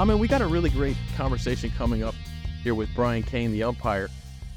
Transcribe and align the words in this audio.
I 0.00 0.04
mean, 0.04 0.18
we 0.18 0.28
got 0.28 0.40
a 0.40 0.46
really 0.46 0.70
great 0.70 0.96
conversation 1.14 1.70
coming 1.76 2.02
up 2.02 2.14
here 2.62 2.74
with 2.74 2.88
Bryan 2.94 3.22
Caine, 3.22 3.52
the 3.52 3.64
umpire, 3.64 4.08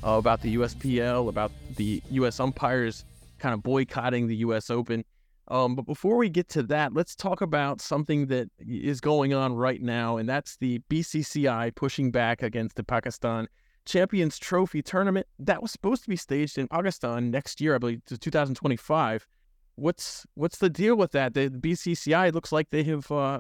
uh, 0.02 0.12
about 0.12 0.40
the 0.40 0.56
USPL, 0.56 1.28
about 1.28 1.52
the 1.76 2.02
U.S. 2.12 2.40
umpires 2.40 3.04
kind 3.40 3.54
of 3.54 3.62
boycotting 3.62 4.28
the 4.28 4.38
U.S. 4.38 4.70
Open. 4.70 5.04
Um, 5.50 5.76
but 5.76 5.86
before 5.86 6.16
we 6.16 6.30
get 6.30 6.48
to 6.52 6.64
that, 6.64 6.94
let's 6.94 7.14
talk 7.14 7.42
about 7.42 7.82
something 7.82 8.28
that 8.28 8.52
is 8.58 9.02
going 9.02 9.34
on 9.34 9.54
right 9.54 9.82
now, 9.82 10.16
and 10.16 10.30
that's 10.30 10.56
the 10.56 10.80
BCCI 10.90 11.76
pushing 11.76 12.10
back 12.10 12.42
against 12.42 12.78
the 12.78 12.84
Pakistan 12.86 13.50
Champions 13.86 14.40
Trophy 14.40 14.82
tournament 14.82 15.28
that 15.40 15.62
was 15.62 15.72
supposed 15.72 16.04
to 16.04 16.10
be 16.10 16.16
staged 16.16 16.58
in 16.58 16.70
Pakistan 16.70 17.32
next 17.32 17.60
year, 17.60 17.76
I 17.76 17.80
believe, 17.80 18.02
2025. 18.06 19.28
What's 19.76 20.26
what's 20.36 20.60
the 20.60 20.70
deal 20.70 20.96
with 20.96 21.12
that? 21.12 21.34
The 21.34 21.50
BCCI 21.50 22.32
looks 22.34 22.54
like 22.54 22.70
they 22.70 22.84
have 22.84 23.12
uh, 23.12 23.40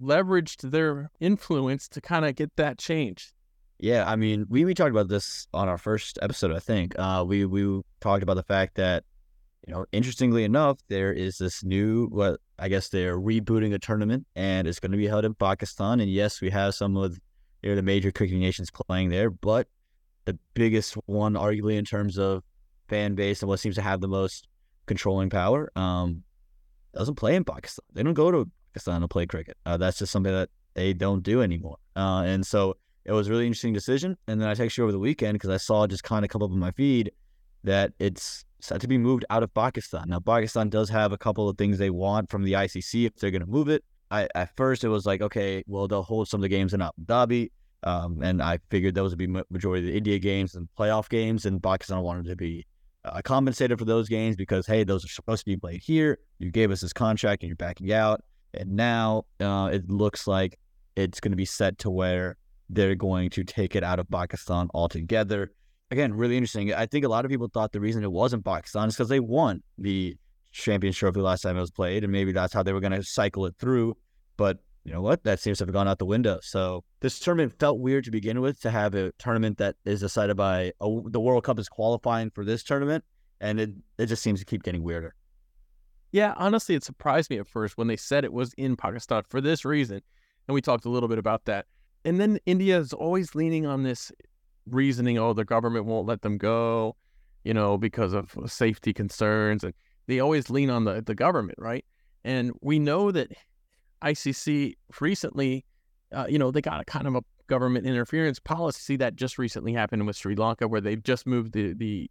leveraged 0.00 0.70
their 0.70 1.10
influence 1.20 1.88
to 1.88 2.00
kind 2.00 2.24
of 2.24 2.34
get 2.34 2.54
that 2.56 2.78
change. 2.78 3.32
Yeah, 3.78 4.04
I 4.06 4.16
mean, 4.16 4.46
we, 4.48 4.64
we 4.64 4.74
talked 4.74 4.90
about 4.90 5.08
this 5.08 5.46
on 5.54 5.68
our 5.68 5.78
first 5.78 6.18
episode, 6.20 6.52
I 6.52 6.58
think. 6.58 6.98
Uh, 6.98 7.24
we 7.26 7.46
we 7.46 7.80
talked 8.00 8.22
about 8.22 8.34
the 8.34 8.42
fact 8.42 8.74
that, 8.76 9.04
you 9.66 9.72
know, 9.72 9.86
interestingly 9.92 10.44
enough, 10.44 10.78
there 10.88 11.12
is 11.12 11.38
this 11.38 11.64
new 11.64 12.06
what 12.08 12.40
I 12.58 12.68
guess 12.68 12.88
they're 12.88 13.18
rebooting 13.18 13.72
a 13.72 13.78
tournament, 13.78 14.26
and 14.36 14.68
it's 14.68 14.80
going 14.80 14.92
to 14.92 14.98
be 14.98 15.06
held 15.06 15.24
in 15.24 15.34
Pakistan. 15.34 16.00
And 16.00 16.10
yes, 16.10 16.42
we 16.42 16.50
have 16.50 16.74
some 16.74 16.96
of 16.96 17.18
you 17.62 17.70
know, 17.70 17.76
the 17.76 17.82
major 17.82 18.12
cricketing 18.12 18.40
nations 18.42 18.70
playing 18.70 19.08
there, 19.08 19.30
but 19.30 19.66
the 20.26 20.38
biggest 20.54 20.94
one, 21.06 21.34
arguably 21.34 21.76
in 21.76 21.84
terms 21.84 22.18
of 22.18 22.42
fan 22.88 23.14
base 23.14 23.40
and 23.40 23.48
what 23.48 23.60
seems 23.60 23.76
to 23.76 23.82
have 23.82 24.00
the 24.00 24.08
most 24.08 24.46
controlling 24.86 25.30
power, 25.30 25.72
um, 25.76 26.22
doesn't 26.92 27.14
play 27.14 27.34
in 27.34 27.44
Pakistan. 27.44 27.84
They 27.94 28.02
don't 28.02 28.14
go 28.14 28.30
to 28.30 28.50
Pakistan 28.72 29.00
to 29.00 29.08
play 29.08 29.26
cricket. 29.26 29.56
Uh, 29.66 29.76
that's 29.76 29.98
just 29.98 30.12
something 30.12 30.32
that 30.32 30.50
they 30.74 30.92
don't 30.92 31.22
do 31.22 31.42
anymore. 31.42 31.76
Uh, 31.96 32.22
and 32.24 32.46
so 32.46 32.76
it 33.04 33.12
was 33.12 33.28
a 33.28 33.30
really 33.30 33.46
interesting 33.46 33.72
decision. 33.72 34.16
And 34.28 34.40
then 34.40 34.48
I 34.48 34.54
texted 34.54 34.78
you 34.78 34.84
over 34.84 34.92
the 34.92 34.98
weekend 34.98 35.34
because 35.34 35.50
I 35.50 35.56
saw 35.56 35.86
just 35.86 36.04
kind 36.04 36.24
of 36.24 36.30
come 36.30 36.42
up 36.42 36.50
on 36.50 36.58
my 36.58 36.70
feed 36.72 37.12
that 37.64 37.92
it's 37.98 38.44
set 38.60 38.80
to 38.80 38.88
be 38.88 38.98
moved 38.98 39.24
out 39.30 39.42
of 39.42 39.52
Pakistan. 39.54 40.04
Now, 40.08 40.20
Pakistan 40.20 40.68
does 40.68 40.88
have 40.90 41.12
a 41.12 41.18
couple 41.18 41.48
of 41.48 41.58
things 41.58 41.78
they 41.78 41.90
want 41.90 42.30
from 42.30 42.44
the 42.44 42.52
ICC 42.52 43.06
if 43.06 43.16
they're 43.16 43.30
going 43.30 43.44
to 43.44 43.50
move 43.50 43.68
it. 43.68 43.84
I, 44.10 44.28
at 44.34 44.54
first, 44.56 44.84
it 44.84 44.88
was 44.88 45.06
like, 45.06 45.22
okay, 45.22 45.62
well, 45.66 45.88
they'll 45.88 46.02
hold 46.02 46.28
some 46.28 46.38
of 46.38 46.42
the 46.42 46.48
games 46.48 46.74
in 46.74 46.82
Abu 46.82 47.04
Dhabi. 47.04 47.50
Um, 47.82 48.20
and 48.22 48.42
I 48.42 48.58
figured 48.70 48.94
those 48.94 49.10
would 49.12 49.18
be 49.18 49.26
majority 49.26 49.86
of 49.86 49.92
the 49.92 49.96
India 49.96 50.18
games 50.18 50.54
and 50.54 50.68
playoff 50.78 51.08
games, 51.08 51.46
and 51.46 51.62
Pakistan 51.62 52.00
wanted 52.02 52.26
to 52.26 52.36
be 52.36 52.66
uh, 53.04 53.22
compensated 53.24 53.78
for 53.78 53.86
those 53.86 54.08
games 54.08 54.36
because 54.36 54.66
hey, 54.66 54.84
those 54.84 55.02
are 55.04 55.08
supposed 55.08 55.40
to 55.44 55.46
be 55.46 55.56
played 55.56 55.80
here. 55.80 56.18
You 56.38 56.50
gave 56.50 56.70
us 56.70 56.82
this 56.82 56.92
contract, 56.92 57.42
and 57.42 57.48
you're 57.48 57.56
backing 57.56 57.90
out. 57.92 58.22
And 58.54 58.76
now 58.76 59.24
uh, 59.40 59.70
it 59.72 59.90
looks 59.90 60.26
like 60.26 60.58
it's 60.96 61.20
going 61.20 61.32
to 61.32 61.36
be 61.36 61.44
set 61.44 61.78
to 61.78 61.90
where 61.90 62.36
they're 62.68 62.94
going 62.94 63.30
to 63.30 63.44
take 63.44 63.76
it 63.76 63.84
out 63.84 63.98
of 63.98 64.08
Pakistan 64.10 64.68
altogether. 64.74 65.52
Again, 65.90 66.14
really 66.14 66.36
interesting. 66.36 66.72
I 66.72 66.86
think 66.86 67.04
a 67.04 67.08
lot 67.08 67.24
of 67.24 67.30
people 67.30 67.48
thought 67.48 67.72
the 67.72 67.80
reason 67.80 68.04
it 68.04 68.12
wasn't 68.12 68.44
Pakistan 68.44 68.88
is 68.88 68.94
because 68.94 69.08
they 69.08 69.20
won 69.20 69.62
the 69.76 70.16
Champions 70.52 70.96
Trophy 70.96 71.20
last 71.20 71.42
time 71.42 71.56
it 71.56 71.60
was 71.60 71.70
played, 71.70 72.04
and 72.04 72.12
maybe 72.12 72.32
that's 72.32 72.52
how 72.52 72.62
they 72.62 72.72
were 72.72 72.80
going 72.80 72.92
to 72.92 73.02
cycle 73.02 73.46
it 73.46 73.54
through. 73.58 73.96
But 74.36 74.58
you 74.84 74.92
know 74.92 75.02
what? 75.02 75.24
That 75.24 75.40
seems 75.40 75.58
to 75.58 75.64
have 75.64 75.72
gone 75.72 75.88
out 75.88 75.98
the 75.98 76.06
window. 76.06 76.38
So 76.42 76.84
this 77.00 77.18
tournament 77.18 77.58
felt 77.58 77.80
weird 77.80 78.04
to 78.04 78.10
begin 78.10 78.40
with. 78.40 78.60
To 78.60 78.70
have 78.70 78.94
a 78.94 79.12
tournament 79.18 79.58
that 79.58 79.76
is 79.84 80.00
decided 80.00 80.36
by 80.36 80.72
a, 80.80 81.00
the 81.06 81.20
World 81.20 81.44
Cup 81.44 81.58
is 81.58 81.68
qualifying 81.68 82.30
for 82.30 82.44
this 82.44 82.62
tournament, 82.62 83.04
and 83.40 83.60
it 83.60 83.70
it 83.98 84.06
just 84.06 84.22
seems 84.22 84.40
to 84.40 84.46
keep 84.46 84.62
getting 84.62 84.82
weirder. 84.82 85.14
Yeah, 86.12 86.34
honestly, 86.36 86.74
it 86.74 86.84
surprised 86.84 87.30
me 87.30 87.38
at 87.38 87.46
first 87.46 87.78
when 87.78 87.86
they 87.86 87.96
said 87.96 88.24
it 88.24 88.32
was 88.32 88.52
in 88.54 88.76
Pakistan 88.76 89.22
for 89.28 89.40
this 89.40 89.64
reason. 89.64 90.00
And 90.48 90.54
we 90.54 90.60
talked 90.60 90.84
a 90.84 90.90
little 90.90 91.08
bit 91.08 91.18
about 91.18 91.44
that. 91.44 91.66
And 92.04 92.18
then 92.18 92.38
India 92.46 92.78
is 92.78 92.92
always 92.92 93.34
leaning 93.34 93.66
on 93.66 93.82
this 93.82 94.10
reasoning 94.66 95.18
oh, 95.18 95.32
the 95.32 95.44
government 95.44 95.86
won't 95.86 96.06
let 96.06 96.22
them 96.22 96.38
go, 96.38 96.96
you 97.44 97.54
know, 97.54 97.78
because 97.78 98.12
of 98.12 98.34
safety 98.46 98.92
concerns. 98.92 99.62
And 99.62 99.74
they 100.06 100.18
always 100.18 100.50
lean 100.50 100.70
on 100.70 100.84
the, 100.84 101.02
the 101.02 101.14
government, 101.14 101.58
right? 101.58 101.84
And 102.24 102.52
we 102.60 102.78
know 102.78 103.10
that 103.12 103.28
ICC 104.02 104.74
recently, 105.00 105.64
uh, 106.12 106.26
you 106.28 106.38
know, 106.38 106.50
they 106.50 106.60
got 106.60 106.80
a 106.80 106.84
kind 106.84 107.06
of 107.06 107.14
a 107.14 107.22
government 107.46 107.86
interference 107.86 108.38
policy 108.38 108.96
that 108.96 109.16
just 109.16 109.38
recently 109.38 109.72
happened 109.72 110.06
with 110.06 110.16
Sri 110.16 110.34
Lanka, 110.34 110.66
where 110.66 110.80
they've 110.80 111.02
just 111.02 111.26
moved 111.26 111.52
the, 111.52 111.74
the 111.74 112.10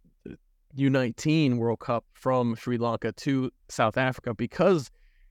U19 0.76 1.56
World 1.56 1.80
Cup 1.80 2.04
from 2.12 2.54
Sri 2.54 2.78
Lanka 2.78 3.12
to 3.12 3.50
South 3.68 3.96
Africa 3.96 4.34
because 4.34 4.90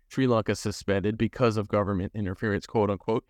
Sri 0.09 0.27
Lanka 0.27 0.55
suspended 0.55 1.17
because 1.17 1.57
of 1.57 1.67
government 1.67 2.11
interference, 2.15 2.65
quote 2.65 2.89
unquote. 2.89 3.23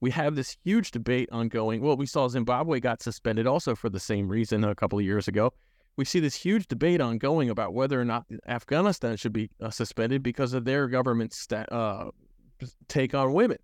We 0.00 0.10
have 0.10 0.36
this 0.36 0.56
huge 0.62 0.90
debate 0.90 1.28
ongoing. 1.32 1.80
Well, 1.80 1.96
we 1.96 2.06
saw 2.06 2.28
Zimbabwe 2.28 2.80
got 2.80 3.02
suspended 3.02 3.46
also 3.46 3.74
for 3.74 3.88
the 3.88 3.98
same 3.98 4.28
reason 4.28 4.62
a 4.62 4.74
couple 4.74 4.98
of 4.98 5.04
years 5.04 5.26
ago. 5.26 5.52
We 5.96 6.04
see 6.04 6.20
this 6.20 6.34
huge 6.34 6.68
debate 6.68 7.00
ongoing 7.00 7.48
about 7.48 7.72
whether 7.72 7.98
or 7.98 8.04
not 8.04 8.26
Afghanistan 8.46 9.16
should 9.16 9.32
be 9.32 9.50
uh, 9.62 9.70
suspended 9.70 10.22
because 10.22 10.52
of 10.52 10.66
their 10.66 10.88
government's 10.88 11.38
sta- 11.38 11.64
uh, 11.70 12.10
take 12.88 13.14
on 13.14 13.32
women. 13.32 13.56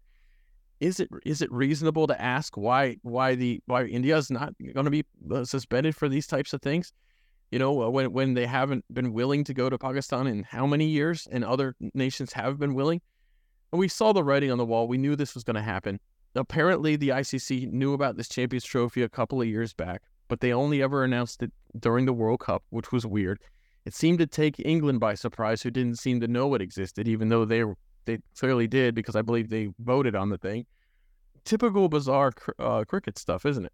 Is 0.80 0.98
it 0.98 1.10
is 1.24 1.42
it 1.42 1.52
reasonable 1.52 2.06
to 2.06 2.20
ask 2.20 2.56
why 2.56 2.96
why 3.02 3.34
the 3.34 3.62
why 3.66 3.84
India 3.84 4.16
is 4.16 4.30
not 4.30 4.54
going 4.74 4.84
to 4.84 4.90
be 4.90 5.04
uh, 5.30 5.44
suspended 5.44 5.94
for 5.94 6.08
these 6.08 6.26
types 6.26 6.54
of 6.54 6.62
things? 6.62 6.92
You 7.52 7.58
know, 7.58 7.82
uh, 7.82 7.90
when 7.90 8.12
when 8.12 8.34
they 8.34 8.46
haven't 8.46 8.84
been 8.92 9.12
willing 9.12 9.44
to 9.44 9.54
go 9.54 9.68
to 9.68 9.78
Pakistan 9.78 10.26
in 10.26 10.42
how 10.42 10.66
many 10.66 10.86
years, 10.86 11.28
and 11.30 11.44
other 11.44 11.76
nations 11.92 12.32
have 12.32 12.58
been 12.58 12.74
willing. 12.74 13.00
And 13.70 13.78
we 13.78 13.88
saw 13.88 14.12
the 14.12 14.24
writing 14.24 14.50
on 14.50 14.58
the 14.58 14.64
wall. 14.64 14.88
We 14.88 14.98
knew 14.98 15.14
this 15.14 15.34
was 15.34 15.44
going 15.44 15.56
to 15.56 15.62
happen. 15.62 16.00
Apparently, 16.34 16.96
the 16.96 17.10
ICC 17.10 17.70
knew 17.70 17.92
about 17.92 18.16
this 18.16 18.28
Champions 18.28 18.64
Trophy 18.64 19.02
a 19.02 19.08
couple 19.08 19.40
of 19.40 19.46
years 19.46 19.74
back, 19.74 20.02
but 20.28 20.40
they 20.40 20.52
only 20.54 20.82
ever 20.82 21.04
announced 21.04 21.42
it 21.42 21.52
during 21.78 22.06
the 22.06 22.12
World 22.14 22.40
Cup, 22.40 22.64
which 22.70 22.90
was 22.90 23.06
weird. 23.06 23.38
It 23.84 23.94
seemed 23.94 24.18
to 24.20 24.26
take 24.26 24.58
England 24.64 25.00
by 25.00 25.14
surprise, 25.14 25.60
who 25.60 25.70
didn't 25.70 25.98
seem 25.98 26.20
to 26.20 26.28
know 26.28 26.54
it 26.54 26.62
existed, 26.62 27.06
even 27.06 27.28
though 27.28 27.44
they 27.44 27.64
they 28.06 28.18
clearly 28.38 28.66
did 28.66 28.94
because 28.94 29.14
I 29.14 29.20
believe 29.20 29.50
they 29.50 29.68
voted 29.78 30.16
on 30.16 30.30
the 30.30 30.38
thing. 30.38 30.64
Typical 31.44 31.90
bizarre 31.90 32.32
uh, 32.58 32.84
cricket 32.84 33.18
stuff, 33.18 33.44
isn't 33.44 33.66
it? 33.66 33.72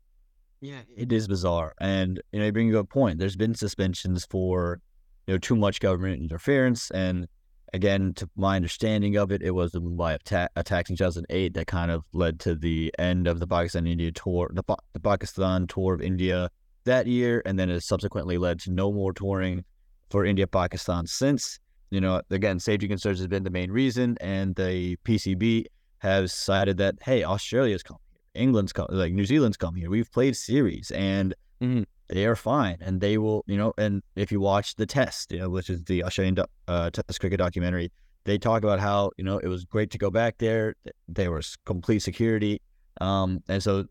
Yeah, 0.61 0.81
it 0.97 1.13
is 1.13 1.29
bizarre, 1.29 1.75
and 1.81 2.21
you 2.33 2.41
know, 2.41 2.47
you 2.47 2.53
bring 2.53 2.69
up 2.71 2.75
a 2.75 2.79
good 2.79 2.91
point. 2.91 3.19
There's 3.19 3.37
been 3.37 3.55
suspensions 3.55 4.27
for 4.29 4.81
you 5.27 5.35
know 5.35 5.39
too 5.39 5.55
much 5.55 5.79
government 5.79 6.21
interference, 6.21 6.91
and 6.91 7.29
again, 7.73 8.13
to 8.15 8.29
my 8.37 8.57
understanding 8.57 9.17
of 9.17 9.31
it, 9.31 9.43
it 9.43 9.53
was 9.53 9.73
the 9.73 9.81
Mumbai 9.81 10.15
attack, 10.57 10.91
in 10.91 10.97
2008 10.97 11.55
that 11.55 11.67
kind 11.67 11.91
of 11.91 12.03
led 12.13 12.41
to 12.41 12.55
the 12.57 12.93
end 12.99 13.29
of 13.29 13.39
the 13.39 13.47
Pakistan 13.47 13.87
India 13.87 14.11
tour, 14.11 14.51
the, 14.53 14.65
the 14.93 15.01
Pakistan 15.01 15.67
tour 15.67 15.95
of 15.95 16.01
India 16.01 16.51
that 16.85 17.07
year, 17.07 17.43
and 17.47 17.59
then 17.59 17.71
it 17.71 17.83
subsequently 17.83 18.39
led 18.39 18.59
to 18.61 18.73
no 18.73 18.93
more 18.93 19.13
touring 19.13 19.65
for 20.11 20.25
India 20.25 20.47
Pakistan 20.47 21.07
since. 21.07 21.61
You 21.91 22.01
know, 22.01 22.21
again, 22.31 22.59
safety 22.59 22.89
concerns 22.89 23.19
has 23.19 23.29
been 23.29 23.45
the 23.45 23.51
main 23.51 23.71
reason, 23.71 24.17
and 24.21 24.55
the 24.57 24.97
PCB 25.05 25.67
has 25.99 26.33
cited 26.33 26.79
that 26.79 26.97
hey, 27.03 27.23
Australia's 27.25 27.83
come 27.83 27.99
England's 28.39 28.73
come, 28.73 28.87
like 28.91 29.13
New 29.13 29.25
Zealand's 29.25 29.57
come 29.57 29.75
here. 29.75 29.91
We've 29.91 30.11
played 30.11 30.37
series 30.37 30.91
and 30.93 31.35
mm-hmm. 31.61 31.83
they 32.09 32.27
are 32.27 32.37
fine. 32.37 32.79
And 32.81 33.01
they 33.01 33.19
will, 33.19 33.45
you 33.47 33.57
know, 33.57 33.73
and 33.79 34.03
if 34.17 34.33
you 34.33 34.41
watch 34.41 34.77
the 34.77 34.87
test, 34.87 35.33
you 35.33 35.41
know, 35.41 35.51
which 35.51 35.69
is 35.69 35.85
the 35.85 36.05
Australian 36.05 36.39
uh, 36.67 36.91
Test 36.91 37.21
cricket 37.21 37.39
documentary, 37.39 37.91
they 38.29 38.39
talk 38.39 38.63
about 38.63 38.79
how 38.79 39.11
you 39.17 39.25
know 39.25 39.39
it 39.39 39.49
was 39.49 39.65
great 39.65 39.91
to 39.93 39.99
go 39.99 40.11
back 40.11 40.37
there. 40.39 40.75
There 41.09 41.33
was 41.33 41.57
complete 41.65 42.01
security, 42.01 42.61
um, 43.01 43.43
and 43.49 43.63
so 43.63 43.87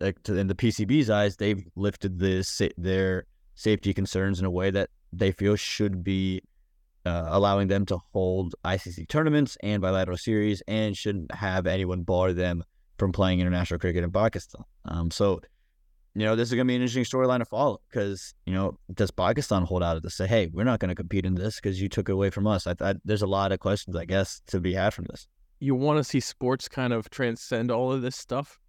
like 0.00 0.22
to, 0.22 0.36
in 0.36 0.46
the 0.46 0.54
PCB's 0.54 1.10
eyes, 1.10 1.36
they've 1.36 1.62
lifted 1.74 2.18
this 2.18 2.62
their 2.78 3.24
safety 3.56 3.92
concerns 3.92 4.38
in 4.38 4.46
a 4.46 4.50
way 4.50 4.70
that 4.70 4.90
they 5.12 5.32
feel 5.32 5.56
should 5.56 6.04
be 6.04 6.40
uh, 7.04 7.26
allowing 7.30 7.66
them 7.66 7.84
to 7.86 7.98
hold 8.12 8.54
ICC 8.64 9.08
tournaments 9.08 9.56
and 9.62 9.82
bilateral 9.82 10.16
series, 10.16 10.62
and 10.68 10.96
shouldn't 10.96 11.32
have 11.34 11.66
anyone 11.66 12.02
bar 12.02 12.32
them 12.32 12.62
from 13.00 13.12
playing 13.12 13.40
international 13.40 13.80
cricket 13.80 14.04
in 14.04 14.12
Pakistan. 14.12 14.62
Um, 14.84 15.10
so, 15.10 15.40
you 16.14 16.24
know, 16.26 16.36
this 16.36 16.48
is 16.48 16.54
going 16.54 16.66
to 16.66 16.70
be 16.70 16.76
an 16.76 16.82
interesting 16.82 17.04
storyline 17.04 17.38
to 17.38 17.46
follow 17.46 17.80
because, 17.88 18.34
you 18.44 18.52
know, 18.52 18.78
does 18.92 19.10
Pakistan 19.10 19.62
hold 19.62 19.82
out 19.82 20.00
to 20.02 20.10
say, 20.10 20.26
hey, 20.26 20.48
we're 20.52 20.64
not 20.64 20.80
going 20.80 20.90
to 20.90 20.94
compete 20.94 21.24
in 21.24 21.34
this 21.34 21.56
because 21.56 21.80
you 21.80 21.88
took 21.88 22.10
it 22.10 22.12
away 22.12 22.28
from 22.28 22.46
us? 22.46 22.66
I 22.66 22.74
thought 22.74 22.96
there's 23.04 23.22
a 23.22 23.26
lot 23.26 23.52
of 23.52 23.58
questions, 23.58 23.96
I 23.96 24.04
guess, 24.04 24.42
to 24.48 24.60
be 24.60 24.74
had 24.74 24.92
from 24.92 25.06
this. 25.08 25.26
You 25.60 25.74
want 25.74 25.96
to 25.96 26.04
see 26.04 26.20
sports 26.20 26.68
kind 26.68 26.92
of 26.92 27.08
transcend 27.08 27.70
all 27.70 27.90
of 27.90 28.02
this 28.02 28.16
stuff, 28.16 28.60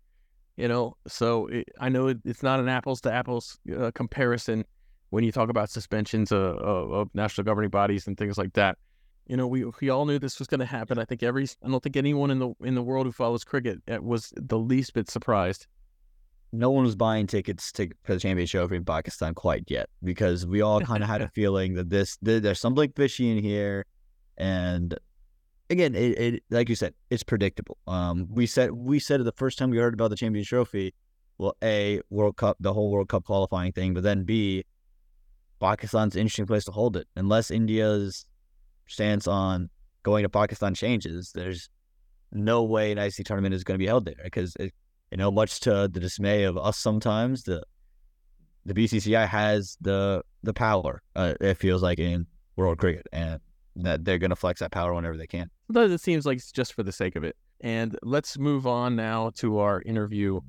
you 0.56 0.69
know? 0.69 0.95
So 1.07 1.48
it, 1.48 1.68
I 1.80 1.89
know 1.89 2.07
it's 2.07 2.42
not 2.42 2.62
an 2.62 2.69
apples 2.69 3.01
to 3.01 3.12
apples 3.12 3.60
uh, 3.78 3.92
comparison 3.94 4.63
when 5.10 5.25
you 5.25 5.33
talk 5.33 5.50
about 5.50 5.69
suspensions 5.69 6.31
uh, 6.31 6.38
of, 6.38 6.92
of 6.94 7.10
national 7.13 7.44
governing 7.44 7.69
bodies 7.69 8.07
and 8.07 8.18
things 8.18 8.38
like 8.38 8.54
that 8.54 8.78
you 9.27 9.38
know, 9.38 9.47
we 9.47 9.65
we 9.79 9.89
all 9.89 10.06
knew 10.06 10.19
this 10.19 10.39
was 10.39 10.47
going 10.47 10.59
to 10.59 10.65
happen. 10.65 11.00
I 11.00 11.06
think 11.06 11.23
every 11.23 11.47
I 11.63 11.69
don't 11.69 11.81
think 11.81 11.95
anyone 11.95 12.31
in 12.31 12.39
the 12.39 12.53
in 12.62 12.75
the 12.75 12.83
world 12.83 13.06
who 13.06 13.12
follows 13.12 13.44
cricket 13.44 13.79
eh, 13.88 13.97
was 13.97 14.33
the 14.35 14.57
least 14.57 14.94
bit 14.94 15.09
surprised. 15.09 15.68
No 16.51 16.69
one 16.69 16.83
was 16.83 16.95
buying 16.95 17.27
tickets 17.27 17.71
to 17.73 17.89
for 18.03 18.13
the 18.13 18.19
championship 18.19 18.59
trophy 18.59 18.75
in 18.75 18.85
Pakistan 18.85 19.33
quite 19.33 19.63
yet 19.68 19.89
because 20.03 20.45
we 20.45 20.62
all 20.62 20.81
kind 20.81 21.01
of 21.01 21.09
had 21.09 21.21
a 21.21 21.29
feeling 21.35 21.75
that 21.75 21.89
this 21.89 22.18
there's 22.21 22.59
something 22.59 22.91
fishy 22.95 23.31
in 23.31 23.41
here, 23.41 23.85
and 24.38 24.97
again, 25.69 25.95
it, 25.95 26.19
it 26.19 26.44
like 26.50 26.68
you 26.68 26.75
said, 26.75 26.94
it's 27.09 27.23
predictable. 27.23 27.77
Um, 27.88 28.27
we 28.29 28.45
said 28.45 28.71
we 28.71 29.00
said 29.00 29.21
it 29.21 29.23
the 29.23 29.31
first 29.31 29.57
time 29.57 29.69
we 29.69 29.77
heard 29.77 29.94
about 29.94 30.09
the 30.09 30.15
Champions 30.15 30.47
Trophy. 30.47 30.94
Well, 31.38 31.56
a 31.63 32.01
World 32.09 32.38
Cup, 32.38 32.57
the 32.59 32.73
whole 32.73 32.91
World 32.91 33.09
Cup 33.09 33.23
qualifying 33.23 33.71
thing, 33.71 33.94
but 33.94 34.03
then 34.03 34.23
B, 34.23 34.63
Pakistan's 35.59 36.15
an 36.15 36.21
interesting 36.21 36.45
place 36.45 36.65
to 36.65 36.71
hold 36.71 36.97
it. 36.97 37.07
Unless 37.15 37.50
India's 37.50 38.25
stance 38.88 39.28
on 39.28 39.69
going 40.04 40.24
to 40.24 40.30
Pakistan 40.30 40.74
changes, 40.74 41.31
there's 41.33 41.69
no 42.31 42.63
way 42.63 42.92
an 42.92 42.98
IC 42.98 43.25
tournament 43.25 43.54
is 43.54 43.63
going 43.63 43.75
to 43.75 43.83
be 43.83 43.88
held 43.88 44.06
there 44.06 44.16
because 44.24 44.56
you 45.12 45.18
know, 45.18 45.30
much 45.30 45.60
to 45.62 45.89
the 45.92 46.00
dismay 46.00 46.44
of 46.44 46.57
us 46.57 46.78
sometimes, 46.78 47.44
the 47.44 47.63
the 48.66 48.74
BCCI 48.74 49.28
has 49.28 49.78
the 49.81 50.24
the 50.44 50.54
power. 50.54 51.01
Uh, 51.16 51.33
it 51.42 51.56
feels 51.56 51.83
like 51.83 52.00
in 52.00 52.25
world 52.56 52.78
cricket, 52.78 53.06
and 53.12 53.39
that 53.75 54.06
they're 54.06 54.18
going 54.18 54.30
to 54.30 54.36
flex 54.36 54.62
that 54.62 54.72
power 54.72 54.94
whenever 54.94 55.18
they 55.18 55.28
can. 55.28 55.50
Sometimes 55.68 55.92
it 55.92 56.01
seems 56.01 56.25
like 56.25 56.38
it's 56.38 56.51
just 56.51 56.74
for 56.74 56.83
the 56.83 56.92
sake 56.92 57.16
of 57.16 57.24
it. 57.24 57.36
And 57.62 57.98
let's 58.01 58.38
move 58.38 58.66
on 58.66 58.95
now 58.95 59.31
to 59.36 59.60
our 59.60 59.81
interview 59.83 60.39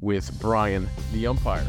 with 0.00 0.38
Bryan, 0.40 0.88
the 1.12 1.26
umpire. 1.26 1.66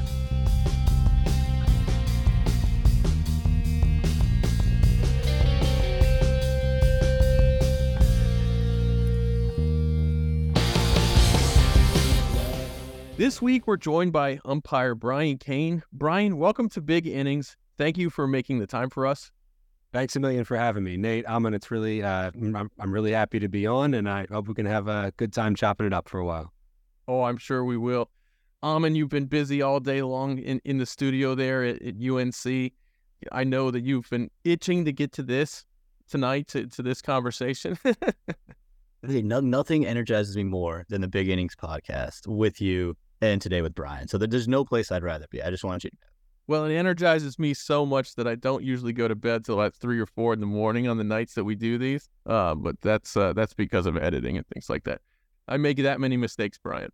This 13.17 13.41
week, 13.41 13.65
we're 13.65 13.77
joined 13.77 14.13
by 14.13 14.39
umpire 14.45 14.93
Bryan 14.93 15.39
Caine. 15.39 15.81
Bryan, 15.91 16.37
welcome 16.37 16.69
to 16.69 16.81
Big 16.83 17.07
Innings. 17.07 17.57
Thank 17.75 17.97
you 17.97 18.11
for 18.11 18.27
making 18.27 18.59
the 18.59 18.67
time 18.67 18.91
for 18.91 19.07
us. 19.07 19.31
Thanks 19.91 20.15
a 20.15 20.19
million 20.19 20.43
for 20.43 20.55
having 20.55 20.83
me, 20.83 20.97
Nate. 20.97 21.25
Aaman, 21.27 21.55
it's 21.55 21.71
really, 21.71 22.03
uh, 22.03 22.29
I'm, 22.35 22.69
I'm 22.79 22.91
really 22.91 23.13
happy 23.13 23.39
to 23.39 23.49
be 23.49 23.65
on, 23.65 23.95
and 23.95 24.07
I 24.07 24.27
hope 24.29 24.47
we 24.47 24.53
can 24.53 24.67
have 24.67 24.87
a 24.87 25.11
good 25.17 25.33
time 25.33 25.55
chopping 25.55 25.87
it 25.87 25.93
up 25.93 26.07
for 26.07 26.19
a 26.19 26.25
while. 26.25 26.53
Oh, 27.07 27.23
I'm 27.23 27.37
sure 27.37 27.65
we 27.65 27.75
will. 27.75 28.11
Aaman, 28.61 28.93
you've 28.93 29.09
been 29.09 29.25
busy 29.25 29.63
all 29.63 29.79
day 29.79 30.03
long 30.03 30.37
in, 30.37 30.61
in 30.63 30.77
the 30.77 30.85
studio 30.85 31.33
there 31.33 31.63
at, 31.63 31.81
at 31.81 31.95
UNC. 31.99 32.71
I 33.31 33.43
know 33.43 33.71
that 33.71 33.81
you've 33.81 34.07
been 34.11 34.29
itching 34.43 34.85
to 34.85 34.91
get 34.91 35.11
to 35.13 35.23
this 35.23 35.65
tonight, 36.07 36.49
to, 36.49 36.67
to 36.67 36.83
this 36.83 37.01
conversation. 37.01 37.79
no, 39.01 39.39
nothing 39.39 39.87
energizes 39.87 40.37
me 40.37 40.43
more 40.43 40.85
than 40.89 41.01
the 41.01 41.07
Big 41.07 41.29
Innings 41.29 41.55
podcast 41.55 42.27
with 42.27 42.61
you 42.61 42.95
and 43.21 43.41
today 43.41 43.61
with 43.61 43.75
Bryan. 43.75 44.07
So 44.07 44.17
there's 44.17 44.47
no 44.47 44.63
place 44.63 44.91
I'd 44.91 45.03
rather 45.03 45.25
be. 45.29 45.41
I 45.41 45.49
just 45.49 45.63
want 45.63 45.83
you 45.83 45.89
to 45.89 45.95
know. 45.95 46.07
Well, 46.47 46.65
it 46.65 46.73
energizes 46.73 47.37
me 47.37 47.53
so 47.53 47.85
much 47.85 48.15
that 48.15 48.25
I 48.25 48.35
don't 48.35 48.63
usually 48.63 48.93
go 48.93 49.09
to 49.09 49.15
bed 49.15 49.43
till 49.43 49.57
like 49.57 49.75
three 49.75 49.99
or 49.99 50.05
four 50.05 50.33
in 50.33 50.39
the 50.39 50.45
morning 50.45 50.87
on 50.87 50.97
the 50.97 51.03
nights 51.03 51.33
that 51.33 51.43
we 51.43 51.55
do 51.55 51.77
these. 51.77 52.07
Uh, 52.25 52.55
but 52.55 52.79
that's 52.79 53.17
uh, 53.17 53.33
that's 53.33 53.53
because 53.53 53.85
of 53.85 53.97
editing 53.97 54.37
and 54.37 54.47
things 54.47 54.69
like 54.69 54.85
that. 54.85 55.01
I 55.49 55.57
make 55.57 55.77
that 55.77 55.99
many 55.99 56.15
mistakes, 56.15 56.57
Bryan. 56.57 56.89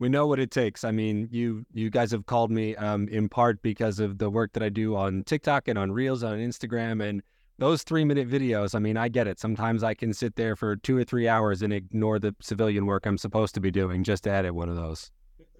We 0.00 0.08
know 0.08 0.26
what 0.26 0.40
it 0.40 0.50
takes. 0.50 0.82
I 0.82 0.90
mean, 0.90 1.28
you 1.30 1.64
you 1.72 1.90
guys 1.90 2.10
have 2.10 2.26
called 2.26 2.50
me 2.50 2.74
um, 2.76 3.06
in 3.08 3.28
part 3.28 3.62
because 3.62 4.00
of 4.00 4.18
the 4.18 4.30
work 4.30 4.52
that 4.54 4.64
I 4.64 4.68
do 4.68 4.96
on 4.96 5.22
TikTok 5.24 5.68
and 5.68 5.78
on 5.78 5.92
Reels 5.92 6.24
on 6.24 6.38
Instagram 6.38 7.02
and 7.08 7.22
those 7.58 7.84
three 7.84 8.04
minute 8.04 8.28
videos. 8.28 8.74
I 8.74 8.80
mean, 8.80 8.96
I 8.96 9.08
get 9.08 9.28
it. 9.28 9.38
Sometimes 9.38 9.84
I 9.84 9.94
can 9.94 10.12
sit 10.12 10.34
there 10.34 10.56
for 10.56 10.74
two 10.76 10.96
or 10.96 11.04
three 11.04 11.28
hours 11.28 11.62
and 11.62 11.72
ignore 11.72 12.18
the 12.18 12.34
civilian 12.40 12.86
work 12.86 13.06
I'm 13.06 13.18
supposed 13.18 13.54
to 13.54 13.60
be 13.60 13.70
doing 13.70 14.02
just 14.02 14.24
to 14.24 14.30
edit 14.30 14.54
one 14.54 14.68
of 14.68 14.76
those. 14.76 15.10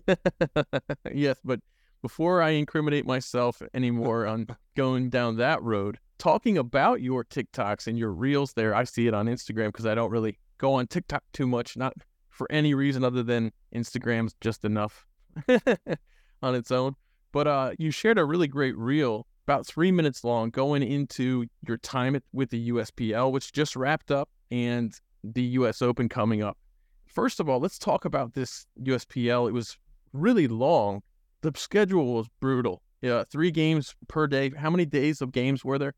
yes, 1.15 1.39
but 1.45 1.61
before 2.03 2.43
I 2.43 2.51
incriminate 2.51 3.07
myself 3.07 3.61
anymore 3.75 4.27
on 4.27 4.47
going 4.77 5.11
down 5.11 5.37
that 5.37 5.63
road, 5.63 5.99
talking 6.19 6.59
about 6.59 7.01
your 7.01 7.25
TikToks 7.25 7.87
and 7.87 7.99
your 7.99 8.13
reels 8.13 8.53
there, 8.53 8.75
I 8.75 8.85
see 8.85 9.07
it 9.07 9.15
on 9.15 9.27
Instagram 9.27 9.69
because 9.69 9.87
I 9.87 9.95
don't 9.95 10.11
really 10.11 10.39
go 10.59 10.75
on 10.75 10.87
TikTok 10.87 11.25
too 11.33 11.47
much, 11.47 11.77
not 11.77 11.95
for 12.31 12.51
any 12.51 12.75
reason 12.75 13.05
other 13.05 13.23
than 13.23 13.53
Instagram's 13.75 14.35
just 14.41 14.65
enough 14.65 15.07
on 16.43 16.55
its 16.55 16.71
own. 16.71 16.95
But 17.33 17.47
uh, 17.47 17.73
you 17.79 17.91
shared 17.91 18.19
a 18.19 18.25
really 18.25 18.49
great 18.49 18.77
reel, 18.77 19.27
about 19.47 19.67
three 19.67 19.91
minutes 19.91 20.25
long, 20.25 20.51
going 20.51 20.83
into 20.83 21.47
your 21.67 21.79
time 21.79 22.21
with 22.33 22.51
the 22.51 22.71
USPL, 22.71 23.33
which 23.33 23.53
just 23.53 23.77
wrapped 23.77 24.11
up, 24.11 24.29
and 24.51 24.93
the 25.25 25.43
US 25.43 25.83
Open 25.83 26.09
coming 26.09 26.43
up. 26.43 26.57
First 27.07 27.41
of 27.41 27.49
all, 27.49 27.59
let's 27.59 27.79
talk 27.79 28.05
about 28.05 28.35
this 28.35 28.67
USPL. 28.83 29.49
It 29.49 29.53
was 29.53 29.77
really 30.13 30.49
long. 30.49 31.03
The 31.43 31.53
schedule 31.57 32.15
was 32.15 32.27
brutal. 32.41 32.83
Yeah, 33.01 33.25
three 33.31 33.51
games 33.51 33.95
per 34.09 34.27
day. 34.27 34.51
How 34.51 34.71
many 34.71 34.85
days 34.85 35.21
of 35.21 35.33
games 35.33 35.65
were 35.65 35.79
there? 35.79 35.95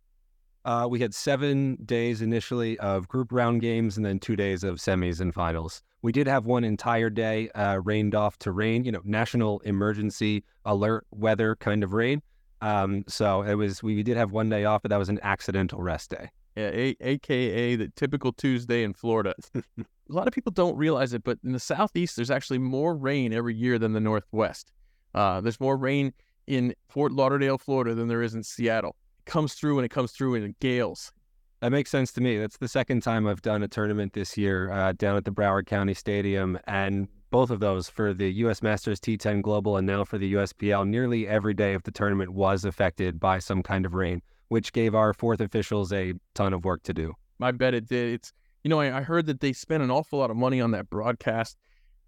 Uh, 0.67 0.87
we 0.91 1.01
had 1.01 1.15
seven 1.15 1.79
days 1.87 2.21
initially 2.21 2.79
of 2.81 3.09
group 3.09 3.33
round 3.33 3.63
games 3.63 3.97
and 3.97 4.05
then 4.05 4.19
two 4.19 4.37
days 4.37 4.63
of 4.63 4.77
semis 4.77 5.21
and 5.21 5.33
finals. 5.33 5.83
We 6.03 6.13
did 6.13 6.27
have 6.27 6.45
one 6.45 6.65
entire 6.65 7.09
day 7.09 7.49
uh, 7.51 7.81
rained 7.83 8.15
off 8.15 8.39
to 8.41 8.53
rain, 8.53 8.85
you 8.85 8.93
know, 8.93 9.01
national 9.05 9.61
emergency 9.61 10.45
alert 10.67 11.07
weather 11.11 11.57
kind 11.57 11.83
of 11.83 11.95
rain. 11.95 12.21
Um, 12.61 13.05
so 13.09 13.41
it 13.41 13.55
was, 13.55 13.83
we 13.83 14.03
did 14.03 14.19
have 14.19 14.33
one 14.33 14.51
day 14.51 14.67
off, 14.67 14.83
but 14.83 14.91
that 14.91 14.99
was 14.99 15.09
an 15.09 15.21
accidental 15.23 15.81
rest 15.81 16.11
day. 16.11 16.29
Yeah, 16.57 16.69
a- 16.69 16.97
AKA 17.01 17.77
the 17.77 17.89
typical 17.97 18.33
Tuesday 18.33 18.83
in 18.83 18.93
Florida. 18.93 19.35
a 20.11 20.15
lot 20.15 20.27
of 20.27 20.35
people 20.35 20.53
don't 20.53 20.77
realize 20.77 21.13
it, 21.13 21.25
but 21.25 21.39
in 21.45 21.53
the 21.53 21.61
Southeast, 21.61 22.17
there's 22.17 22.31
actually 22.31 22.59
more 22.59 22.95
rain 22.97 23.33
every 23.33 23.55
year 23.55 23.79
than 23.79 23.93
the 23.93 24.01
Northwest. 24.01 24.73
Uh, 25.15 25.41
there's 25.41 25.61
more 25.61 25.77
rain 25.77 26.13
in 26.47 26.75
Fort 26.89 27.13
Lauderdale, 27.13 27.59
Florida, 27.59 27.95
than 27.95 28.09
there 28.09 28.23
is 28.23 28.35
in 28.35 28.43
Seattle. 28.43 28.97
It 29.21 29.31
comes 29.31 29.55
through 29.55 29.79
and 29.79 29.85
it 29.85 29.91
comes 29.91 30.13
through 30.13 30.35
in 30.35 30.55
gales. 30.61 31.13
That 31.61 31.73
makes 31.73 31.91
sense 31.91 32.13
to 32.13 32.21
me. 32.21 32.39
That's 32.39 32.57
the 32.57 32.69
second 32.69 33.03
time 33.03 33.27
I've 33.27 33.43
done 33.43 33.63
a 33.63 33.69
tournament 33.69 34.15
this 34.15 34.37
year 34.37 34.71
uh, 34.71 34.93
down 34.93 35.17
at 35.17 35.25
the 35.25 35.31
Broward 35.31 35.67
County 35.67 35.95
Stadium, 35.95 36.59
and 36.67 37.07
both 37.31 37.51
of 37.51 37.61
those 37.61 37.89
for 37.89 38.15
the 38.15 38.33
U.S. 38.33 38.63
Masters 38.63 38.99
T10 38.99 39.43
Global 39.43 39.77
and 39.77 39.87
now 39.87 40.05
for 40.05 40.19
the 40.19 40.35
USPL. 40.35 40.89
Nearly 40.89 41.29
every 41.29 41.55
day 41.55 41.75
of 41.75 41.83
the 41.83 41.91
tournament 41.91 42.31
was 42.31 42.65
affected 42.65 43.21
by 43.21 43.39
some 43.39 43.63
kind 43.63 43.85
of 43.85 43.95
rain 43.95 44.23
which 44.51 44.73
gave 44.73 44.97
our 44.97 45.15
fourth 45.15 45.41
officials 45.41 45.93
a 45.93 46.13
ton 46.35 46.53
of 46.53 46.65
work 46.65 46.83
to 46.83 46.93
do. 46.93 47.15
I 47.41 47.53
bet 47.53 47.73
it 47.73 47.89
did. 47.89 48.15
It's 48.15 48.33
you 48.63 48.69
know 48.69 48.81
I, 48.81 48.99
I 48.99 49.03
heard 49.03 49.27
that 49.27 49.41
they 49.41 49.53
spent 49.53 49.83
an 49.83 49.91
awful 49.91 50.19
lot 50.19 50.31
of 50.31 50.37
money 50.37 50.61
on 50.61 50.71
that 50.73 50.91
broadcast. 50.91 51.57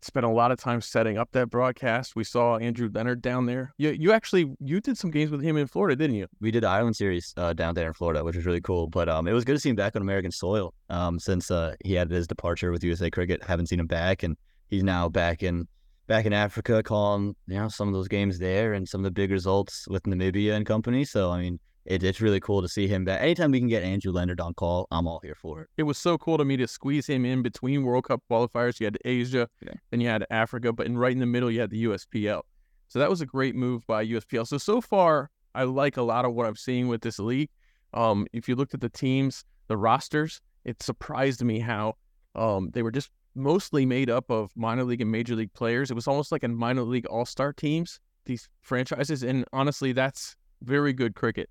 Spent 0.04 0.26
a 0.26 0.28
lot 0.28 0.50
of 0.50 0.58
time 0.58 0.80
setting 0.80 1.16
up 1.16 1.30
that 1.30 1.48
broadcast. 1.48 2.16
We 2.16 2.24
saw 2.24 2.56
Andrew 2.56 2.90
Leonard 2.92 3.22
down 3.22 3.46
there. 3.46 3.72
You 3.78 3.90
you 3.90 4.12
actually 4.12 4.52
you 4.58 4.80
did 4.80 4.98
some 4.98 5.12
games 5.12 5.30
with 5.30 5.42
him 5.42 5.56
in 5.56 5.68
Florida, 5.68 5.94
didn't 5.94 6.16
you? 6.16 6.26
We 6.40 6.50
did 6.50 6.64
the 6.64 6.68
Island 6.68 6.96
Series 6.96 7.32
uh, 7.36 7.52
down 7.52 7.74
there 7.74 7.86
in 7.86 7.92
Florida, 7.92 8.24
which 8.24 8.34
was 8.34 8.44
really 8.44 8.60
cool. 8.60 8.88
But 8.88 9.08
um, 9.08 9.28
it 9.28 9.32
was 9.32 9.44
good 9.44 9.54
to 9.54 9.60
see 9.60 9.70
him 9.70 9.76
back 9.76 9.94
on 9.94 10.02
American 10.02 10.32
soil. 10.32 10.74
Um, 10.90 11.20
since 11.20 11.52
uh, 11.52 11.76
he 11.84 11.94
had 11.94 12.10
his 12.10 12.26
departure 12.26 12.72
with 12.72 12.82
USA 12.82 13.10
Cricket, 13.10 13.44
haven't 13.44 13.68
seen 13.68 13.78
him 13.78 13.86
back, 13.86 14.24
and 14.24 14.36
he's 14.66 14.82
now 14.82 15.08
back 15.08 15.44
in 15.44 15.68
back 16.08 16.26
in 16.26 16.32
Africa, 16.32 16.82
calling 16.82 17.36
you 17.46 17.54
know 17.54 17.68
some 17.68 17.86
of 17.86 17.94
those 17.94 18.08
games 18.08 18.40
there 18.40 18.72
and 18.72 18.88
some 18.88 19.02
of 19.02 19.04
the 19.04 19.12
big 19.12 19.30
results 19.30 19.86
with 19.88 20.02
Namibia 20.02 20.54
and 20.54 20.66
company. 20.66 21.04
So 21.04 21.30
I 21.30 21.42
mean, 21.42 21.60
it, 21.84 22.02
it's 22.02 22.20
really 22.20 22.40
cool 22.40 22.62
to 22.62 22.68
see 22.68 22.86
him 22.86 23.04
back. 23.04 23.20
Anytime 23.20 23.50
we 23.50 23.58
can 23.58 23.68
get 23.68 23.82
Andrew 23.82 24.12
Leonard 24.12 24.40
on 24.40 24.54
call, 24.54 24.86
I'm 24.90 25.06
all 25.06 25.20
here 25.22 25.34
for 25.34 25.62
it. 25.62 25.68
It 25.76 25.82
was 25.82 25.98
so 25.98 26.16
cool 26.18 26.38
to 26.38 26.44
me 26.44 26.56
to 26.58 26.68
squeeze 26.68 27.06
him 27.06 27.24
in 27.24 27.42
between 27.42 27.82
World 27.82 28.04
Cup 28.04 28.22
qualifiers. 28.30 28.78
You 28.78 28.86
had 28.86 28.98
Asia, 29.04 29.48
yeah. 29.60 29.72
then 29.90 30.00
you 30.00 30.08
had 30.08 30.24
Africa, 30.30 30.72
but 30.72 30.86
in 30.86 30.96
right 30.96 31.12
in 31.12 31.18
the 31.18 31.26
middle, 31.26 31.50
you 31.50 31.60
had 31.60 31.70
the 31.70 31.84
USPL. 31.84 32.42
So 32.88 32.98
that 32.98 33.10
was 33.10 33.20
a 33.20 33.26
great 33.26 33.54
move 33.54 33.86
by 33.86 34.06
USPL. 34.06 34.46
So 34.46 34.58
so 34.58 34.80
far, 34.80 35.30
I 35.54 35.64
like 35.64 35.96
a 35.96 36.02
lot 36.02 36.24
of 36.24 36.34
what 36.34 36.46
I'm 36.46 36.56
seeing 36.56 36.88
with 36.88 37.02
this 37.02 37.18
league. 37.18 37.50
Um, 37.94 38.26
if 38.32 38.48
you 38.48 38.54
looked 38.54 38.74
at 38.74 38.80
the 38.80 38.88
teams, 38.88 39.44
the 39.68 39.76
rosters, 39.76 40.40
it 40.64 40.82
surprised 40.82 41.42
me 41.42 41.58
how 41.58 41.94
um, 42.34 42.70
they 42.72 42.82
were 42.82 42.90
just 42.90 43.10
mostly 43.34 43.86
made 43.86 44.10
up 44.10 44.30
of 44.30 44.50
minor 44.56 44.84
league 44.84 45.00
and 45.00 45.10
major 45.10 45.34
league 45.34 45.52
players. 45.52 45.90
It 45.90 45.94
was 45.94 46.06
almost 46.06 46.32
like 46.32 46.44
a 46.44 46.48
minor 46.48 46.82
league 46.82 47.06
all 47.06 47.26
star 47.26 47.52
teams, 47.52 48.00
these 48.24 48.48
franchises. 48.60 49.22
And 49.22 49.44
honestly, 49.52 49.92
that's 49.92 50.36
very 50.62 50.92
good 50.92 51.14
cricket. 51.14 51.50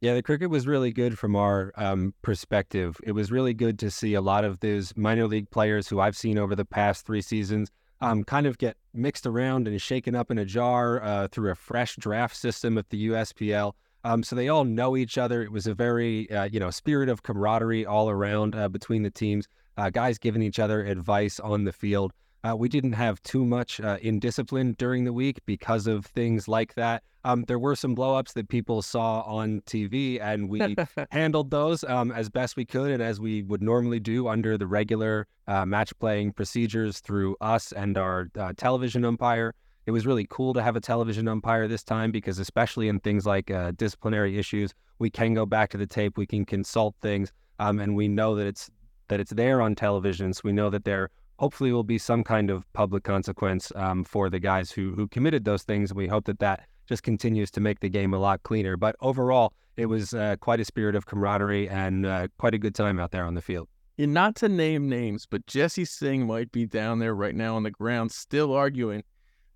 Yeah, 0.00 0.14
the 0.14 0.22
cricket 0.22 0.48
was 0.48 0.68
really 0.68 0.92
good 0.92 1.18
from 1.18 1.34
our 1.34 1.72
um, 1.74 2.14
perspective. 2.22 3.00
It 3.02 3.12
was 3.12 3.32
really 3.32 3.52
good 3.52 3.80
to 3.80 3.90
see 3.90 4.14
a 4.14 4.20
lot 4.20 4.44
of 4.44 4.60
those 4.60 4.96
minor 4.96 5.26
league 5.26 5.50
players 5.50 5.88
who 5.88 5.98
I've 5.98 6.16
seen 6.16 6.38
over 6.38 6.54
the 6.54 6.64
past 6.64 7.04
three 7.04 7.20
seasons 7.20 7.72
um, 8.00 8.22
kind 8.22 8.46
of 8.46 8.58
get 8.58 8.76
mixed 8.94 9.26
around 9.26 9.66
and 9.66 9.82
shaken 9.82 10.14
up 10.14 10.30
in 10.30 10.38
a 10.38 10.44
jar 10.44 11.02
uh, 11.02 11.26
through 11.26 11.50
a 11.50 11.56
fresh 11.56 11.96
draft 11.96 12.36
system 12.36 12.78
at 12.78 12.88
the 12.90 13.08
USPL. 13.08 13.72
Um, 14.04 14.22
so 14.22 14.36
they 14.36 14.48
all 14.48 14.64
know 14.64 14.96
each 14.96 15.18
other. 15.18 15.42
It 15.42 15.50
was 15.50 15.66
a 15.66 15.74
very, 15.74 16.30
uh, 16.30 16.44
you 16.44 16.60
know, 16.60 16.70
spirit 16.70 17.08
of 17.08 17.24
camaraderie 17.24 17.84
all 17.84 18.08
around 18.08 18.54
uh, 18.54 18.68
between 18.68 19.02
the 19.02 19.10
teams. 19.10 19.48
Uh, 19.76 19.90
guys 19.90 20.16
giving 20.16 20.42
each 20.42 20.60
other 20.60 20.84
advice 20.84 21.40
on 21.40 21.64
the 21.64 21.72
field. 21.72 22.12
Uh, 22.44 22.54
we 22.54 22.68
didn't 22.68 22.92
have 22.92 23.20
too 23.24 23.44
much 23.44 23.80
uh, 23.80 23.98
indiscipline 24.00 24.74
during 24.74 25.02
the 25.02 25.12
week 25.12 25.40
because 25.44 25.88
of 25.88 26.06
things 26.06 26.46
like 26.46 26.74
that. 26.74 27.02
Um, 27.28 27.44
there 27.46 27.58
were 27.58 27.76
some 27.76 27.94
blowups 27.94 28.32
that 28.32 28.48
people 28.48 28.80
saw 28.80 29.20
on 29.20 29.60
TV, 29.66 30.18
and 30.18 30.48
we 30.48 30.74
handled 31.10 31.50
those 31.50 31.84
um, 31.84 32.10
as 32.10 32.30
best 32.30 32.56
we 32.56 32.64
could 32.64 32.90
and 32.90 33.02
as 33.02 33.20
we 33.20 33.42
would 33.42 33.60
normally 33.60 34.00
do 34.00 34.28
under 34.28 34.56
the 34.56 34.66
regular 34.66 35.26
uh, 35.46 35.66
match 35.66 35.92
playing 35.98 36.32
procedures 36.32 37.00
through 37.00 37.36
us 37.42 37.70
and 37.72 37.98
our 37.98 38.30
uh, 38.38 38.54
television 38.56 39.04
umpire. 39.04 39.54
It 39.84 39.90
was 39.90 40.06
really 40.06 40.26
cool 40.30 40.54
to 40.54 40.62
have 40.62 40.74
a 40.74 40.80
television 40.80 41.28
umpire 41.28 41.68
this 41.68 41.84
time 41.84 42.10
because, 42.12 42.38
especially 42.38 42.88
in 42.88 42.98
things 42.98 43.26
like 43.26 43.50
uh, 43.50 43.72
disciplinary 43.76 44.38
issues, 44.38 44.72
we 44.98 45.10
can 45.10 45.34
go 45.34 45.44
back 45.44 45.68
to 45.72 45.76
the 45.76 45.86
tape, 45.86 46.16
we 46.16 46.26
can 46.26 46.46
consult 46.46 46.94
things, 47.02 47.30
um, 47.58 47.78
and 47.78 47.94
we 47.94 48.08
know 48.08 48.36
that 48.36 48.46
it's 48.46 48.70
that 49.08 49.20
it's 49.20 49.32
there 49.32 49.60
on 49.60 49.74
television. 49.74 50.32
So 50.32 50.40
we 50.44 50.52
know 50.52 50.70
that 50.70 50.86
there 50.86 51.10
hopefully 51.38 51.72
will 51.72 51.84
be 51.84 51.98
some 51.98 52.24
kind 52.24 52.48
of 52.48 52.64
public 52.72 53.04
consequence 53.04 53.70
um, 53.74 54.02
for 54.02 54.30
the 54.30 54.40
guys 54.40 54.70
who 54.70 54.94
who 54.94 55.06
committed 55.08 55.44
those 55.44 55.64
things. 55.64 55.92
We 55.92 56.06
hope 56.06 56.24
that 56.24 56.38
that 56.38 56.66
just 56.88 57.02
continues 57.02 57.50
to 57.52 57.60
make 57.60 57.80
the 57.80 57.88
game 57.88 58.14
a 58.14 58.18
lot 58.18 58.42
cleaner. 58.42 58.76
But 58.76 58.96
overall, 59.00 59.52
it 59.76 59.86
was 59.86 60.14
uh, 60.14 60.36
quite 60.40 60.58
a 60.58 60.64
spirit 60.64 60.96
of 60.96 61.06
camaraderie 61.06 61.68
and 61.68 62.06
uh, 62.06 62.28
quite 62.38 62.54
a 62.54 62.58
good 62.58 62.74
time 62.74 62.98
out 62.98 63.10
there 63.10 63.24
on 63.24 63.34
the 63.34 63.42
field. 63.42 63.68
And 63.98 64.14
not 64.14 64.36
to 64.36 64.48
name 64.48 64.88
names, 64.88 65.26
but 65.26 65.46
Jessy 65.46 65.84
Singh 65.84 66.26
might 66.26 66.50
be 66.52 66.66
down 66.66 66.98
there 66.98 67.14
right 67.14 67.34
now 67.34 67.56
on 67.56 67.64
the 67.64 67.70
ground, 67.70 68.12
still 68.12 68.52
arguing. 68.52 69.02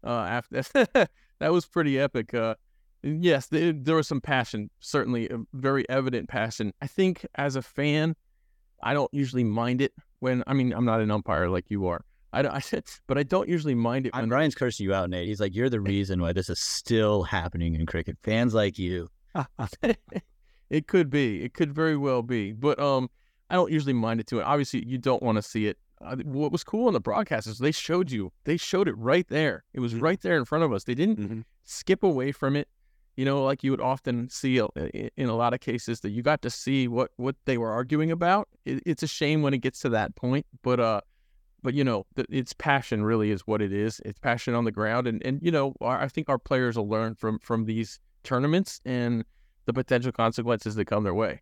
Uh, 0.04 0.26
after 0.28 0.62
that 1.38 1.52
was 1.52 1.64
pretty 1.64 1.98
epic. 1.98 2.34
Uh, 2.34 2.56
yes, 3.02 3.46
there, 3.46 3.72
there 3.72 3.96
was 3.96 4.08
some 4.08 4.20
passion, 4.20 4.68
certainly 4.80 5.28
a 5.28 5.38
very 5.52 5.88
evident 5.88 6.28
passion. 6.28 6.72
I 6.82 6.88
think 6.88 7.24
as 7.36 7.56
a 7.56 7.62
fan, 7.62 8.16
I 8.82 8.94
don't 8.94 9.12
usually 9.14 9.44
mind 9.44 9.80
it 9.80 9.92
when 10.18 10.42
I 10.46 10.54
mean 10.54 10.72
I'm 10.72 10.84
not 10.84 11.00
an 11.00 11.10
umpire 11.10 11.48
like 11.48 11.66
you 11.68 11.86
are. 11.86 12.04
I, 12.32 12.56
I 12.56 12.58
said, 12.60 12.84
but 13.06 13.18
I 13.18 13.22
don't 13.22 13.48
usually 13.48 13.74
mind 13.74 14.06
it. 14.06 14.14
When 14.14 14.30
Ryan's 14.30 14.54
cursing 14.54 14.84
you 14.84 14.94
out, 14.94 15.10
Nate. 15.10 15.28
He's 15.28 15.40
like, 15.40 15.54
"You're 15.54 15.70
the 15.70 15.80
reason 15.92 16.20
why 16.20 16.32
this 16.32 16.48
is 16.48 16.58
still 16.58 17.22
happening 17.22 17.74
in 17.74 17.86
cricket. 17.86 18.16
Fans 18.22 18.54
like 18.54 18.78
you." 18.78 19.08
it 20.70 20.86
could 20.86 21.10
be. 21.10 21.42
It 21.42 21.54
could 21.54 21.72
very 21.72 21.96
well 21.96 22.22
be. 22.22 22.52
But 22.52 22.78
um, 22.78 23.10
I 23.50 23.54
don't 23.54 23.70
usually 23.70 23.92
mind 23.92 24.20
it 24.20 24.26
too. 24.26 24.42
Obviously, 24.42 24.84
you 24.86 24.98
don't 24.98 25.22
want 25.22 25.36
to 25.36 25.42
see 25.42 25.66
it. 25.66 25.78
Uh, 26.00 26.16
what 26.24 26.50
was 26.50 26.64
cool 26.64 26.88
on 26.88 26.94
the 26.94 27.00
broadcast 27.00 27.46
is 27.46 27.58
they 27.58 27.70
showed 27.70 28.10
you. 28.10 28.32
They 28.44 28.56
showed 28.56 28.88
it 28.88 28.96
right 28.98 29.26
there. 29.28 29.64
It 29.72 29.80
was 29.80 29.92
mm-hmm. 29.92 30.02
right 30.02 30.20
there 30.20 30.36
in 30.36 30.44
front 30.44 30.64
of 30.64 30.72
us. 30.72 30.84
They 30.84 30.94
didn't 30.94 31.18
mm-hmm. 31.18 31.40
skip 31.64 32.02
away 32.02 32.32
from 32.32 32.56
it. 32.56 32.68
You 33.16 33.26
know, 33.26 33.44
like 33.44 33.62
you 33.62 33.70
would 33.70 33.80
often 33.80 34.30
see 34.30 34.58
in 34.58 35.28
a 35.28 35.36
lot 35.36 35.52
of 35.52 35.60
cases 35.60 36.00
that 36.00 36.10
you 36.10 36.22
got 36.22 36.40
to 36.42 36.50
see 36.50 36.88
what 36.88 37.10
what 37.16 37.36
they 37.44 37.58
were 37.58 37.70
arguing 37.70 38.10
about. 38.10 38.48
It, 38.64 38.82
it's 38.86 39.02
a 39.02 39.06
shame 39.06 39.42
when 39.42 39.52
it 39.52 39.58
gets 39.58 39.80
to 39.80 39.90
that 39.90 40.16
point, 40.16 40.46
but 40.62 40.80
uh, 40.80 41.02
but 41.62 41.74
you 41.74 41.84
know, 41.84 42.06
it's 42.16 42.52
passion 42.52 43.04
really 43.04 43.30
is 43.30 43.42
what 43.46 43.62
it 43.62 43.72
is. 43.72 44.00
It's 44.04 44.18
passion 44.18 44.54
on 44.54 44.64
the 44.64 44.72
ground, 44.72 45.06
and 45.06 45.24
and 45.24 45.40
you 45.42 45.50
know, 45.50 45.74
I 45.80 46.08
think 46.08 46.28
our 46.28 46.38
players 46.38 46.76
will 46.76 46.88
learn 46.88 47.14
from 47.14 47.38
from 47.38 47.64
these 47.64 47.98
tournaments 48.22 48.80
and 48.84 49.24
the 49.66 49.72
potential 49.72 50.12
consequences 50.12 50.74
that 50.74 50.86
come 50.86 51.04
their 51.04 51.14
way. 51.14 51.40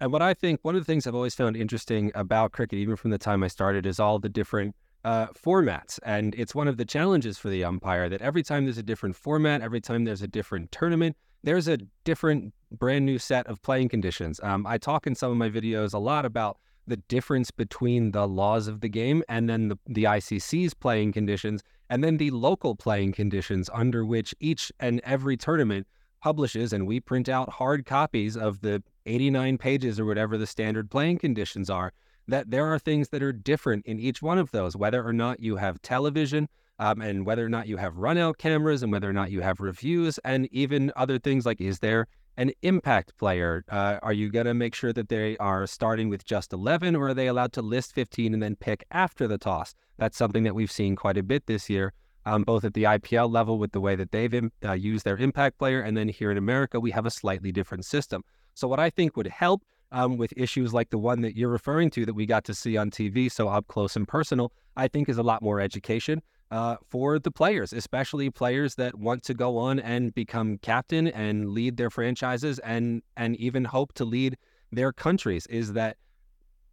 And 0.00 0.12
what 0.12 0.22
I 0.22 0.32
think, 0.34 0.60
one 0.62 0.74
of 0.74 0.80
the 0.80 0.90
things 0.90 1.06
I've 1.06 1.14
always 1.14 1.34
found 1.34 1.56
interesting 1.56 2.10
about 2.14 2.52
cricket, 2.52 2.78
even 2.78 2.96
from 2.96 3.10
the 3.10 3.18
time 3.18 3.42
I 3.42 3.48
started, 3.48 3.84
is 3.84 4.00
all 4.00 4.18
the 4.18 4.30
different 4.30 4.74
uh, 5.04 5.26
formats. 5.28 5.98
And 6.04 6.34
it's 6.36 6.54
one 6.54 6.68
of 6.68 6.78
the 6.78 6.84
challenges 6.84 7.38
for 7.38 7.50
the 7.50 7.64
umpire 7.64 8.08
that 8.08 8.22
every 8.22 8.42
time 8.42 8.64
there's 8.64 8.78
a 8.78 8.82
different 8.82 9.14
format, 9.14 9.60
every 9.60 9.80
time 9.80 10.04
there's 10.04 10.22
a 10.22 10.28
different 10.28 10.72
tournament, 10.72 11.16
there's 11.42 11.68
a 11.68 11.78
different, 12.04 12.54
brand 12.72 13.04
new 13.04 13.18
set 13.18 13.46
of 13.48 13.60
playing 13.62 13.88
conditions. 13.88 14.38
Um, 14.42 14.66
I 14.66 14.78
talk 14.78 15.06
in 15.06 15.14
some 15.14 15.32
of 15.32 15.36
my 15.36 15.50
videos 15.50 15.92
a 15.92 15.98
lot 15.98 16.24
about 16.24 16.58
the 16.90 16.98
difference 17.08 17.50
between 17.50 18.10
the 18.10 18.28
laws 18.28 18.68
of 18.68 18.80
the 18.80 18.88
game 18.88 19.22
and 19.28 19.48
then 19.48 19.68
the, 19.68 19.78
the 19.86 20.04
ICC's 20.04 20.74
playing 20.74 21.12
conditions, 21.12 21.62
and 21.88 22.04
then 22.04 22.18
the 22.18 22.30
local 22.30 22.76
playing 22.76 23.12
conditions 23.12 23.70
under 23.72 24.04
which 24.04 24.34
each 24.40 24.70
and 24.78 25.00
every 25.04 25.36
tournament 25.36 25.86
publishes. 26.20 26.72
And 26.72 26.86
we 26.86 27.00
print 27.00 27.28
out 27.28 27.48
hard 27.48 27.86
copies 27.86 28.36
of 28.36 28.60
the 28.60 28.82
89 29.06 29.56
pages 29.56 29.98
or 29.98 30.04
whatever 30.04 30.36
the 30.36 30.46
standard 30.46 30.90
playing 30.90 31.18
conditions 31.18 31.70
are, 31.70 31.92
that 32.28 32.50
there 32.50 32.66
are 32.66 32.78
things 32.78 33.08
that 33.08 33.22
are 33.22 33.32
different 33.32 33.86
in 33.86 33.98
each 33.98 34.20
one 34.20 34.38
of 34.38 34.50
those, 34.50 34.76
whether 34.76 35.02
or 35.02 35.12
not 35.12 35.40
you 35.40 35.56
have 35.56 35.80
television, 35.82 36.48
um, 36.78 37.00
and 37.00 37.26
whether 37.26 37.44
or 37.44 37.48
not 37.48 37.66
you 37.66 37.76
have 37.76 37.96
run 37.96 38.18
out 38.18 38.38
cameras, 38.38 38.82
and 38.82 38.92
whether 38.92 39.08
or 39.08 39.12
not 39.12 39.30
you 39.30 39.40
have 39.40 39.60
reviews, 39.60 40.18
and 40.18 40.48
even 40.52 40.92
other 40.96 41.18
things 41.18 41.46
like 41.46 41.60
is 41.60 41.78
there 41.78 42.06
an 42.36 42.52
impact 42.62 43.16
player? 43.16 43.64
Uh, 43.68 43.98
are 44.02 44.12
you 44.12 44.30
going 44.30 44.46
to 44.46 44.54
make 44.54 44.74
sure 44.74 44.92
that 44.92 45.08
they 45.08 45.36
are 45.38 45.66
starting 45.66 46.08
with 46.08 46.24
just 46.24 46.52
11, 46.52 46.96
or 46.96 47.08
are 47.08 47.14
they 47.14 47.26
allowed 47.26 47.52
to 47.54 47.62
list 47.62 47.94
15 47.94 48.34
and 48.34 48.42
then 48.42 48.56
pick 48.56 48.84
after 48.90 49.26
the 49.26 49.38
toss? 49.38 49.74
That's 49.98 50.16
something 50.16 50.44
that 50.44 50.54
we've 50.54 50.70
seen 50.70 50.96
quite 50.96 51.16
a 51.16 51.22
bit 51.22 51.46
this 51.46 51.68
year, 51.68 51.92
um, 52.24 52.42
both 52.42 52.64
at 52.64 52.74
the 52.74 52.84
IPL 52.84 53.30
level 53.30 53.58
with 53.58 53.72
the 53.72 53.80
way 53.80 53.96
that 53.96 54.12
they've 54.12 54.50
uh, 54.64 54.72
used 54.72 55.04
their 55.04 55.16
impact 55.16 55.58
player, 55.58 55.80
and 55.80 55.96
then 55.96 56.08
here 56.08 56.30
in 56.30 56.38
America, 56.38 56.80
we 56.80 56.90
have 56.90 57.06
a 57.06 57.10
slightly 57.10 57.52
different 57.52 57.84
system. 57.84 58.24
So, 58.54 58.68
what 58.68 58.80
I 58.80 58.90
think 58.90 59.16
would 59.16 59.26
help 59.26 59.62
um, 59.92 60.16
with 60.16 60.32
issues 60.36 60.72
like 60.72 60.90
the 60.90 60.98
one 60.98 61.20
that 61.22 61.36
you're 61.36 61.50
referring 61.50 61.90
to 61.90 62.06
that 62.06 62.14
we 62.14 62.26
got 62.26 62.44
to 62.44 62.54
see 62.54 62.76
on 62.76 62.90
TV, 62.90 63.30
so 63.30 63.48
up 63.48 63.66
close 63.66 63.96
and 63.96 64.06
personal, 64.06 64.52
I 64.76 64.88
think 64.88 65.08
is 65.08 65.18
a 65.18 65.22
lot 65.22 65.42
more 65.42 65.60
education 65.60 66.22
uh, 66.50 66.76
for 66.88 67.18
the 67.18 67.30
players, 67.30 67.72
especially 67.72 68.30
players 68.30 68.74
that 68.74 68.96
want 68.96 69.22
to 69.24 69.34
go 69.34 69.56
on 69.56 69.78
and 69.78 70.14
become 70.14 70.58
captain 70.58 71.08
and 71.08 71.50
lead 71.50 71.76
their 71.76 71.90
franchises 71.90 72.58
and 72.60 73.02
and 73.16 73.36
even 73.36 73.64
hope 73.64 73.92
to 73.94 74.04
lead 74.04 74.36
their 74.72 74.92
countries. 74.92 75.46
Is 75.46 75.72
that 75.74 75.96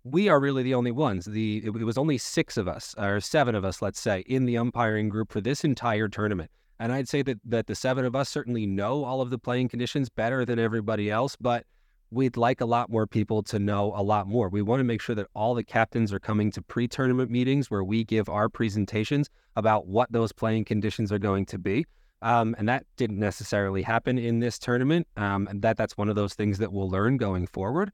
we 0.04 0.30
are 0.30 0.40
really 0.40 0.64
the 0.64 0.74
only 0.74 0.92
ones. 0.92 1.26
The 1.26 1.62
it, 1.66 1.70
was 1.70 1.98
only 1.98 2.18
six 2.18 2.58
of 2.58 2.68
us 2.68 2.96
or 2.98 3.20
seven 3.20 3.56
of 3.56 3.64
us, 3.64 3.82
let's 3.82 4.00
say, 4.00 4.22
in 4.22 4.46
the 4.46 4.58
umpiring 4.58 5.10
group 5.10 5.32
for 5.32 5.42
this 5.42 5.64
entire 5.64 6.08
tournament. 6.08 6.50
And 6.80 6.92
I'd 6.92 7.10
say 7.10 7.22
that 7.24 7.40
that 7.46 7.68
the 7.68 7.76
seven 7.76 8.06
of 8.06 8.16
us 8.16 8.30
certainly 8.30 8.66
know 8.66 9.04
all 9.04 9.22
of 9.22 9.30
the 9.30 9.40
playing 9.40 9.70
conditions 9.70 10.10
better 10.10 10.46
than 10.46 10.60
everybody 10.60 11.12
else, 11.12 11.36
but 11.36 11.66
we'd 12.12 12.38
like 12.38 12.62
a 12.62 12.66
lot 12.66 12.90
more 12.90 13.06
people 13.06 13.44
to 13.44 13.60
know 13.60 13.94
a 13.96 14.02
lot 14.02 14.28
more. 14.28 14.50
We 14.50 14.62
want 14.62 14.80
to 14.80 14.84
make 14.84 15.02
sure 15.02 15.16
that 15.16 15.28
all 15.34 15.54
the 15.54 15.64
captains 15.64 16.14
are 16.14 16.20
coming 16.20 16.52
to 16.52 16.62
pre 16.62 16.88
tournament 16.88 17.30
meetings 17.30 17.70
where 17.70 17.84
we 17.84 18.04
give 18.04 18.30
our 18.30 18.50
presentations 18.50 19.30
about 19.56 19.88
what 19.88 20.12
those 20.12 20.32
playing 20.32 20.66
conditions 20.66 21.12
are 21.12 21.20
going 21.20 21.46
to 21.48 21.58
be. 21.58 21.86
Um, 22.22 22.56
and 22.58 22.68
that 22.68 22.86
didn't 22.96 23.20
necessarily 23.20 23.84
happen 23.84 24.18
in 24.18 24.40
this 24.40 24.58
tournament. 24.58 25.08
Um, 25.18 25.48
and 25.48 25.62
that 25.62 25.78
that's 25.78 25.98
one 25.98 26.10
of 26.10 26.16
those 26.16 26.34
things 26.34 26.58
that 26.58 26.72
we'll 26.72 26.90
learn 26.90 27.18
going 27.18 27.46
forward. 27.48 27.92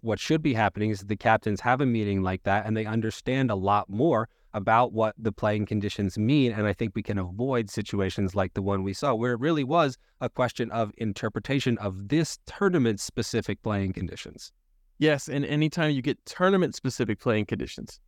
What 0.00 0.18
should 0.18 0.42
be 0.42 0.54
happening 0.54 0.90
is 0.90 1.00
the 1.00 1.16
captains 1.16 1.60
have 1.60 1.80
a 1.80 1.86
meeting 1.86 2.22
like 2.22 2.42
that 2.44 2.66
and 2.66 2.76
they 2.76 2.86
understand 2.86 3.50
a 3.50 3.54
lot 3.54 3.88
more 3.88 4.28
about 4.56 4.94
what 4.94 5.14
the 5.18 5.30
playing 5.30 5.66
conditions 5.66 6.16
mean. 6.16 6.50
And 6.50 6.66
I 6.66 6.72
think 6.72 6.92
we 6.96 7.02
can 7.02 7.18
avoid 7.18 7.68
situations 7.68 8.34
like 8.34 8.54
the 8.54 8.62
one 8.62 8.82
we 8.82 8.94
saw, 8.94 9.14
where 9.14 9.34
it 9.34 9.38
really 9.38 9.62
was 9.62 9.98
a 10.22 10.30
question 10.30 10.70
of 10.70 10.92
interpretation 10.96 11.76
of 11.76 12.08
this 12.08 12.38
tournament 12.46 12.98
specific 12.98 13.62
playing 13.62 13.92
conditions. 13.92 14.50
Yes. 14.98 15.28
And 15.28 15.44
anytime 15.44 15.90
you 15.90 16.00
get 16.00 16.24
tournament 16.24 16.74
specific 16.74 17.20
playing 17.20 17.44
conditions, 17.44 18.00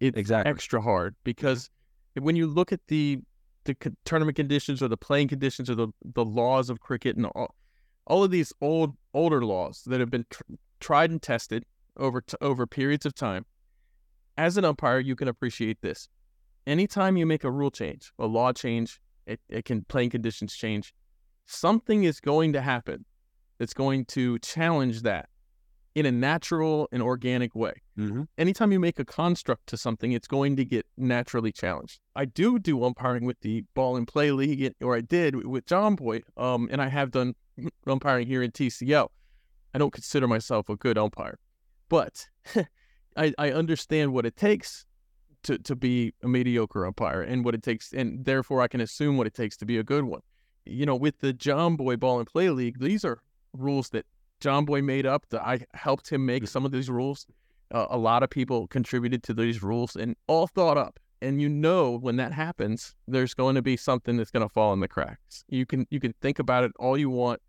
it's 0.00 0.18
exactly. 0.18 0.50
extra 0.50 0.80
hard 0.82 1.14
because 1.22 1.70
when 2.18 2.34
you 2.34 2.48
look 2.48 2.72
at 2.72 2.80
the 2.88 3.20
the 3.64 3.76
tournament 4.04 4.34
conditions 4.34 4.82
or 4.82 4.88
the 4.88 4.96
playing 4.96 5.28
conditions 5.28 5.70
or 5.70 5.76
the, 5.76 5.86
the 6.16 6.24
laws 6.24 6.68
of 6.68 6.80
cricket 6.80 7.16
and 7.16 7.26
all, 7.26 7.54
all 8.08 8.24
of 8.24 8.32
these 8.32 8.52
old 8.60 8.96
older 9.14 9.44
laws 9.44 9.84
that 9.86 10.00
have 10.00 10.10
been 10.10 10.26
tr- 10.30 10.42
tried 10.80 11.12
and 11.12 11.22
tested 11.22 11.64
over 11.96 12.20
t- 12.20 12.36
over 12.40 12.66
periods 12.66 13.06
of 13.06 13.14
time 13.14 13.46
as 14.36 14.56
an 14.56 14.64
umpire, 14.64 15.00
you 15.00 15.16
can 15.16 15.28
appreciate 15.28 15.80
this. 15.80 16.08
Anytime 16.66 17.16
you 17.16 17.26
make 17.26 17.44
a 17.44 17.50
rule 17.50 17.70
change, 17.70 18.12
a 18.18 18.26
law 18.26 18.52
change, 18.52 19.00
it, 19.26 19.40
it 19.48 19.64
can 19.64 19.84
playing 19.84 20.10
conditions 20.10 20.54
change. 20.54 20.94
Something 21.44 22.04
is 22.04 22.20
going 22.20 22.52
to 22.52 22.60
happen 22.60 23.04
that's 23.58 23.74
going 23.74 24.04
to 24.06 24.38
challenge 24.38 25.02
that 25.02 25.28
in 25.94 26.06
a 26.06 26.12
natural 26.12 26.88
and 26.90 27.02
organic 27.02 27.54
way. 27.54 27.74
Mm-hmm. 27.98 28.22
Anytime 28.38 28.72
you 28.72 28.80
make 28.80 28.98
a 28.98 29.04
construct 29.04 29.66
to 29.68 29.76
something, 29.76 30.12
it's 30.12 30.26
going 30.26 30.56
to 30.56 30.64
get 30.64 30.86
naturally 30.96 31.52
challenged. 31.52 32.00
I 32.16 32.24
do 32.24 32.58
do 32.58 32.82
umpiring 32.84 33.24
with 33.24 33.40
the 33.40 33.64
ball 33.74 33.96
and 33.96 34.08
play 34.08 34.30
league, 34.30 34.72
or 34.80 34.96
I 34.96 35.00
did 35.00 35.46
with 35.46 35.66
Jomboy, 35.66 36.22
um, 36.36 36.68
and 36.70 36.80
I 36.80 36.88
have 36.88 37.10
done 37.10 37.34
umpiring 37.86 38.26
here 38.26 38.42
in 38.42 38.52
TCO. 38.52 39.08
I 39.74 39.78
don't 39.78 39.92
consider 39.92 40.26
myself 40.28 40.68
a 40.68 40.76
good 40.76 40.96
umpire, 40.96 41.38
but 41.88 42.26
I, 43.16 43.32
I 43.38 43.50
understand 43.52 44.12
what 44.12 44.26
it 44.26 44.36
takes 44.36 44.86
to, 45.44 45.58
to 45.58 45.74
be 45.74 46.14
a 46.22 46.28
mediocre 46.28 46.86
umpire 46.86 47.22
and 47.22 47.44
what 47.44 47.54
it 47.54 47.62
takes, 47.62 47.92
and 47.92 48.24
therefore 48.24 48.60
I 48.62 48.68
can 48.68 48.80
assume 48.80 49.16
what 49.16 49.26
it 49.26 49.34
takes 49.34 49.56
to 49.58 49.66
be 49.66 49.78
a 49.78 49.82
good 49.82 50.04
one. 50.04 50.20
You 50.64 50.86
know, 50.86 50.96
with 50.96 51.18
the 51.18 51.32
Jomboy 51.32 51.98
Ball 51.98 52.18
and 52.18 52.26
Play 52.26 52.50
League, 52.50 52.78
these 52.78 53.04
are 53.04 53.20
rules 53.52 53.90
that 53.90 54.06
Jomboy 54.40 54.82
made 54.84 55.06
up. 55.06 55.26
That 55.30 55.42
I 55.42 55.60
helped 55.74 56.08
him 56.08 56.24
make 56.24 56.46
some 56.46 56.64
of 56.64 56.70
these 56.70 56.88
rules. 56.88 57.26
Uh, 57.72 57.86
a 57.90 57.98
lot 57.98 58.22
of 58.22 58.30
people 58.30 58.68
contributed 58.68 59.22
to 59.24 59.34
these 59.34 59.62
rules 59.62 59.96
and 59.96 60.14
all 60.26 60.46
thought 60.46 60.76
up. 60.76 61.00
And 61.20 61.40
you 61.40 61.48
know 61.48 61.98
when 61.98 62.16
that 62.16 62.32
happens, 62.32 62.94
there's 63.06 63.32
going 63.32 63.54
to 63.54 63.62
be 63.62 63.76
something 63.76 64.16
that's 64.16 64.30
going 64.30 64.46
to 64.46 64.52
fall 64.52 64.72
in 64.72 64.80
the 64.80 64.88
cracks. 64.88 65.44
You 65.48 65.66
can 65.66 65.86
you 65.90 66.00
can 66.00 66.14
think 66.20 66.38
about 66.38 66.64
it 66.64 66.72
all 66.78 66.98
you 66.98 67.10
want 67.10 67.40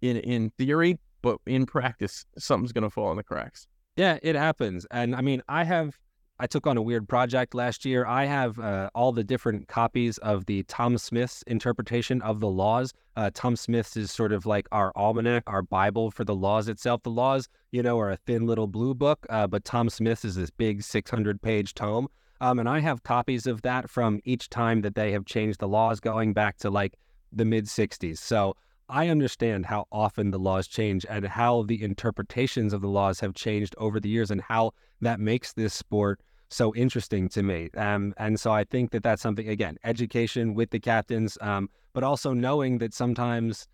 in 0.00 0.16
in 0.18 0.50
theory, 0.50 0.98
but 1.22 1.38
in 1.46 1.66
practice, 1.66 2.24
something's 2.38 2.72
going 2.72 2.84
to 2.84 2.90
fall 2.90 3.10
in 3.10 3.16
the 3.16 3.24
cracks. 3.24 3.66
Yeah, 3.98 4.16
it 4.22 4.36
happens. 4.36 4.86
And 4.92 5.16
I 5.16 5.22
mean, 5.22 5.42
I 5.48 5.64
have, 5.64 5.98
I 6.38 6.46
took 6.46 6.68
on 6.68 6.76
a 6.76 6.82
weird 6.82 7.08
project 7.08 7.52
last 7.52 7.84
year. 7.84 8.06
I 8.06 8.26
have 8.26 8.56
uh, 8.60 8.90
all 8.94 9.10
the 9.10 9.24
different 9.24 9.66
copies 9.66 10.18
of 10.18 10.46
the 10.46 10.62
Tom 10.68 10.96
Smith's 10.98 11.42
interpretation 11.48 12.22
of 12.22 12.38
the 12.38 12.46
laws. 12.46 12.94
Uh, 13.16 13.30
Tom 13.34 13.56
Smith's 13.56 13.96
is 13.96 14.12
sort 14.12 14.32
of 14.32 14.46
like 14.46 14.68
our 14.70 14.92
almanac, 14.94 15.42
our 15.48 15.62
Bible 15.62 16.12
for 16.12 16.22
the 16.22 16.36
laws 16.36 16.68
itself. 16.68 17.02
The 17.02 17.10
laws, 17.10 17.48
you 17.72 17.82
know, 17.82 17.98
are 17.98 18.12
a 18.12 18.16
thin 18.16 18.46
little 18.46 18.68
blue 18.68 18.94
book, 18.94 19.26
uh, 19.30 19.48
but 19.48 19.64
Tom 19.64 19.90
Smith's 19.90 20.24
is 20.24 20.36
this 20.36 20.50
big 20.50 20.84
600 20.84 21.42
page 21.42 21.74
tome. 21.74 22.06
Um, 22.40 22.60
and 22.60 22.68
I 22.68 22.78
have 22.78 23.02
copies 23.02 23.48
of 23.48 23.62
that 23.62 23.90
from 23.90 24.20
each 24.22 24.48
time 24.48 24.82
that 24.82 24.94
they 24.94 25.10
have 25.10 25.24
changed 25.24 25.58
the 25.58 25.66
laws 25.66 25.98
going 25.98 26.34
back 26.34 26.58
to 26.58 26.70
like 26.70 26.94
the 27.32 27.44
mid 27.44 27.64
60s. 27.64 28.18
So 28.18 28.54
I 28.88 29.08
understand 29.08 29.66
how 29.66 29.86
often 29.92 30.30
the 30.30 30.38
laws 30.38 30.66
change 30.66 31.04
and 31.08 31.26
how 31.26 31.62
the 31.62 31.82
interpretations 31.82 32.72
of 32.72 32.80
the 32.80 32.88
laws 32.88 33.20
have 33.20 33.34
changed 33.34 33.74
over 33.78 34.00
the 34.00 34.08
years 34.08 34.30
and 34.30 34.40
how 34.40 34.72
that 35.00 35.20
makes 35.20 35.52
this 35.52 35.74
sport 35.74 36.20
so 36.48 36.74
interesting 36.74 37.28
to 37.28 37.42
me. 37.42 37.68
Um, 37.76 38.14
and 38.16 38.40
so 38.40 38.50
I 38.50 38.64
think 38.64 38.90
that 38.92 39.02
that's 39.02 39.20
something, 39.20 39.48
again, 39.48 39.76
education 39.84 40.54
with 40.54 40.70
the 40.70 40.80
captains, 40.80 41.36
um, 41.42 41.68
but 41.92 42.02
also 42.02 42.32
knowing 42.32 42.78
that 42.78 42.94
sometimes 42.94 43.68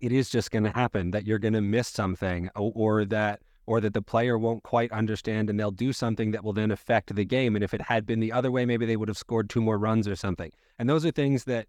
it 0.00 0.12
is 0.12 0.30
just 0.30 0.50
going 0.50 0.64
to 0.64 0.70
happen, 0.70 1.10
that 1.10 1.26
you're 1.26 1.40
going 1.40 1.54
to 1.54 1.60
miss 1.60 1.88
something 1.88 2.48
or, 2.54 2.72
or 2.74 3.04
that 3.06 3.40
or 3.66 3.80
that 3.80 3.94
the 3.94 4.02
player 4.02 4.38
won't 4.38 4.62
quite 4.62 4.90
understand 4.90 5.50
and 5.50 5.58
they'll 5.58 5.70
do 5.70 5.92
something 5.92 6.30
that 6.32 6.42
will 6.42 6.52
then 6.52 6.70
affect 6.70 7.14
the 7.14 7.24
game. 7.24 7.54
And 7.54 7.62
if 7.62 7.74
it 7.74 7.82
had 7.82 8.06
been 8.06 8.18
the 8.18 8.32
other 8.32 8.50
way, 8.50 8.64
maybe 8.64 8.86
they 8.86 8.96
would 8.96 9.08
have 9.08 9.18
scored 9.18 9.48
two 9.50 9.60
more 9.60 9.78
runs 9.78 10.08
or 10.08 10.16
something. 10.16 10.50
And 10.78 10.88
those 10.88 11.04
are 11.04 11.10
things 11.10 11.44
that, 11.44 11.66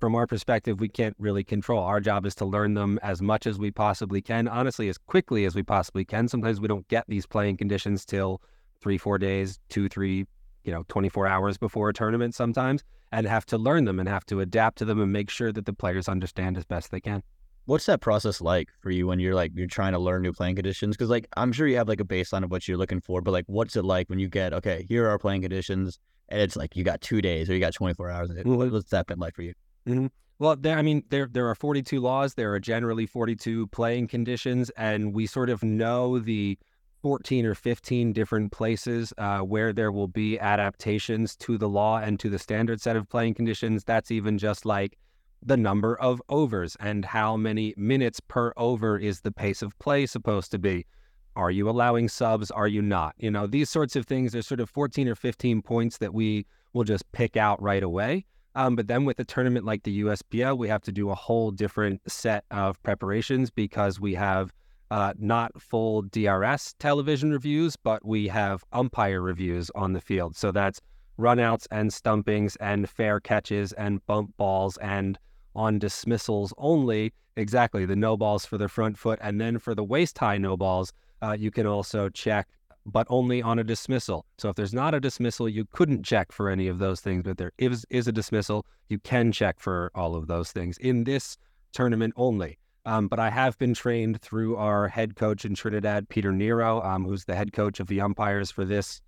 from 0.00 0.14
our 0.14 0.26
perspective, 0.26 0.80
we 0.80 0.88
can't 0.88 1.14
really 1.18 1.44
control. 1.44 1.82
Our 1.82 2.00
job 2.00 2.24
is 2.24 2.34
to 2.36 2.46
learn 2.46 2.74
them 2.74 2.98
as 3.02 3.20
much 3.20 3.46
as 3.46 3.58
we 3.58 3.70
possibly 3.70 4.22
can, 4.22 4.48
honestly, 4.48 4.88
as 4.88 4.96
quickly 4.96 5.44
as 5.44 5.54
we 5.54 5.62
possibly 5.62 6.06
can. 6.06 6.26
Sometimes 6.26 6.58
we 6.58 6.68
don't 6.68 6.88
get 6.88 7.04
these 7.06 7.26
playing 7.26 7.58
conditions 7.58 8.06
till 8.06 8.40
three, 8.80 8.96
four 8.96 9.18
days, 9.18 9.60
two, 9.68 9.88
three, 9.88 10.26
you 10.64 10.72
know, 10.72 10.84
24 10.88 11.26
hours 11.26 11.58
before 11.58 11.90
a 11.90 11.92
tournament 11.92 12.34
sometimes, 12.34 12.82
and 13.12 13.26
have 13.26 13.44
to 13.46 13.58
learn 13.58 13.84
them 13.84 14.00
and 14.00 14.08
have 14.08 14.24
to 14.26 14.40
adapt 14.40 14.78
to 14.78 14.86
them 14.86 15.00
and 15.00 15.12
make 15.12 15.28
sure 15.28 15.52
that 15.52 15.66
the 15.66 15.72
players 15.72 16.08
understand 16.08 16.56
as 16.56 16.64
best 16.64 16.90
they 16.90 17.00
can. 17.00 17.22
What's 17.66 17.86
that 17.86 18.00
process 18.00 18.40
like 18.40 18.68
for 18.80 18.90
you 18.90 19.06
when 19.06 19.20
you're 19.20 19.34
like 19.34 19.52
you're 19.54 19.66
trying 19.66 19.92
to 19.92 19.98
learn 19.98 20.22
new 20.22 20.32
playing 20.32 20.56
conditions? 20.56 20.96
Because 20.96 21.10
like 21.10 21.28
I'm 21.36 21.52
sure 21.52 21.66
you 21.66 21.76
have 21.76 21.88
like 21.88 22.00
a 22.00 22.04
baseline 22.04 22.42
of 22.42 22.50
what 22.50 22.66
you're 22.66 22.78
looking 22.78 23.02
for, 23.02 23.20
but 23.20 23.32
like 23.32 23.44
what's 23.48 23.76
it 23.76 23.84
like 23.84 24.08
when 24.08 24.18
you 24.18 24.28
get 24.28 24.54
okay, 24.54 24.86
here 24.88 25.06
are 25.08 25.18
playing 25.18 25.42
conditions, 25.42 25.98
and 26.30 26.40
it's 26.40 26.56
like 26.56 26.74
you 26.74 26.84
got 26.84 27.02
two 27.02 27.20
days 27.20 27.50
or 27.50 27.54
you 27.54 27.60
got 27.60 27.74
24 27.74 28.10
hours. 28.10 28.30
What's 28.44 28.90
that 28.90 29.06
been 29.06 29.18
like 29.18 29.36
for 29.36 29.42
you? 29.42 29.52
Mm-hmm. 29.86 30.06
Well, 30.38 30.56
there, 30.56 30.78
I 30.78 30.82
mean, 30.82 31.04
there 31.10 31.28
there 31.30 31.48
are 31.48 31.54
42 31.54 32.00
laws. 32.00 32.34
There 32.34 32.52
are 32.54 32.60
generally 32.60 33.06
42 33.06 33.66
playing 33.68 34.08
conditions, 34.08 34.70
and 34.70 35.12
we 35.12 35.26
sort 35.26 35.50
of 35.50 35.62
know 35.62 36.18
the 36.18 36.58
14 37.02 37.46
or 37.46 37.54
15 37.54 38.12
different 38.12 38.52
places 38.52 39.12
uh, 39.18 39.40
where 39.40 39.72
there 39.72 39.92
will 39.92 40.08
be 40.08 40.38
adaptations 40.38 41.34
to 41.36 41.56
the 41.56 41.68
law 41.68 41.98
and 41.98 42.20
to 42.20 42.28
the 42.28 42.38
standard 42.38 42.80
set 42.80 42.96
of 42.96 43.08
playing 43.08 43.34
conditions. 43.34 43.84
That's 43.84 44.10
even 44.10 44.38
just 44.38 44.66
like 44.66 44.98
the 45.42 45.56
number 45.56 45.98
of 45.98 46.22
overs 46.28 46.76
and 46.80 47.04
how 47.04 47.36
many 47.36 47.74
minutes 47.76 48.20
per 48.20 48.52
over 48.56 48.98
is 48.98 49.22
the 49.22 49.32
pace 49.32 49.62
of 49.62 49.78
play 49.78 50.06
supposed 50.06 50.50
to 50.50 50.58
be. 50.58 50.86
Are 51.36 51.50
you 51.50 51.70
allowing 51.70 52.08
subs? 52.08 52.50
Are 52.50 52.68
you 52.68 52.82
not? 52.82 53.14
You 53.16 53.30
know, 53.30 53.46
these 53.46 53.70
sorts 53.70 53.96
of 53.96 54.06
things, 54.06 54.32
there's 54.32 54.46
sort 54.46 54.60
of 54.60 54.68
14 54.68 55.08
or 55.08 55.14
15 55.14 55.62
points 55.62 55.98
that 55.98 56.12
we 56.12 56.46
will 56.72 56.84
just 56.84 57.10
pick 57.12 57.36
out 57.36 57.62
right 57.62 57.82
away. 57.82 58.26
Um, 58.54 58.74
but 58.76 58.88
then 58.88 59.04
with 59.04 59.20
a 59.20 59.24
tournament 59.24 59.64
like 59.64 59.84
the 59.84 60.02
USPL, 60.02 60.58
we 60.58 60.68
have 60.68 60.82
to 60.82 60.92
do 60.92 61.10
a 61.10 61.14
whole 61.14 61.50
different 61.50 62.00
set 62.10 62.44
of 62.50 62.82
preparations 62.82 63.50
because 63.50 64.00
we 64.00 64.14
have 64.14 64.52
uh, 64.90 65.14
not 65.18 65.60
full 65.60 66.02
DRS 66.02 66.74
television 66.78 67.30
reviews, 67.30 67.76
but 67.76 68.04
we 68.04 68.26
have 68.28 68.64
umpire 68.72 69.20
reviews 69.20 69.70
on 69.74 69.92
the 69.92 70.00
field. 70.00 70.36
So 70.36 70.50
that's 70.50 70.80
runouts 71.18 71.66
and 71.70 71.92
stumpings 71.92 72.56
and 72.56 72.88
fair 72.88 73.20
catches 73.20 73.72
and 73.74 74.04
bump 74.06 74.36
balls 74.36 74.76
and 74.78 75.18
on 75.54 75.78
dismissals 75.78 76.52
only. 76.58 77.12
Exactly, 77.36 77.84
the 77.84 77.96
no 77.96 78.16
balls 78.16 78.44
for 78.44 78.58
the 78.58 78.68
front 78.68 78.98
foot. 78.98 79.18
And 79.22 79.40
then 79.40 79.58
for 79.58 79.74
the 79.74 79.84
waist 79.84 80.18
high 80.18 80.38
no 80.38 80.56
balls, 80.56 80.92
uh, 81.22 81.36
you 81.38 81.50
can 81.50 81.66
also 81.66 82.08
check, 82.08 82.48
but 82.86 83.06
only 83.10 83.42
on 83.42 83.58
a 83.58 83.64
dismissal. 83.64 84.24
So 84.38 84.48
if 84.48 84.56
there's 84.56 84.74
not 84.74 84.94
a 84.94 85.00
dismissal, 85.00 85.48
you 85.48 85.66
couldn't 85.72 86.02
check 86.04 86.32
for 86.32 86.48
any 86.48 86.68
of 86.68 86.78
those 86.78 87.00
things. 87.00 87.22
But 87.24 87.38
there 87.38 87.52
is, 87.58 87.86
is 87.90 88.08
a 88.08 88.12
dismissal, 88.12 88.66
you 88.88 88.98
can 88.98 89.32
check 89.32 89.60
for 89.60 89.90
all 89.94 90.16
of 90.16 90.26
those 90.26 90.52
things 90.52 90.78
in 90.78 91.04
this 91.04 91.36
tournament 91.72 92.14
only. 92.16 92.58
Um, 92.86 93.08
but 93.08 93.18
I 93.18 93.28
have 93.28 93.58
been 93.58 93.74
trained 93.74 94.22
through 94.22 94.56
our 94.56 94.88
head 94.88 95.14
coach 95.14 95.44
in 95.44 95.54
Trinidad, 95.54 96.08
Peter 96.08 96.32
Nero, 96.32 96.80
um, 96.82 97.04
who's 97.04 97.26
the 97.26 97.36
head 97.36 97.52
coach 97.52 97.78
of 97.78 97.88
the 97.88 98.00
umpires 98.00 98.50
for 98.50 98.64
this 98.64 99.02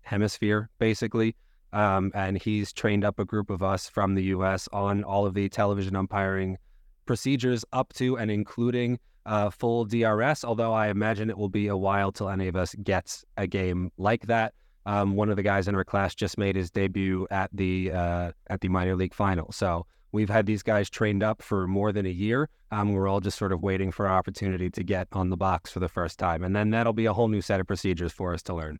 hemisphere, 0.00 0.70
basically. 0.78 1.36
Um, 1.72 2.10
and 2.14 2.40
he's 2.40 2.72
trained 2.72 3.04
up 3.04 3.18
a 3.18 3.24
group 3.24 3.50
of 3.50 3.62
us 3.62 3.88
from 3.88 4.14
the 4.14 4.24
US 4.24 4.68
on 4.72 5.04
all 5.04 5.26
of 5.26 5.34
the 5.34 5.48
television 5.48 5.94
umpiring 5.96 6.58
procedures 7.06 7.64
up 7.72 7.92
to 7.94 8.16
and 8.16 8.30
including 8.30 8.98
uh, 9.26 9.50
full 9.50 9.84
DRS, 9.84 10.44
although 10.44 10.72
I 10.72 10.88
imagine 10.88 11.30
it 11.30 11.38
will 11.38 11.48
be 11.48 11.68
a 11.68 11.76
while 11.76 12.12
till 12.12 12.28
any 12.28 12.48
of 12.48 12.56
us 12.56 12.74
gets 12.82 13.24
a 13.36 13.46
game 13.46 13.90
like 13.96 14.26
that. 14.26 14.54
Um, 14.84 15.14
one 15.14 15.30
of 15.30 15.36
the 15.36 15.42
guys 15.42 15.68
in 15.68 15.74
our 15.74 15.84
class 15.84 16.14
just 16.14 16.38
made 16.38 16.56
his 16.56 16.70
debut 16.70 17.26
at 17.30 17.50
the 17.52 17.92
uh, 17.92 18.32
at 18.48 18.60
the 18.60 18.68
minor 18.68 18.96
league 18.96 19.14
final. 19.14 19.52
So 19.52 19.86
we've 20.10 20.30
had 20.30 20.46
these 20.46 20.62
guys 20.62 20.90
trained 20.90 21.22
up 21.22 21.40
for 21.40 21.68
more 21.68 21.92
than 21.92 22.04
a 22.04 22.10
year. 22.10 22.48
Um, 22.72 22.92
we're 22.92 23.06
all 23.06 23.20
just 23.20 23.38
sort 23.38 23.52
of 23.52 23.62
waiting 23.62 23.92
for 23.92 24.08
our 24.08 24.18
opportunity 24.18 24.70
to 24.70 24.82
get 24.82 25.06
on 25.12 25.30
the 25.30 25.36
box 25.36 25.70
for 25.70 25.78
the 25.78 25.88
first 25.88 26.18
time, 26.18 26.42
and 26.42 26.56
then 26.56 26.70
that'll 26.70 26.92
be 26.92 27.06
a 27.06 27.12
whole 27.12 27.28
new 27.28 27.42
set 27.42 27.60
of 27.60 27.66
procedures 27.66 28.12
for 28.12 28.34
us 28.34 28.42
to 28.44 28.54
learn. 28.54 28.78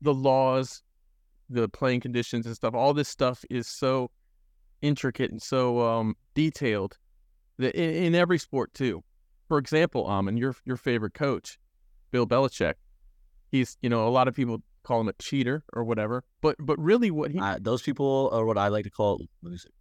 The 0.00 0.14
laws 0.14 0.82
the 1.48 1.68
playing 1.68 2.00
conditions 2.00 2.46
and 2.46 2.54
stuff. 2.54 2.74
All 2.74 2.94
this 2.94 3.08
stuff 3.08 3.44
is 3.50 3.66
so 3.66 4.10
intricate 4.82 5.30
and 5.30 5.40
so 5.40 5.80
um, 5.80 6.16
detailed 6.34 6.98
that 7.58 7.74
in, 7.74 8.04
in, 8.04 8.14
every 8.14 8.38
sport 8.38 8.72
too. 8.74 9.02
For 9.48 9.58
example, 9.58 10.08
um, 10.08 10.28
and 10.28 10.38
your 10.38 10.54
your 10.64 10.76
favorite 10.76 11.14
coach, 11.14 11.58
Bill 12.10 12.26
Belichick, 12.26 12.74
he's 13.50 13.76
you 13.82 13.88
know 13.88 14.06
a 14.06 14.10
lot 14.10 14.28
of 14.28 14.34
people 14.34 14.62
call 14.82 15.00
him 15.00 15.08
a 15.08 15.12
cheater 15.14 15.64
or 15.72 15.84
whatever, 15.84 16.24
but 16.40 16.56
but 16.58 16.78
really 16.78 17.10
what 17.10 17.30
he 17.30 17.38
uh, 17.38 17.58
those 17.60 17.82
people 17.82 18.30
are 18.32 18.44
what 18.44 18.58
I 18.58 18.68
like 18.68 18.84
to 18.84 18.90
call 18.90 19.20
losers. 19.42 19.72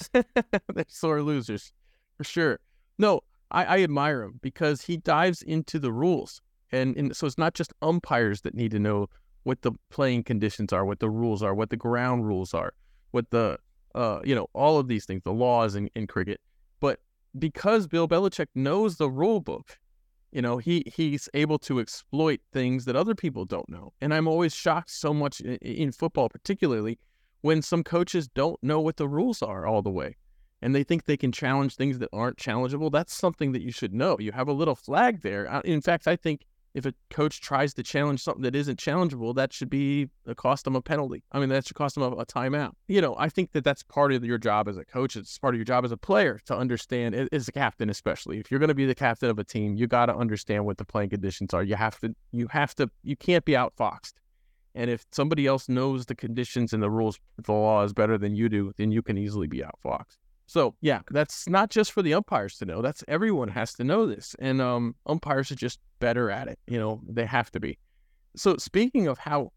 They're 0.12 0.84
sore 0.88 1.22
losers, 1.22 1.72
for 2.16 2.24
sure. 2.24 2.60
No, 2.98 3.20
I, 3.50 3.64
I 3.64 3.82
admire 3.82 4.22
him 4.22 4.38
because 4.42 4.82
he 4.82 4.96
dives 4.96 5.42
into 5.42 5.78
the 5.78 5.92
rules, 5.92 6.40
and, 6.70 6.96
and 6.96 7.16
so 7.16 7.26
it's 7.26 7.38
not 7.38 7.54
just 7.54 7.72
umpires 7.82 8.42
that 8.42 8.54
need 8.54 8.70
to 8.72 8.78
know 8.78 9.08
what 9.44 9.62
the 9.62 9.72
playing 9.90 10.24
conditions 10.24 10.72
are, 10.72 10.84
what 10.84 11.00
the 11.00 11.10
rules 11.10 11.42
are, 11.42 11.54
what 11.54 11.70
the 11.70 11.76
ground 11.76 12.26
rules 12.26 12.54
are, 12.54 12.74
what 13.12 13.30
the 13.30 13.58
uh, 13.94 14.20
you 14.24 14.34
know, 14.34 14.48
all 14.52 14.78
of 14.78 14.88
these 14.88 15.04
things, 15.04 15.22
the 15.24 15.32
laws 15.32 15.74
in, 15.74 15.88
in 15.94 16.06
cricket. 16.06 16.40
Because 17.38 17.86
Bill 17.86 18.08
Belichick 18.08 18.48
knows 18.54 18.96
the 18.96 19.10
rule 19.10 19.40
book, 19.40 19.78
you 20.32 20.42
know, 20.42 20.58
he 20.58 20.84
he's 20.94 21.28
able 21.34 21.58
to 21.60 21.80
exploit 21.80 22.40
things 22.52 22.84
that 22.84 22.96
other 22.96 23.14
people 23.14 23.44
don't 23.44 23.68
know. 23.68 23.92
And 24.00 24.14
I'm 24.14 24.28
always 24.28 24.54
shocked 24.54 24.90
so 24.90 25.12
much 25.12 25.40
in, 25.40 25.56
in 25.56 25.92
football, 25.92 26.28
particularly 26.28 26.98
when 27.40 27.62
some 27.62 27.82
coaches 27.84 28.28
don't 28.28 28.62
know 28.62 28.80
what 28.80 28.96
the 28.96 29.08
rules 29.08 29.42
are 29.42 29.66
all 29.66 29.82
the 29.82 29.90
way 29.90 30.16
and 30.60 30.74
they 30.74 30.82
think 30.82 31.04
they 31.04 31.16
can 31.16 31.32
challenge 31.32 31.76
things 31.76 31.98
that 31.98 32.08
aren't 32.12 32.36
challengeable. 32.36 32.90
That's 32.90 33.14
something 33.14 33.52
that 33.52 33.62
you 33.62 33.70
should 33.70 33.94
know. 33.94 34.16
You 34.18 34.32
have 34.32 34.48
a 34.48 34.52
little 34.52 34.74
flag 34.74 35.22
there. 35.22 35.44
In 35.64 35.80
fact, 35.80 36.08
I 36.08 36.16
think 36.16 36.46
if 36.78 36.86
a 36.86 36.94
coach 37.10 37.40
tries 37.40 37.74
to 37.74 37.82
challenge 37.82 38.22
something 38.22 38.42
that 38.42 38.54
isn't 38.54 38.78
challengeable, 38.78 39.34
that 39.34 39.52
should 39.52 39.68
be 39.68 40.08
a 40.26 40.34
cost 40.34 40.64
them 40.64 40.76
a 40.76 40.80
penalty. 40.80 41.24
I 41.32 41.40
mean, 41.40 41.48
that 41.48 41.66
should 41.66 41.76
cost 41.76 41.96
them 41.96 42.04
a, 42.04 42.10
a, 42.12 42.24
timeout. 42.24 42.72
You 42.86 43.00
know, 43.00 43.16
I 43.18 43.28
think 43.28 43.52
that 43.52 43.64
that's 43.64 43.82
part 43.82 44.12
of 44.12 44.24
your 44.24 44.38
job 44.38 44.68
as 44.68 44.76
a 44.76 44.84
coach. 44.84 45.16
It's 45.16 45.36
part 45.38 45.54
of 45.54 45.58
your 45.58 45.64
job 45.64 45.84
as 45.84 45.90
a 45.90 45.96
player 45.96 46.40
to 46.46 46.56
understand, 46.56 47.28
as 47.32 47.48
a 47.48 47.52
captain, 47.52 47.90
especially 47.90 48.38
if 48.38 48.50
you're 48.50 48.60
going 48.60 48.68
to 48.68 48.74
be 48.74 48.86
the 48.86 48.94
captain 48.94 49.28
of 49.28 49.38
a 49.38 49.44
team, 49.44 49.74
you 49.74 49.88
got 49.88 50.06
to 50.06 50.16
understand 50.16 50.64
what 50.64 50.78
the 50.78 50.84
playing 50.84 51.10
conditions 51.10 51.52
are. 51.52 51.64
You 51.64 51.74
have 51.74 51.98
to, 51.98 52.14
you 52.30 52.46
have 52.48 52.74
to, 52.76 52.88
you 53.02 53.16
can't 53.16 53.44
be 53.44 53.52
outfoxed. 53.52 54.12
And 54.74 54.88
if 54.88 55.04
somebody 55.10 55.46
else 55.46 55.68
knows 55.68 56.06
the 56.06 56.14
conditions 56.14 56.72
and 56.72 56.80
the 56.80 56.90
rules, 56.90 57.18
the 57.42 57.52
laws 57.52 57.92
better 57.92 58.16
than 58.16 58.36
you 58.36 58.48
do, 58.48 58.72
then 58.76 58.92
you 58.92 59.02
can 59.02 59.18
easily 59.18 59.48
be 59.48 59.62
outfoxed. 59.62 60.18
So 60.48 60.74
yeah, 60.80 61.00
that's 61.10 61.46
not 61.46 61.68
just 61.68 61.92
for 61.92 62.00
the 62.02 62.14
umpires 62.14 62.56
to 62.56 62.64
know. 62.64 62.80
That's 62.80 63.04
everyone 63.06 63.48
has 63.48 63.74
to 63.74 63.84
know 63.84 64.06
this. 64.06 64.34
And 64.38 64.62
um, 64.62 64.96
umpires 65.04 65.52
are 65.52 65.56
just 65.56 65.78
better 66.00 66.30
at 66.30 66.48
it. 66.48 66.58
You 66.66 66.78
know, 66.78 67.02
they 67.06 67.26
have 67.26 67.50
to 67.50 67.60
be. 67.60 67.78
So 68.34 68.56
speaking 68.56 69.08
of 69.08 69.18
how 69.18 69.52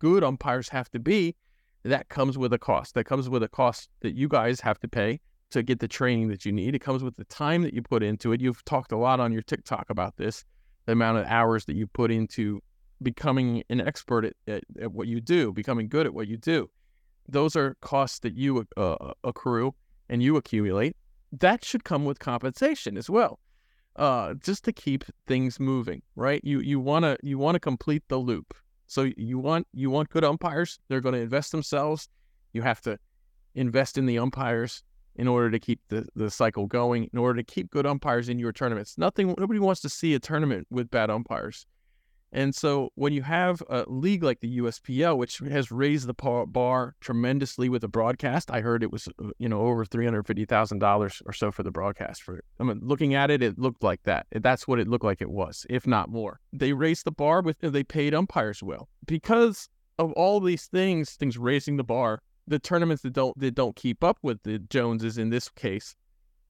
good 0.00 0.24
umpires 0.24 0.68
have 0.70 0.90
to 0.90 0.98
be, 0.98 1.36
that 1.84 2.08
comes 2.08 2.36
with 2.36 2.52
a 2.52 2.58
cost. 2.58 2.94
That 2.94 3.04
comes 3.04 3.28
with 3.28 3.44
a 3.44 3.48
cost 3.48 3.88
that 4.00 4.16
you 4.16 4.26
guys 4.26 4.60
have 4.60 4.80
to 4.80 4.88
pay 4.88 5.20
to 5.52 5.62
get 5.62 5.78
the 5.78 5.86
training 5.86 6.26
that 6.28 6.44
you 6.44 6.50
need. 6.50 6.74
It 6.74 6.80
comes 6.80 7.04
with 7.04 7.14
the 7.16 7.24
time 7.24 7.62
that 7.62 7.72
you 7.72 7.82
put 7.82 8.02
into 8.02 8.32
it. 8.32 8.40
You've 8.40 8.64
talked 8.64 8.90
a 8.90 8.96
lot 8.96 9.20
on 9.20 9.32
your 9.32 9.42
TikTok 9.42 9.90
about 9.90 10.16
this, 10.16 10.44
the 10.86 10.92
amount 10.92 11.18
of 11.18 11.26
hours 11.26 11.66
that 11.66 11.76
you 11.76 11.86
put 11.86 12.10
into 12.10 12.60
becoming 13.00 13.62
an 13.70 13.80
expert 13.80 14.24
at, 14.24 14.34
at, 14.48 14.64
at 14.80 14.92
what 14.92 15.06
you 15.06 15.20
do, 15.20 15.52
becoming 15.52 15.88
good 15.88 16.04
at 16.04 16.14
what 16.14 16.26
you 16.26 16.36
do. 16.36 16.68
Those 17.28 17.54
are 17.54 17.76
costs 17.80 18.18
that 18.20 18.34
you 18.34 18.66
uh, 18.76 19.12
accrue 19.22 19.74
and 20.12 20.22
you 20.22 20.36
accumulate, 20.36 20.94
that 21.32 21.64
should 21.64 21.84
come 21.84 22.04
with 22.04 22.18
compensation 22.18 22.98
as 22.98 23.08
well. 23.08 23.40
Uh, 23.96 24.34
just 24.34 24.62
to 24.64 24.72
keep 24.72 25.04
things 25.26 25.58
moving, 25.58 26.02
right? 26.16 26.42
You 26.44 26.60
you 26.60 26.78
want 26.80 27.04
to 27.04 27.16
you 27.22 27.38
want 27.38 27.56
to 27.56 27.60
complete 27.60 28.02
the 28.08 28.18
loop. 28.18 28.54
So 28.86 29.10
you 29.16 29.38
want 29.38 29.66
you 29.72 29.90
want 29.90 30.10
good 30.10 30.22
umpires. 30.22 30.78
They're 30.88 31.00
going 31.00 31.14
to 31.14 31.20
invest 31.20 31.50
themselves. 31.50 32.08
You 32.52 32.60
have 32.60 32.82
to 32.82 32.98
invest 33.54 33.96
in 33.96 34.04
the 34.04 34.18
umpires 34.18 34.82
in 35.16 35.28
order 35.28 35.50
to 35.50 35.58
keep 35.58 35.80
the, 35.88 36.06
the 36.14 36.30
cycle 36.30 36.66
going, 36.66 37.08
in 37.12 37.18
order 37.18 37.42
to 37.42 37.44
keep 37.44 37.70
good 37.70 37.86
umpires 37.86 38.28
in 38.28 38.38
your 38.38 38.52
tournaments. 38.52 38.98
Nothing 38.98 39.34
nobody 39.38 39.60
wants 39.60 39.80
to 39.80 39.88
see 39.88 40.14
a 40.14 40.20
tournament 40.20 40.66
with 40.70 40.90
bad 40.90 41.08
umpires. 41.10 41.66
And 42.32 42.54
so 42.54 42.90
when 42.94 43.12
you 43.12 43.22
have 43.22 43.62
a 43.68 43.84
league 43.86 44.22
like 44.22 44.40
the 44.40 44.58
USPL, 44.58 45.18
which 45.18 45.38
has 45.38 45.70
raised 45.70 46.06
the 46.06 46.14
bar 46.14 46.96
tremendously 47.00 47.68
with 47.68 47.82
the 47.82 47.88
broadcast, 47.88 48.50
I 48.50 48.62
heard 48.62 48.82
it 48.82 48.90
was 48.90 49.06
uh, 49.22 49.28
you 49.38 49.48
know 49.48 49.60
over 49.60 49.84
three 49.84 50.06
hundred 50.06 50.26
fifty 50.26 50.46
thousand 50.46 50.78
dollars 50.78 51.22
or 51.26 51.34
so 51.34 51.50
for 51.50 51.62
the 51.62 51.70
broadcast. 51.70 52.22
For 52.22 52.42
I 52.58 52.64
mean, 52.64 52.80
looking 52.82 53.14
at 53.14 53.30
it, 53.30 53.42
it 53.42 53.58
looked 53.58 53.82
like 53.82 54.02
that. 54.04 54.26
That's 54.32 54.66
what 54.66 54.78
it 54.78 54.88
looked 54.88 55.04
like 55.04 55.20
it 55.20 55.30
was, 55.30 55.66
if 55.68 55.86
not 55.86 56.08
more. 56.08 56.40
They 56.52 56.72
raised 56.72 57.04
the 57.04 57.12
bar 57.12 57.42
with 57.42 57.58
they 57.60 57.84
paid 57.84 58.14
umpires 58.14 58.62
well 58.62 58.88
because 59.06 59.68
of 59.98 60.12
all 60.12 60.40
these 60.40 60.66
things, 60.66 61.10
things 61.12 61.36
raising 61.36 61.76
the 61.76 61.84
bar. 61.84 62.20
The 62.48 62.58
tournaments 62.58 63.02
that 63.02 63.12
don't 63.12 63.38
that 63.38 63.54
don't 63.54 63.76
keep 63.76 64.02
up 64.02 64.18
with 64.22 64.42
the 64.42 64.58
Joneses 64.58 65.18
in 65.18 65.28
this 65.28 65.48
case, 65.50 65.94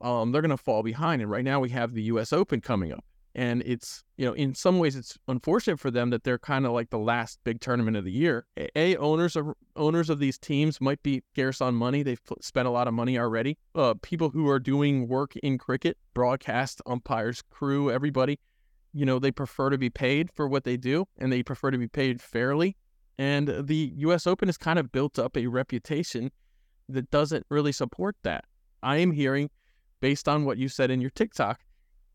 um, 0.01 0.33
they're 0.33 0.41
going 0.41 0.51
to 0.51 0.57
fall 0.57 0.83
behind. 0.83 1.21
And 1.21 1.31
right 1.31 1.45
now 1.45 1.61
we 1.61 1.69
have 1.71 1.93
the 1.93 2.05
U.S. 2.05 2.33
Open 2.33 2.61
coming 2.61 2.93
up 2.93 3.05
and 3.35 3.63
it's 3.65 4.05
you 4.17 4.27
know 4.27 4.33
in 4.33 4.55
some 4.55 4.79
ways 4.79 4.97
it's 4.97 5.19
unfortunate 5.29 5.79
for 5.79 5.91
them 5.91 6.11
that 6.11 6.25
they're 6.25 6.39
kind 6.39 6.67
of 6.67 6.73
like 6.73 6.91
the 6.91 6.99
last 6.99 7.39
big 7.45 7.61
tournament 7.61 7.97
of 7.97 8.05
the 8.05 8.13
year. 8.13 8.47
A 8.77 8.97
owners 8.97 9.37
of 9.37 9.53
owners 9.77 10.11
of 10.11 10.19
these 10.19 10.39
teams 10.39 10.81
might 10.81 11.03
be 11.03 11.23
scarce 11.33 11.61
on 11.61 11.75
money. 11.75 12.03
They've 12.03 12.21
spent 12.41 12.69
a 12.69 12.71
lot 12.71 12.89
of 12.89 12.95
money 12.95 13.19
already. 13.19 13.59
Uh, 13.75 13.95
people 14.03 14.31
who 14.31 14.49
are 14.49 14.59
doing 14.59 15.09
work 15.09 15.37
in 15.37 15.59
cricket 15.59 15.97
broadcast 16.15 16.83
umpires 16.87 17.43
crew 17.51 17.91
everybody 17.91 18.39
you 18.93 19.07
know 19.07 19.19
they 19.19 19.33
prefer 19.33 19.71
to 19.71 19.79
be 19.79 19.91
paid 19.91 20.31
for 20.31 20.47
what 20.47 20.65
they 20.65 20.77
do 20.77 21.07
and 21.19 21.33
they 21.33 21.43
prefer 21.43 21.71
to 21.71 21.79
be 21.79 21.89
paid 21.89 22.21
fairly. 22.21 22.77
And 23.19 23.67
the 23.67 23.93
us 23.97 24.27
open 24.27 24.49
has 24.49 24.59
kind 24.59 24.79
of 24.79 24.91
built 24.93 25.19
up 25.19 25.37
a 25.37 25.47
reputation 25.47 26.31
that 26.89 27.11
doesn't 27.11 27.47
really 27.51 27.73
support 27.73 28.17
that. 28.23 28.45
I 28.83 28.97
am 28.97 29.13
hearing 29.13 29.51
based 30.01 30.29
on 30.29 30.45
what 30.45 30.59
you 30.59 30.69
said 30.69 30.91
in 30.91 31.01
your 31.01 31.11
tiktok 31.11 31.61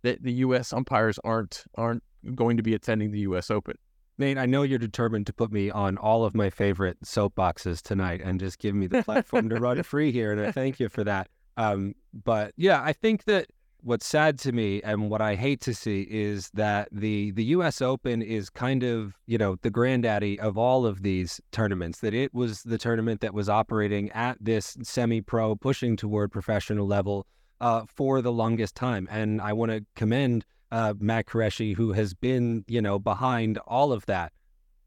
that 0.08 0.24
the 0.24 0.32
U.S. 0.34 0.72
umpires 0.72 1.20
aren't 1.24 1.66
aren't 1.76 2.04
going 2.34 2.58
to 2.58 2.64
be 2.64 2.74
attending 2.74 3.12
the 3.12 3.20
U.S. 3.20 3.52
Open. 3.52 3.76
Nate, 4.18 4.38
I 4.38 4.46
know 4.46 4.64
you're 4.64 4.80
determined 4.80 5.28
to 5.28 5.34
put 5.34 5.52
me 5.52 5.70
on 5.70 5.98
all 5.98 6.24
of 6.26 6.34
my 6.34 6.50
favorite 6.50 7.00
soapboxes 7.02 7.82
tonight 7.82 8.22
and 8.24 8.40
just 8.40 8.58
give 8.58 8.74
me 8.74 8.88
the 8.88 9.04
platform 9.04 9.50
to 9.50 9.60
run 9.60 9.84
free 9.94 10.12
here, 10.12 10.32
and 10.32 10.42
I 10.42 10.52
thank 10.52 10.80
you 10.80 10.90
for 10.90 11.04
that. 11.04 11.30
Um, 11.58 11.94
but 12.26 12.54
yeah, 12.56 12.82
I 12.82 12.94
think 12.94 13.26
that 13.26 13.48
what's 13.82 14.08
sad 14.08 14.40
to 14.40 14.52
me 14.52 14.82
and 14.82 15.10
what 15.10 15.22
I 15.22 15.36
hate 15.36 15.62
to 15.62 15.74
see 15.74 16.08
is 16.10 16.50
that 16.54 16.88
the 16.92 17.32
the 17.32 17.44
U.S. 17.46 17.82
Open 17.82 18.22
is 18.22 18.50
kind 18.50 18.84
of 18.84 19.14
you 19.28 19.38
know 19.38 19.58
the 19.62 19.70
granddaddy 19.70 20.40
of 20.40 20.58
all 20.58 20.86
of 20.86 21.04
these 21.04 21.42
tournaments. 21.52 22.00
That 22.00 22.14
it 22.14 22.34
was 22.34 22.64
the 22.64 22.78
tournament 22.78 23.20
that 23.22 23.34
was 23.34 23.50
operating 23.50 24.10
at 24.12 24.38
this 24.40 24.78
semi-pro, 24.84 25.58
pushing 25.58 25.98
toward 25.98 26.32
professional 26.32 26.88
level 26.88 27.28
uh, 27.62 27.84
for 27.88 28.22
the 28.22 28.32
longest 28.32 28.76
time. 28.76 29.08
And 29.12 29.42
I 29.42 29.54
want 29.54 29.72
to 29.72 29.86
commend 29.96 30.46
uh, 30.72 30.94
Matt 31.00 31.28
Qureshi, 31.28 31.76
who 31.76 31.94
has 31.94 32.14
been, 32.14 32.64
you 32.68 32.82
know, 32.82 33.00
behind 33.00 33.58
all 33.60 33.92
of 33.92 34.06
that. 34.08 34.32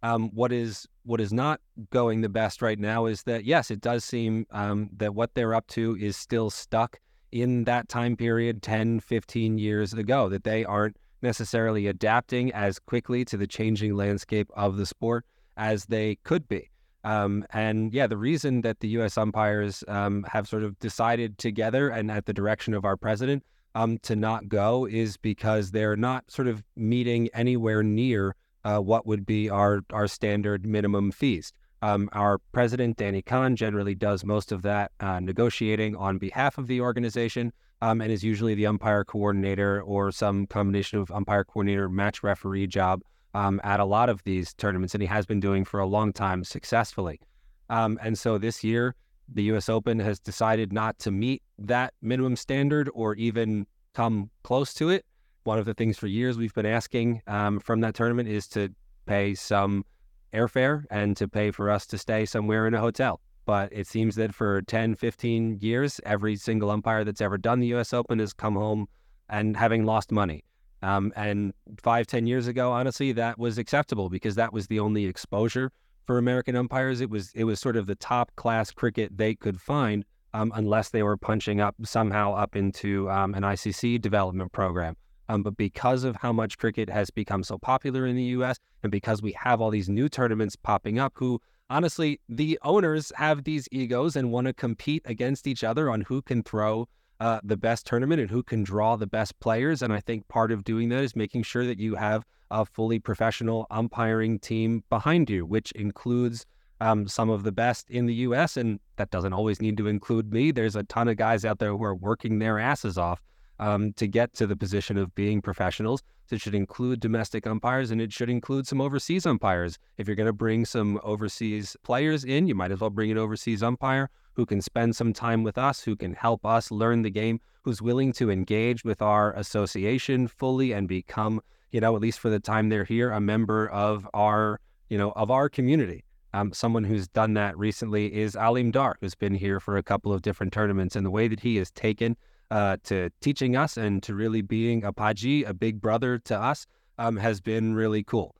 Um, 0.02 0.30
what 0.32 0.50
is 0.50 0.86
what 1.04 1.20
is 1.20 1.32
not 1.32 1.60
going 1.90 2.20
the 2.22 2.28
best 2.28 2.62
right 2.62 2.78
now 2.78 3.06
is 3.06 3.24
that 3.24 3.44
yes, 3.44 3.70
it 3.70 3.80
does 3.80 4.04
seem 4.04 4.46
um, 4.50 4.88
that 4.96 5.14
what 5.14 5.34
they're 5.34 5.54
up 5.54 5.66
to 5.68 5.96
is 6.00 6.16
still 6.16 6.48
stuck 6.48 6.98
in 7.32 7.64
that 7.64 7.88
time 7.88 8.16
period 8.16 8.62
10, 8.62 9.00
15 9.00 9.58
years 9.58 9.92
ago, 9.92 10.28
that 10.28 10.44
they 10.44 10.64
aren't 10.64 10.96
necessarily 11.22 11.86
adapting 11.86 12.52
as 12.52 12.78
quickly 12.78 13.24
to 13.26 13.36
the 13.36 13.46
changing 13.46 13.94
landscape 13.94 14.50
of 14.54 14.78
the 14.78 14.86
sport 14.86 15.24
as 15.56 15.84
they 15.86 16.16
could 16.24 16.48
be. 16.48 16.69
Um, 17.04 17.44
and 17.50 17.92
yeah, 17.94 18.06
the 18.06 18.16
reason 18.16 18.60
that 18.62 18.80
the 18.80 18.88
U.S. 18.88 19.16
umpires 19.16 19.82
um, 19.88 20.24
have 20.30 20.48
sort 20.48 20.62
of 20.62 20.78
decided 20.78 21.38
together 21.38 21.88
and 21.88 22.10
at 22.10 22.26
the 22.26 22.32
direction 22.32 22.74
of 22.74 22.84
our 22.84 22.96
president 22.96 23.42
um, 23.74 23.98
to 23.98 24.16
not 24.16 24.48
go 24.48 24.86
is 24.86 25.16
because 25.16 25.70
they're 25.70 25.96
not 25.96 26.30
sort 26.30 26.48
of 26.48 26.62
meeting 26.76 27.28
anywhere 27.32 27.82
near 27.82 28.34
uh, 28.64 28.78
what 28.78 29.06
would 29.06 29.24
be 29.24 29.48
our 29.48 29.80
our 29.92 30.06
standard 30.06 30.66
minimum 30.66 31.10
fees. 31.10 31.52
Um, 31.82 32.10
our 32.12 32.38
president, 32.52 32.98
Danny 32.98 33.22
Kahn, 33.22 33.56
generally 33.56 33.94
does 33.94 34.22
most 34.22 34.52
of 34.52 34.60
that 34.62 34.92
uh, 35.00 35.18
negotiating 35.20 35.96
on 35.96 36.18
behalf 36.18 36.58
of 36.58 36.66
the 36.66 36.82
organization 36.82 37.52
um, 37.80 38.02
and 38.02 38.12
is 38.12 38.22
usually 38.22 38.54
the 38.54 38.66
umpire 38.66 39.04
coordinator 39.04 39.80
or 39.82 40.12
some 40.12 40.46
combination 40.46 40.98
of 40.98 41.10
umpire 41.10 41.44
coordinator 41.44 41.88
match 41.88 42.22
referee 42.22 42.66
job 42.66 43.00
um, 43.34 43.60
at 43.64 43.80
a 43.80 43.84
lot 43.84 44.08
of 44.08 44.22
these 44.24 44.54
tournaments, 44.54 44.94
and 44.94 45.02
he 45.02 45.06
has 45.08 45.26
been 45.26 45.40
doing 45.40 45.64
for 45.64 45.80
a 45.80 45.86
long 45.86 46.12
time 46.12 46.44
successfully. 46.44 47.20
Um, 47.68 47.98
and 48.02 48.18
so 48.18 48.38
this 48.38 48.64
year, 48.64 48.94
the 49.32 49.44
U.S. 49.44 49.68
Open 49.68 49.98
has 50.00 50.18
decided 50.18 50.72
not 50.72 50.98
to 51.00 51.10
meet 51.10 51.42
that 51.58 51.94
minimum 52.02 52.36
standard 52.36 52.90
or 52.94 53.14
even 53.14 53.66
come 53.94 54.30
close 54.42 54.74
to 54.74 54.90
it. 54.90 55.04
One 55.44 55.58
of 55.58 55.64
the 55.64 55.74
things 55.74 55.96
for 55.96 56.06
years 56.06 56.36
we've 56.36 56.54
been 56.54 56.66
asking 56.66 57.22
um, 57.26 57.60
from 57.60 57.80
that 57.80 57.94
tournament 57.94 58.28
is 58.28 58.46
to 58.48 58.70
pay 59.06 59.34
some 59.34 59.84
airfare 60.32 60.84
and 60.90 61.16
to 61.16 61.28
pay 61.28 61.50
for 61.50 61.70
us 61.70 61.86
to 61.86 61.98
stay 61.98 62.26
somewhere 62.26 62.66
in 62.66 62.74
a 62.74 62.80
hotel. 62.80 63.20
But 63.46 63.72
it 63.72 63.86
seems 63.86 64.16
that 64.16 64.34
for 64.34 64.62
10, 64.62 64.96
15 64.96 65.58
years, 65.60 66.00
every 66.04 66.36
single 66.36 66.70
umpire 66.70 67.04
that's 67.04 67.20
ever 67.20 67.38
done 67.38 67.60
the 67.60 67.68
U.S. 67.68 67.92
Open 67.92 68.18
has 68.18 68.32
come 68.32 68.54
home 68.54 68.86
and 69.28 69.56
having 69.56 69.84
lost 69.84 70.12
money. 70.12 70.44
Um, 70.82 71.12
and 71.16 71.52
five, 71.82 72.06
ten 72.06 72.26
years 72.26 72.46
ago, 72.46 72.72
honestly, 72.72 73.12
that 73.12 73.38
was 73.38 73.58
acceptable 73.58 74.08
because 74.08 74.34
that 74.36 74.52
was 74.52 74.66
the 74.66 74.80
only 74.80 75.06
exposure 75.06 75.72
for 76.06 76.18
American 76.18 76.56
umpires. 76.56 77.00
It 77.00 77.10
was 77.10 77.32
it 77.34 77.44
was 77.44 77.60
sort 77.60 77.76
of 77.76 77.86
the 77.86 77.94
top 77.94 78.34
class 78.36 78.70
cricket 78.70 79.16
they 79.16 79.34
could 79.34 79.60
find, 79.60 80.04
um, 80.32 80.52
unless 80.54 80.90
they 80.90 81.02
were 81.02 81.16
punching 81.16 81.60
up 81.60 81.74
somehow 81.84 82.34
up 82.34 82.56
into 82.56 83.10
um, 83.10 83.34
an 83.34 83.42
ICC 83.42 84.00
development 84.00 84.52
program. 84.52 84.96
Um, 85.28 85.44
but 85.44 85.56
because 85.56 86.02
of 86.02 86.16
how 86.16 86.32
much 86.32 86.58
cricket 86.58 86.90
has 86.90 87.08
become 87.10 87.44
so 87.44 87.56
popular 87.56 88.04
in 88.04 88.16
the 88.16 88.24
U.S. 88.24 88.58
and 88.82 88.90
because 88.90 89.22
we 89.22 89.32
have 89.32 89.60
all 89.60 89.70
these 89.70 89.88
new 89.88 90.08
tournaments 90.08 90.56
popping 90.56 90.98
up, 90.98 91.12
who 91.14 91.40
honestly 91.68 92.20
the 92.28 92.58
owners 92.62 93.12
have 93.14 93.44
these 93.44 93.68
egos 93.70 94.16
and 94.16 94.32
want 94.32 94.48
to 94.48 94.52
compete 94.52 95.02
against 95.04 95.46
each 95.46 95.62
other 95.62 95.88
on 95.88 96.00
who 96.00 96.20
can 96.20 96.42
throw 96.42 96.88
uh, 97.20 97.40
the 97.44 97.56
best 97.56 97.86
tournament 97.86 98.20
and 98.20 98.30
who 98.30 98.42
can 98.42 98.64
draw 98.64 98.96
the 98.96 99.06
best 99.06 99.38
players. 99.40 99.82
And 99.82 99.92
I 99.92 100.00
think 100.00 100.26
part 100.28 100.50
of 100.50 100.64
doing 100.64 100.88
that 100.88 101.04
is 101.04 101.14
making 101.14 101.42
sure 101.42 101.66
that 101.66 101.78
you 101.78 101.94
have 101.94 102.24
a 102.50 102.64
fully 102.64 102.98
professional 102.98 103.66
umpiring 103.70 104.38
team 104.38 104.82
behind 104.88 105.30
you, 105.30 105.44
which 105.44 105.70
includes 105.72 106.46
um, 106.80 107.06
some 107.06 107.28
of 107.28 107.42
the 107.42 107.52
best 107.52 107.90
in 107.90 108.06
the 108.06 108.14
U.S. 108.14 108.56
And 108.56 108.80
that 108.96 109.10
doesn't 109.10 109.34
always 109.34 109.60
need 109.60 109.76
to 109.76 109.86
include 109.86 110.32
me. 110.32 110.50
There's 110.50 110.76
a 110.76 110.82
ton 110.84 111.08
of 111.08 111.16
guys 111.16 111.44
out 111.44 111.58
there 111.58 111.70
who 111.70 111.84
are 111.84 111.94
working 111.94 112.38
their 112.38 112.58
asses 112.58 112.96
off 112.96 113.22
um, 113.58 113.92
to 113.94 114.08
get 114.08 114.32
to 114.34 114.46
the 114.46 114.56
position 114.56 114.96
of 114.96 115.14
being 115.14 115.42
professionals. 115.42 116.02
So 116.26 116.36
it 116.36 116.40
should 116.40 116.54
include 116.54 117.00
domestic 117.00 117.46
umpires 117.46 117.90
and 117.90 118.00
it 118.00 118.12
should 118.12 118.30
include 118.30 118.66
some 118.66 118.80
overseas 118.80 119.26
umpires. 119.26 119.78
If 119.98 120.06
you're 120.06 120.16
going 120.16 120.26
to 120.26 120.32
bring 120.32 120.64
some 120.64 120.98
overseas 121.02 121.76
players 121.82 122.24
in, 122.24 122.46
you 122.46 122.54
might 122.54 122.72
as 122.72 122.80
well 122.80 122.88
bring 122.88 123.10
an 123.10 123.18
overseas 123.18 123.62
umpire 123.62 124.08
who 124.40 124.46
can 124.46 124.62
spend 124.62 124.96
some 124.96 125.12
time 125.12 125.42
with 125.42 125.58
us, 125.58 125.82
who 125.82 125.94
can 125.94 126.14
help 126.14 126.46
us 126.46 126.70
learn 126.70 127.02
the 127.02 127.10
game, 127.10 127.38
who's 127.60 127.82
willing 127.82 128.10
to 128.10 128.30
engage 128.30 128.84
with 128.84 129.02
our 129.02 129.34
association 129.34 130.26
fully 130.26 130.72
and 130.72 130.88
become, 130.88 131.42
you 131.72 131.78
know, 131.82 131.94
at 131.94 132.00
least 132.00 132.18
for 132.18 132.30
the 132.30 132.40
time 132.40 132.70
they're 132.70 132.82
here, 132.82 133.10
a 133.10 133.20
member 133.20 133.68
of 133.68 134.08
our, 134.14 134.58
you 134.88 134.96
know, 134.96 135.12
of 135.12 135.30
our 135.30 135.50
community. 135.50 136.06
Um, 136.32 136.54
someone 136.54 136.84
who's 136.84 137.06
done 137.06 137.34
that 137.34 137.58
recently 137.58 138.14
is 138.14 138.34
Aleem 138.34 138.72
Dar, 138.72 138.96
who's 139.02 139.14
been 139.14 139.34
here 139.34 139.60
for 139.60 139.76
a 139.76 139.82
couple 139.82 140.10
of 140.10 140.22
different 140.22 140.54
tournaments, 140.54 140.96
and 140.96 141.04
the 141.04 141.10
way 141.10 141.28
that 141.28 141.40
he 141.40 141.56
has 141.56 141.70
taken 141.72 142.16
uh, 142.50 142.78
to 142.84 143.10
teaching 143.20 143.56
us 143.56 143.76
and 143.76 144.02
to 144.04 144.14
really 144.14 144.40
being 144.40 144.84
a 144.84 144.92
Paji, 144.94 145.46
a 145.46 145.52
big 145.52 145.82
brother 145.82 146.18
to 146.20 146.34
us, 146.34 146.66
um, 146.96 147.18
has 147.18 147.42
been 147.42 147.74
really 147.74 148.02
cool 148.02 148.34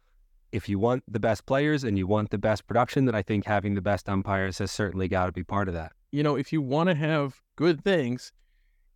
if 0.53 0.69
you 0.69 0.79
want 0.79 1.05
the 1.09 1.21
best 1.21 1.47
players 1.47 1.85
and 1.85 1.97
you 1.97 2.07
want 2.07 2.31
the 2.31 2.39
best 2.39 2.67
production, 2.67 3.05
then 3.05 3.15
I 3.15 3.23
think 3.23 3.45
having 3.45 3.75
the 3.75 3.83
best 3.83 4.09
umpires 4.09 4.59
has 4.59 4.71
certainly 4.71 5.09
got 5.09 5.27
to 5.27 5.33
be 5.33 5.45
part 5.45 5.69
of 5.69 5.75
that. 5.75 5.93
You 6.13 6.23
know, 6.23 6.37
if 6.37 6.53
you 6.53 6.61
want 6.61 6.89
to 6.89 6.95
have 6.95 7.41
good 7.57 7.85
things, 7.85 8.33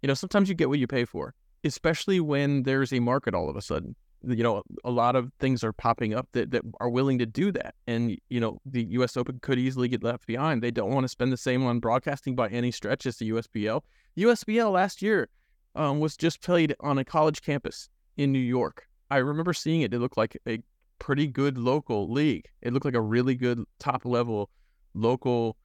you 0.02 0.08
know, 0.08 0.14
sometimes 0.14 0.48
you 0.48 0.54
get 0.54 0.68
what 0.68 0.78
you 0.78 0.86
pay 0.86 1.04
for, 1.04 1.34
especially 1.62 2.20
when 2.20 2.64
there's 2.64 2.92
a 2.92 3.00
market 3.00 3.34
all 3.34 3.48
of 3.48 3.56
a 3.56 3.62
sudden. 3.62 3.94
You 4.26 4.42
know, 4.42 4.62
a 4.84 4.90
lot 4.90 5.16
of 5.16 5.30
things 5.38 5.62
are 5.62 5.72
popping 5.72 6.14
up 6.14 6.28
that, 6.32 6.50
that 6.50 6.62
are 6.80 6.88
willing 6.88 7.18
to 7.18 7.26
do 7.26 7.52
that. 7.52 7.74
And, 7.86 8.16
you 8.30 8.40
know, 8.40 8.58
the 8.64 8.84
US 8.84 9.16
Open 9.18 9.38
could 9.40 9.58
easily 9.58 9.86
get 9.86 10.02
left 10.02 10.26
behind. 10.26 10.62
They 10.62 10.70
don't 10.70 10.90
want 10.90 11.04
to 11.04 11.08
spend 11.08 11.30
the 11.30 11.36
same 11.36 11.64
on 11.66 11.78
broadcasting 11.78 12.34
by 12.34 12.48
any 12.48 12.70
stretch 12.70 13.04
as 13.04 13.18
the 13.18 13.30
USPL. 13.30 13.82
USBL 14.16 14.72
last 14.72 15.02
year 15.02 15.28
um, 15.74 16.00
was 16.00 16.16
just 16.16 16.40
played 16.40 16.74
on 16.80 16.96
a 16.96 17.04
college 17.04 17.42
campus 17.42 17.90
in 18.16 18.32
New 18.32 18.38
York. 18.38 18.88
I 19.10 19.18
remember 19.18 19.52
seeing 19.52 19.82
it. 19.82 19.92
It 19.92 19.98
looked 19.98 20.16
like 20.16 20.38
a 20.48 20.58
pretty 20.98 21.26
good 21.26 21.58
local 21.58 22.10
league. 22.10 22.46
It 22.62 22.72
looked 22.72 22.84
like 22.84 22.94
a 22.94 23.00
really 23.00 23.34
good 23.34 23.64
top 23.78 24.04
level 24.04 24.50
local 24.94 25.56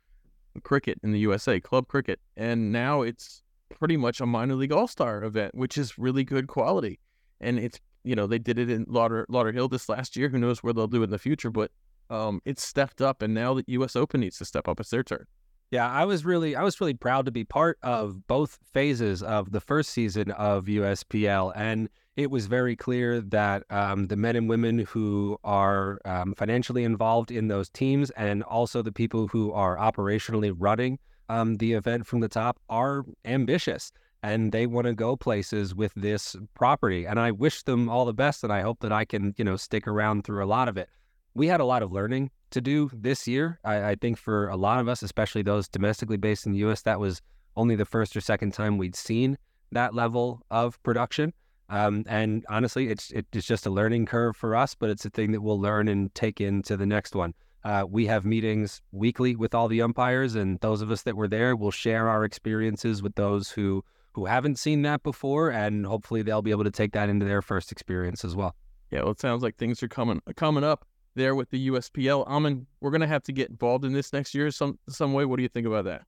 cricket 0.63 0.99
in 1.03 1.11
the 1.11 1.19
USA, 1.19 1.59
club 1.59 1.87
cricket. 1.87 2.19
And 2.35 2.71
now 2.71 3.01
it's 3.01 3.43
pretty 3.69 3.97
much 3.97 4.19
a 4.19 4.25
minor 4.25 4.55
league 4.55 4.71
all 4.71 4.87
star 4.87 5.23
event, 5.23 5.55
which 5.55 5.77
is 5.77 5.97
really 5.97 6.23
good 6.23 6.47
quality. 6.47 6.99
And 7.39 7.59
it's, 7.59 7.79
you 8.03 8.15
know, 8.15 8.27
they 8.27 8.39
did 8.39 8.59
it 8.59 8.69
in 8.69 8.85
Lauder, 8.87 9.25
Lauderhill 9.29 9.69
this 9.69 9.87
last 9.87 10.15
year. 10.15 10.29
Who 10.29 10.39
knows 10.39 10.63
where 10.63 10.73
they'll 10.73 10.87
do 10.87 11.01
it 11.01 11.05
in 11.05 11.09
the 11.11 11.19
future, 11.19 11.49
but 11.51 11.71
um, 12.09 12.41
it's 12.45 12.63
stepped 12.63 13.01
up. 13.01 13.21
And 13.21 13.33
now 13.33 13.53
the 13.53 13.63
US 13.67 13.95
Open 13.95 14.21
needs 14.21 14.37
to 14.39 14.45
step 14.45 14.67
up. 14.67 14.79
It's 14.79 14.89
their 14.89 15.03
turn. 15.03 15.25
Yeah, 15.71 15.87
I 15.87 16.05
was 16.05 16.25
really 16.25 16.55
I 16.55 16.63
was 16.63 16.81
really 16.81 16.95
proud 16.95 17.25
to 17.25 17.31
be 17.31 17.43
part 17.43 17.77
of 17.83 18.25
both 18.25 18.57
phases 18.73 19.21
of 19.21 19.51
the 19.51 19.61
first 19.61 19.91
season 19.91 20.31
of 20.31 20.65
USPL, 20.65 21.53
and 21.55 21.89
it 22.15 22.31
was 22.31 22.47
very 22.47 22.75
clear 22.75 23.21
that 23.21 23.63
um, 23.69 24.07
the 24.07 24.15
men 24.15 24.35
and 24.35 24.49
women 24.49 24.79
who 24.79 25.37
are 25.43 25.99
um, 26.05 26.33
financially 26.33 26.83
involved 26.83 27.29
in 27.29 27.49
those 27.49 27.69
teams, 27.69 28.09
and 28.11 28.41
also 28.43 28.81
the 28.81 28.91
people 28.91 29.27
who 29.27 29.51
are 29.53 29.77
operationally 29.77 30.53
running 30.57 30.97
um, 31.29 31.57
the 31.57 31.73
event 31.73 32.07
from 32.07 32.21
the 32.21 32.29
top, 32.29 32.59
are 32.69 33.05
ambitious 33.25 33.91
and 34.23 34.51
they 34.51 34.65
want 34.65 34.85
to 34.85 34.93
go 34.93 35.15
places 35.15 35.73
with 35.73 35.93
this 35.95 36.35
property. 36.53 37.05
And 37.05 37.19
I 37.19 37.31
wish 37.31 37.63
them 37.63 37.87
all 37.87 38.05
the 38.05 38.13
best, 38.13 38.43
and 38.43 38.51
I 38.51 38.61
hope 38.61 38.79
that 38.79 38.91
I 38.91 39.05
can 39.05 39.35
you 39.37 39.45
know 39.45 39.55
stick 39.55 39.87
around 39.87 40.23
through 40.23 40.43
a 40.43 40.47
lot 40.47 40.67
of 40.67 40.77
it. 40.77 40.89
We 41.35 41.47
had 41.47 41.61
a 41.61 41.65
lot 41.65 41.83
of 41.83 41.91
learning 41.91 42.31
to 42.51 42.61
do 42.61 42.89
this 42.93 43.27
year. 43.27 43.59
I, 43.63 43.91
I, 43.91 43.95
think 43.95 44.17
for 44.17 44.47
a 44.49 44.55
lot 44.55 44.79
of 44.79 44.87
us, 44.87 45.01
especially 45.01 45.41
those 45.41 45.67
domestically 45.67 46.17
based 46.17 46.45
in 46.45 46.51
the 46.51 46.59
U.S., 46.59 46.81
that 46.83 46.99
was 46.99 47.21
only 47.55 47.75
the 47.75 47.85
first 47.85 48.15
or 48.15 48.21
second 48.21 48.53
time 48.53 48.77
we'd 48.77 48.95
seen 48.95 49.37
that 49.71 49.93
level 49.93 50.41
of 50.49 50.81
production. 50.83 51.33
Um, 51.69 52.03
and 52.07 52.45
honestly, 52.49 52.89
it's 52.89 53.11
it's 53.11 53.45
just 53.45 53.65
a 53.67 53.69
learning 53.69 54.07
curve 54.07 54.35
for 54.35 54.55
us, 54.55 54.73
but 54.73 54.89
it's 54.89 55.05
a 55.05 55.09
thing 55.09 55.31
that 55.33 55.41
we'll 55.41 55.61
learn 55.61 55.87
and 55.87 56.13
take 56.15 56.41
into 56.41 56.75
the 56.75 56.85
next 56.85 57.15
one. 57.15 57.33
Uh, 57.63 57.85
we 57.87 58.05
have 58.07 58.25
meetings 58.25 58.81
weekly 58.91 59.35
with 59.35 59.53
all 59.53 59.67
the 59.67 59.81
umpires, 59.81 60.33
and 60.33 60.59
those 60.61 60.81
of 60.81 60.89
us 60.89 61.03
that 61.03 61.15
were 61.15 61.27
there 61.27 61.55
will 61.55 61.71
share 61.71 62.09
our 62.09 62.25
experiences 62.25 63.03
with 63.03 63.13
those 63.15 63.51
who 63.51 63.83
who 64.13 64.25
haven't 64.25 64.57
seen 64.57 64.81
that 64.81 65.03
before, 65.03 65.51
and 65.51 65.85
hopefully 65.85 66.23
they'll 66.23 66.41
be 66.41 66.51
able 66.51 66.63
to 66.63 66.71
take 66.71 66.93
that 66.93 67.09
into 67.09 67.25
their 67.25 67.43
first 67.43 67.71
experience 67.71 68.25
as 68.25 68.35
well. 68.35 68.55
Yeah, 68.89 69.03
well, 69.03 69.11
it 69.11 69.19
sounds 69.19 69.43
like 69.43 69.55
things 69.57 69.83
are 69.83 69.87
coming 69.87 70.21
coming 70.35 70.63
up 70.63 70.85
there 71.19 71.35
with 71.35 71.49
the 71.51 71.69
USPL. 71.69 72.23
I 72.27 72.35
Aaman, 72.35 72.65
we're 72.81 72.91
gonna 72.91 73.07
have 73.07 73.23
to 73.23 73.31
get 73.31 73.49
involved 73.49 73.85
in 73.85 73.93
this 73.93 74.11
next 74.11 74.33
year 74.33 74.49
some 74.49 74.79
some 74.89 75.13
way. 75.13 75.25
What 75.25 75.37
do 75.37 75.43
you 75.43 75.49
think 75.49 75.67
about 75.67 75.85
that? 75.85 76.03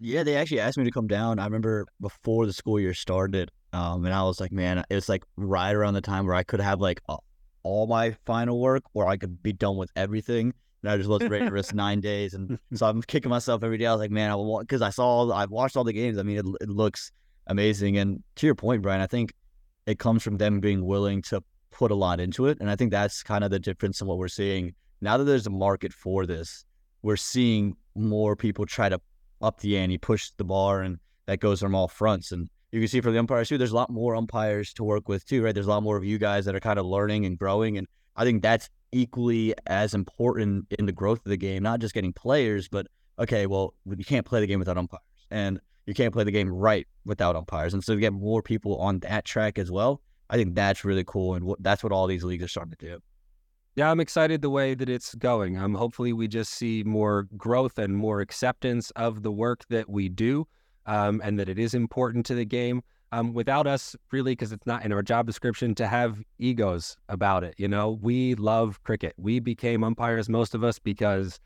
Yeah, 0.00 0.22
they 0.22 0.36
actually 0.36 0.60
asked 0.60 0.78
me 0.78 0.84
to 0.84 0.90
come 0.90 1.06
down. 1.06 1.38
I 1.38 1.44
remember 1.44 1.86
before 2.00 2.46
the 2.46 2.52
school 2.52 2.80
year 2.80 2.94
started, 2.94 3.50
um, 3.72 4.04
and 4.04 4.14
I 4.14 4.22
was 4.22 4.40
like, 4.40 4.50
man, 4.50 4.82
it's 4.90 5.08
like 5.08 5.24
right 5.36 5.72
around 5.72 5.94
the 5.94 6.00
time 6.00 6.26
where 6.26 6.34
I 6.34 6.42
could 6.42 6.60
have 6.60 6.80
like 6.80 7.00
all 7.62 7.86
my 7.86 8.16
final 8.24 8.60
work, 8.60 8.82
where 8.92 9.06
I 9.06 9.16
could 9.16 9.42
be 9.42 9.52
done 9.52 9.76
with 9.76 9.90
everything. 9.94 10.54
And 10.82 10.90
I 10.90 10.96
just 10.96 11.08
wasn't 11.08 11.30
ready 11.30 11.44
to 11.44 11.52
risk 11.52 11.74
nine 11.74 12.00
days, 12.00 12.34
and 12.34 12.58
so 12.74 12.86
I'm 12.86 13.02
kicking 13.02 13.30
myself 13.30 13.62
every 13.62 13.78
day. 13.78 13.86
I 13.86 13.92
was 13.92 14.00
like, 14.00 14.10
man, 14.10 14.30
I 14.30 14.34
want 14.36 14.66
because 14.66 14.82
I 14.82 14.90
saw, 14.90 15.30
I 15.30 15.44
watched 15.44 15.76
all 15.76 15.84
the 15.84 15.92
games. 15.92 16.18
I 16.18 16.22
mean, 16.22 16.38
it, 16.38 16.46
it 16.62 16.68
looks 16.68 17.12
amazing. 17.46 17.98
And 17.98 18.22
to 18.36 18.46
your 18.46 18.54
point, 18.54 18.82
Bryan, 18.82 19.00
I 19.00 19.06
think 19.06 19.34
it 19.86 19.98
comes 19.98 20.22
from 20.22 20.38
them 20.38 20.60
being 20.60 20.84
willing 20.84 21.22
to 21.22 21.42
put 21.72 21.90
a 21.90 21.94
lot 21.94 22.20
into 22.20 22.46
it. 22.46 22.58
And 22.60 22.70
I 22.70 22.76
think 22.76 22.90
that's 22.90 23.22
kind 23.22 23.42
of 23.42 23.50
the 23.50 23.58
difference 23.58 24.00
in 24.00 24.06
what 24.06 24.18
we're 24.18 24.28
seeing. 24.28 24.74
Now 25.00 25.16
that 25.16 25.24
there's 25.24 25.46
a 25.46 25.50
market 25.50 25.92
for 25.92 26.26
this, 26.26 26.64
we're 27.02 27.16
seeing 27.16 27.76
more 27.94 28.36
people 28.36 28.64
try 28.66 28.88
to 28.88 29.00
up 29.40 29.60
the 29.60 29.76
ante, 29.76 29.98
push 29.98 30.30
the 30.36 30.44
bar, 30.44 30.82
and 30.82 30.98
that 31.26 31.40
goes 31.40 31.60
from 31.60 31.74
all 31.74 31.88
fronts. 31.88 32.30
And 32.30 32.48
you 32.70 32.80
can 32.80 32.88
see 32.88 33.00
for 33.00 33.10
the 33.10 33.18
umpires 33.18 33.48
too, 33.48 33.58
there's 33.58 33.72
a 33.72 33.76
lot 33.76 33.90
more 33.90 34.14
umpires 34.14 34.72
to 34.74 34.84
work 34.84 35.08
with 35.08 35.26
too, 35.26 35.42
right? 35.42 35.52
There's 35.52 35.66
a 35.66 35.70
lot 35.70 35.82
more 35.82 35.96
of 35.96 36.04
you 36.04 36.18
guys 36.18 36.44
that 36.44 36.54
are 36.54 36.60
kind 36.60 36.78
of 36.78 36.86
learning 36.86 37.26
and 37.26 37.36
growing. 37.36 37.76
And 37.76 37.88
I 38.16 38.24
think 38.24 38.42
that's 38.42 38.70
equally 38.92 39.54
as 39.66 39.94
important 39.94 40.66
in 40.78 40.86
the 40.86 40.92
growth 40.92 41.18
of 41.18 41.30
the 41.30 41.36
game, 41.36 41.62
not 41.62 41.80
just 41.80 41.94
getting 41.94 42.12
players, 42.12 42.68
but 42.68 42.86
okay, 43.18 43.46
well, 43.46 43.74
you 43.84 44.04
can't 44.04 44.24
play 44.24 44.40
the 44.40 44.46
game 44.46 44.58
without 44.58 44.78
umpires. 44.78 45.02
And 45.30 45.60
you 45.86 45.94
can't 45.94 46.12
play 46.12 46.24
the 46.24 46.30
game 46.30 46.48
right 46.48 46.86
without 47.04 47.34
umpires. 47.34 47.74
And 47.74 47.82
so 47.82 47.94
to 47.94 48.00
get 48.00 48.12
more 48.12 48.42
people 48.42 48.76
on 48.76 49.00
that 49.00 49.24
track 49.24 49.58
as 49.58 49.70
well, 49.70 50.00
I 50.32 50.36
think 50.36 50.54
that's 50.54 50.82
really 50.84 51.04
cool. 51.04 51.34
And 51.34 51.54
that's 51.60 51.84
what 51.84 51.92
all 51.92 52.06
these 52.06 52.24
leagues 52.24 52.42
are 52.42 52.48
starting 52.48 52.74
to 52.78 52.86
do. 52.86 52.98
Yeah, 53.76 53.90
I'm 53.90 54.00
excited 54.00 54.42
the 54.42 54.50
way 54.50 54.74
that 54.74 54.88
it's 54.88 55.14
going. 55.14 55.58
Um, 55.58 55.74
hopefully, 55.74 56.12
we 56.12 56.26
just 56.26 56.52
see 56.54 56.82
more 56.84 57.28
growth 57.36 57.78
and 57.78 57.96
more 57.96 58.20
acceptance 58.20 58.90
of 58.92 59.22
the 59.22 59.30
work 59.30 59.64
that 59.68 59.88
we 59.88 60.08
do, 60.08 60.46
um, 60.86 61.20
and 61.22 61.38
that 61.38 61.48
it 61.48 61.58
is 61.58 61.74
important 61.74 62.26
to 62.26 62.34
the 62.34 62.44
game. 62.44 62.82
Um, 63.12 63.34
without 63.34 63.66
us, 63.66 63.94
really, 64.10 64.32
because 64.32 64.52
it's 64.52 64.66
not 64.66 64.86
in 64.86 64.92
our 64.92 65.02
job 65.02 65.26
description 65.26 65.74
to 65.74 65.86
have 65.86 66.18
egos 66.38 66.96
about 67.10 67.44
it. 67.44 67.54
You 67.58 67.68
know, 67.68 67.98
we 68.00 68.34
love 68.36 68.82
cricket. 68.84 69.14
We 69.18 69.38
became 69.38 69.84
umpires, 69.84 70.30
most 70.30 70.54
of 70.54 70.64
us, 70.64 70.78
because 70.78 71.38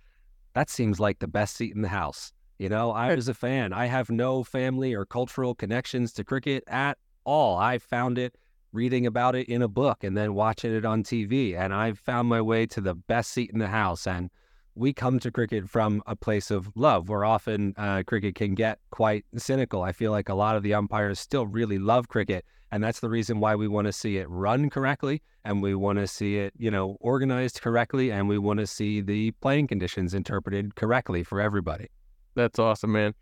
that 0.55 0.70
seems 0.70 1.01
like 1.01 1.18
the 1.18 1.27
best 1.27 1.57
seat 1.57 1.75
in 1.75 1.83
the 1.83 1.88
house. 1.88 2.33
You 2.61 2.68
know, 2.68 2.92
I 2.92 3.14
was 3.14 3.29
a 3.29 3.35
fan. 3.35 3.72
I 3.72 3.87
have 3.87 4.11
no 4.11 4.44
family 4.44 4.94
or 4.94 5.05
cultural 5.05 5.57
connections 5.57 6.12
to 6.14 6.25
cricket 6.25 6.62
at 6.68 6.99
all. 7.25 7.57
I 7.59 7.79
found 7.79 8.16
it 8.16 8.37
reading 8.72 9.07
about 9.07 9.35
it 9.35 9.48
in 9.48 9.62
a 9.62 9.68
book 9.68 10.05
and 10.05 10.16
then 10.16 10.35
watching 10.35 10.74
it 10.74 10.85
on 10.85 11.02
TV. 11.02 11.57
And 11.57 11.72
I've 11.72 11.98
found 11.98 12.29
my 12.29 12.40
way 12.40 12.66
to 12.66 12.81
the 12.81 12.94
best 12.94 13.33
seat 13.33 13.50
in 13.52 13.59
the 13.59 13.68
house. 13.68 14.07
And 14.07 14.31
we 14.74 14.92
come 14.92 15.18
to 15.20 15.31
cricket 15.31 15.68
from 15.68 16.02
a 16.07 16.14
place 16.14 16.50
of 16.50 16.70
love 16.76 17.09
where 17.09 17.24
often 17.24 17.74
uh, 17.76 18.02
cricket 18.07 18.35
can 18.35 18.55
get 18.55 18.79
quite 18.90 19.24
cynical. 19.37 19.83
I 19.83 19.92
feel 19.92 20.12
like 20.12 20.29
a 20.29 20.35
lot 20.35 20.57
of 20.57 20.62
the 20.62 20.74
umpires 20.74 21.18
still 21.18 21.46
really 21.46 21.79
love 21.79 22.09
cricket. 22.09 22.44
And 22.70 22.83
that's 22.83 23.00
the 23.00 23.09
reason 23.09 23.40
why 23.40 23.55
we 23.55 23.68
want 23.68 23.87
to 23.87 23.92
see 23.92 24.18
it 24.18 24.29
run 24.29 24.68
correctly 24.68 25.22
and 25.44 25.62
we 25.62 25.74
want 25.74 25.98
to 25.98 26.07
see 26.07 26.37
it, 26.37 26.52
you 26.59 26.70
know, 26.70 26.96
organized 27.00 27.62
correctly 27.62 28.11
and 28.11 28.29
we 28.29 28.38
want 28.38 28.59
to 28.61 28.66
see 28.66 29.00
the 29.00 29.31
playing 29.40 29.68
conditions 29.68 30.12
interpreted 30.12 30.74
correctly 30.74 31.22
for 31.22 31.40
everybody. 31.40 31.88
That's 32.35 32.59
awesome, 32.59 32.92
man. 32.92 33.14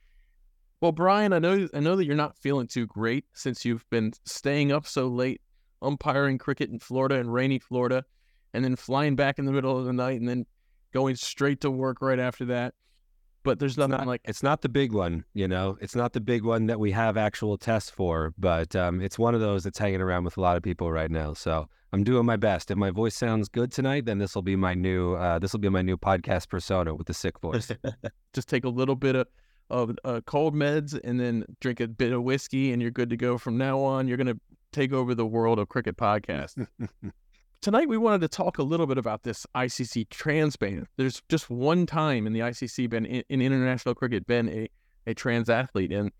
Well, 0.84 0.92
Bryan, 0.92 1.32
I 1.32 1.38
know 1.38 1.66
I 1.72 1.80
know 1.80 1.96
that 1.96 2.04
you're 2.04 2.14
not 2.14 2.36
feeling 2.36 2.66
too 2.66 2.86
great 2.86 3.24
since 3.32 3.64
you've 3.64 3.88
been 3.88 4.12
staying 4.26 4.70
up 4.70 4.86
so 4.86 5.06
late 5.06 5.40
umpiring 5.80 6.36
cricket 6.36 6.68
in 6.68 6.78
Florida 6.78 7.14
and 7.14 7.32
rainy 7.32 7.58
Florida, 7.58 8.04
and 8.52 8.62
then 8.62 8.76
flying 8.76 9.16
back 9.16 9.38
in 9.38 9.46
the 9.46 9.52
middle 9.52 9.78
of 9.78 9.86
the 9.86 9.94
night, 9.94 10.20
and 10.20 10.28
then 10.28 10.44
going 10.92 11.16
straight 11.16 11.62
to 11.62 11.70
work 11.70 12.02
right 12.02 12.18
after 12.18 12.44
that. 12.44 12.74
But 13.44 13.60
there's 13.60 13.78
nothing 13.78 13.96
not, 13.96 14.06
like 14.06 14.20
it's 14.24 14.42
not 14.42 14.60
the 14.60 14.68
big 14.68 14.92
one, 14.92 15.24
you 15.32 15.48
know. 15.48 15.78
It's 15.80 15.96
not 15.96 16.12
the 16.12 16.20
big 16.20 16.44
one 16.44 16.66
that 16.66 16.78
we 16.78 16.90
have 16.90 17.16
actual 17.16 17.56
tests 17.56 17.88
for, 17.88 18.34
but 18.36 18.76
um, 18.76 19.00
it's 19.00 19.18
one 19.18 19.34
of 19.34 19.40
those 19.40 19.64
that's 19.64 19.78
hanging 19.78 20.02
around 20.02 20.24
with 20.24 20.36
a 20.36 20.42
lot 20.42 20.58
of 20.58 20.62
people 20.62 20.92
right 20.92 21.10
now. 21.10 21.32
So 21.32 21.66
I'm 21.94 22.04
doing 22.04 22.26
my 22.26 22.36
best. 22.36 22.70
If 22.70 22.76
my 22.76 22.90
voice 22.90 23.16
sounds 23.16 23.48
good 23.48 23.72
tonight, 23.72 24.04
then 24.04 24.18
this 24.18 24.34
will 24.34 24.42
be 24.42 24.54
my 24.54 24.74
new 24.74 25.14
uh, 25.14 25.38
this 25.38 25.54
will 25.54 25.60
be 25.60 25.70
my 25.70 25.80
new 25.80 25.96
podcast 25.96 26.50
persona 26.50 26.94
with 26.94 27.06
the 27.06 27.14
sick 27.14 27.40
voice. 27.40 27.72
Just 28.34 28.50
take 28.50 28.64
a 28.66 28.68
little 28.68 28.96
bit 28.96 29.16
of 29.16 29.28
of 29.70 29.96
uh, 30.04 30.20
cold 30.26 30.54
meds 30.54 30.98
and 31.04 31.18
then 31.18 31.44
drink 31.60 31.80
a 31.80 31.88
bit 31.88 32.12
of 32.12 32.22
whiskey, 32.22 32.72
and 32.72 32.80
you're 32.80 32.90
good 32.90 33.10
to 33.10 33.16
go. 33.16 33.38
From 33.38 33.56
now 33.56 33.80
on, 33.80 34.08
you're 34.08 34.16
gonna 34.16 34.38
take 34.72 34.92
over 34.92 35.14
the 35.14 35.26
world 35.26 35.58
of 35.58 35.68
cricket 35.68 35.96
podcast. 35.96 36.66
tonight, 37.60 37.88
we 37.88 37.96
wanted 37.96 38.20
to 38.20 38.28
talk 38.28 38.58
a 38.58 38.62
little 38.62 38.86
bit 38.86 38.98
about 38.98 39.22
this 39.22 39.46
ICC 39.54 40.08
trans 40.10 40.56
ban. 40.56 40.86
There's 40.96 41.22
just 41.28 41.50
one 41.50 41.86
time 41.86 42.26
in 42.26 42.32
the 42.32 42.40
ICC 42.40 42.88
been 42.90 43.06
in, 43.06 43.24
in 43.28 43.40
international 43.40 43.94
cricket 43.94 44.26
been 44.26 44.48
a 44.48 44.68
a 45.06 45.14
trans 45.14 45.50
athlete, 45.50 45.92
and 45.92 46.10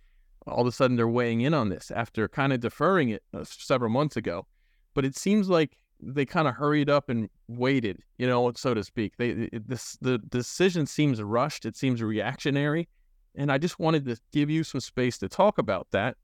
all 0.47 0.61
of 0.61 0.67
a 0.67 0.73
sudden 0.73 0.97
they're 0.97 1.09
weighing 1.09 1.41
in 1.41 1.55
on 1.55 1.71
this 1.71 1.91
after 1.91 2.29
kind 2.29 2.53
of 2.53 2.61
deferring 2.61 3.11
it 3.11 3.23
uh, 3.33 3.45
several 3.45 3.91
months 3.91 4.17
ago 4.17 4.47
but 4.95 5.05
it 5.05 5.17
seems 5.17 5.49
like 5.49 5.77
they 6.01 6.25
kind 6.25 6.49
of 6.49 6.55
hurried 6.55 6.89
up 6.89 7.09
and 7.09 7.29
waited, 7.49 8.01
you 8.19 8.27
know, 8.27 8.51
so 8.53 8.75
to 8.75 8.83
speak. 8.83 9.17
They 9.17 9.31
it, 9.31 9.69
this 9.69 9.99
the 10.01 10.19
decision 10.19 10.87
seems 10.87 11.23
rushed. 11.23 11.67
It 11.67 11.77
seems 11.77 12.03
reactionary, 12.03 12.89
and 13.35 13.51
I 13.51 13.59
just 13.59 13.79
wanted 13.79 14.05
to 14.07 14.17
give 14.33 14.51
you 14.51 14.65
some 14.65 14.81
space 14.81 15.19
to 15.19 15.29
talk 15.29 15.59
about 15.59 15.89
that 15.93 16.17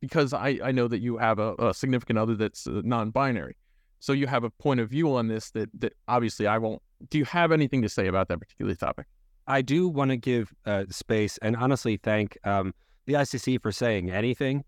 because 0.00 0.32
I 0.32 0.58
I 0.62 0.72
know 0.72 0.88
that 0.88 1.00
you 1.00 1.16
have 1.18 1.38
a, 1.38 1.54
a 1.58 1.74
significant 1.74 2.18
other 2.18 2.34
that's 2.34 2.66
uh, 2.66 2.82
non-binary, 2.84 3.56
so 4.00 4.12
you 4.12 4.26
have 4.26 4.44
a 4.44 4.50
point 4.50 4.80
of 4.80 4.88
view 4.90 5.14
on 5.14 5.28
this 5.28 5.50
that 5.52 5.70
that 5.80 5.94
obviously 6.06 6.46
I 6.46 6.58
won't. 6.58 6.82
Do 7.10 7.18
you 7.18 7.24
have 7.26 7.52
anything 7.52 7.82
to 7.82 7.88
say 7.88 8.06
about 8.06 8.28
that 8.28 8.38
particular 8.38 8.74
topic? 8.74 9.06
I 9.46 9.62
do 9.62 9.88
want 9.88 10.10
to 10.10 10.16
give 10.16 10.52
uh, 10.66 10.84
space 10.90 11.38
and 11.38 11.56
honestly 11.56 11.96
thank 11.96 12.36
um, 12.44 12.74
the 13.06 13.14
ICC 13.14 13.62
for 13.62 13.72
saying 13.72 14.10
anything 14.10 14.64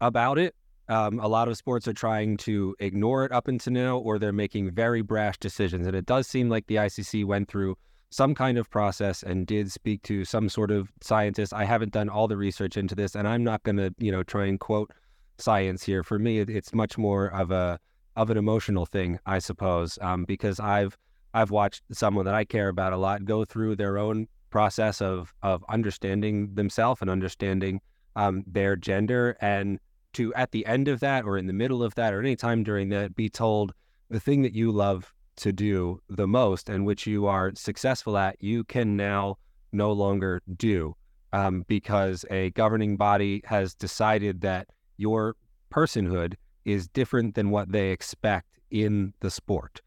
about 0.00 0.38
it 0.38 0.54
um, 0.88 1.18
a 1.18 1.26
lot 1.26 1.48
of 1.48 1.56
sports 1.56 1.88
are 1.88 1.92
trying 1.92 2.36
to 2.38 2.76
ignore 2.78 3.24
it 3.24 3.32
up 3.32 3.48
until 3.48 3.72
now, 3.72 3.98
or 3.98 4.18
they're 4.18 4.32
making 4.32 4.70
very 4.70 5.02
brash 5.02 5.36
decisions. 5.38 5.86
And 5.86 5.96
it 5.96 6.06
does 6.06 6.26
seem 6.26 6.48
like 6.48 6.66
the 6.66 6.76
ICC 6.76 7.24
went 7.24 7.48
through 7.48 7.76
some 8.10 8.34
kind 8.34 8.58
of 8.58 8.70
process 8.70 9.22
and 9.22 9.46
did 9.46 9.70
speak 9.70 10.02
to 10.02 10.24
some 10.24 10.48
sort 10.48 10.70
of 10.70 10.92
scientist. 11.02 11.52
I 11.52 11.64
haven't 11.64 11.92
done 11.92 12.08
all 12.08 12.28
the 12.28 12.36
research 12.36 12.76
into 12.76 12.94
this, 12.94 13.14
and 13.14 13.26
I'm 13.26 13.44
not 13.44 13.62
going 13.62 13.76
to, 13.76 13.94
you 13.98 14.12
know, 14.12 14.22
try 14.22 14.46
and 14.46 14.58
quote 14.60 14.92
science 15.38 15.82
here. 15.82 16.02
For 16.02 16.18
me, 16.18 16.40
it's 16.40 16.74
much 16.74 16.96
more 16.96 17.28
of 17.28 17.50
a 17.50 17.78
of 18.16 18.30
an 18.30 18.38
emotional 18.38 18.86
thing, 18.86 19.18
I 19.26 19.38
suppose, 19.38 19.98
um, 20.00 20.24
because 20.24 20.58
I've 20.60 20.96
I've 21.34 21.50
watched 21.50 21.82
someone 21.92 22.24
that 22.24 22.34
I 22.34 22.44
care 22.44 22.68
about 22.68 22.92
a 22.92 22.96
lot 22.96 23.24
go 23.24 23.44
through 23.44 23.76
their 23.76 23.98
own 23.98 24.28
process 24.50 25.02
of 25.02 25.34
of 25.42 25.64
understanding 25.68 26.54
themselves 26.54 27.02
and 27.02 27.10
understanding 27.10 27.80
um, 28.14 28.42
their 28.46 28.76
gender 28.76 29.36
and 29.40 29.78
to 30.14 30.32
at 30.34 30.50
the 30.52 30.64
end 30.64 30.88
of 30.88 31.00
that 31.00 31.24
or 31.24 31.36
in 31.36 31.46
the 31.46 31.52
middle 31.52 31.82
of 31.82 31.94
that 31.96 32.14
or 32.14 32.20
any 32.20 32.36
time 32.36 32.62
during 32.62 32.88
that 32.88 33.14
be 33.14 33.28
told 33.28 33.74
the 34.08 34.20
thing 34.20 34.40
that 34.42 34.54
you 34.54 34.72
love 34.72 35.12
to 35.36 35.52
do 35.52 36.00
the 36.08 36.26
most 36.26 36.68
and 36.68 36.86
which 36.86 37.06
you 37.06 37.26
are 37.26 37.52
successful 37.54 38.16
at 38.16 38.36
you 38.42 38.64
can 38.64 38.96
now 38.96 39.36
no 39.72 39.92
longer 39.92 40.40
do 40.56 40.94
um, 41.32 41.64
because 41.68 42.24
a 42.30 42.50
governing 42.50 42.96
body 42.96 43.42
has 43.44 43.74
decided 43.74 44.40
that 44.40 44.68
your 44.96 45.36
personhood 45.70 46.34
is 46.64 46.88
different 46.88 47.34
than 47.34 47.50
what 47.50 47.70
they 47.70 47.90
expect 47.90 48.48
in 48.70 49.12
the 49.20 49.30
sport 49.30 49.80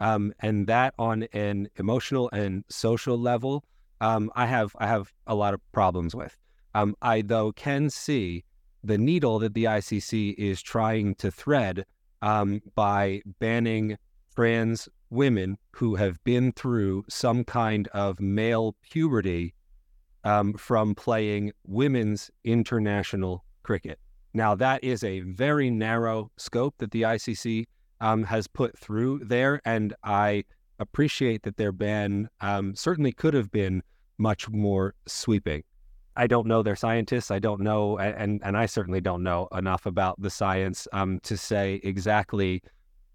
um, 0.00 0.32
and 0.40 0.66
that 0.66 0.94
on 0.98 1.24
an 1.32 1.68
emotional 1.76 2.30
and 2.32 2.64
social 2.68 3.18
level 3.18 3.64
um, 4.00 4.30
I 4.34 4.46
have 4.46 4.74
I 4.78 4.86
have 4.86 5.12
a 5.26 5.34
lot 5.34 5.54
of 5.54 5.60
problems 5.72 6.14
with. 6.14 6.36
Um, 6.74 6.96
I 7.00 7.22
though 7.22 7.52
can 7.52 7.88
see 7.88 8.44
the 8.82 8.98
needle 8.98 9.38
that 9.38 9.54
the 9.54 9.64
ICC 9.64 10.34
is 10.36 10.60
trying 10.60 11.14
to 11.16 11.30
thread 11.30 11.86
um, 12.20 12.60
by 12.74 13.22
banning 13.38 13.96
trans 14.34 14.88
women 15.10 15.56
who 15.72 15.94
have 15.94 16.22
been 16.24 16.52
through 16.52 17.04
some 17.08 17.44
kind 17.44 17.88
of 17.88 18.20
male 18.20 18.74
puberty 18.82 19.54
um, 20.24 20.54
from 20.54 20.94
playing 20.94 21.52
women's 21.66 22.30
international 22.44 23.44
cricket. 23.62 23.98
Now, 24.32 24.54
that 24.56 24.82
is 24.82 25.04
a 25.04 25.20
very 25.20 25.70
narrow 25.70 26.30
scope 26.36 26.74
that 26.78 26.90
the 26.90 27.02
ICC 27.02 27.66
um, 28.00 28.24
has 28.24 28.48
put 28.48 28.76
through 28.76 29.20
there, 29.24 29.60
and 29.64 29.94
I 30.02 30.44
appreciate 30.80 31.44
that 31.44 31.56
their 31.56 31.72
ban 31.72 32.28
um, 32.40 32.74
certainly 32.74 33.12
could 33.12 33.34
have 33.34 33.50
been 33.52 33.82
much 34.18 34.48
more 34.48 34.94
sweeping. 35.06 35.62
I 36.16 36.26
don't 36.26 36.46
know 36.46 36.62
their 36.62 36.76
scientists. 36.76 37.30
I 37.30 37.38
don't 37.38 37.60
know, 37.60 37.98
and 37.98 38.40
and 38.44 38.56
I 38.56 38.66
certainly 38.66 39.00
don't 39.00 39.22
know 39.22 39.48
enough 39.52 39.86
about 39.86 40.20
the 40.20 40.30
science 40.30 40.86
um, 40.92 41.18
to 41.24 41.36
say 41.36 41.80
exactly 41.82 42.62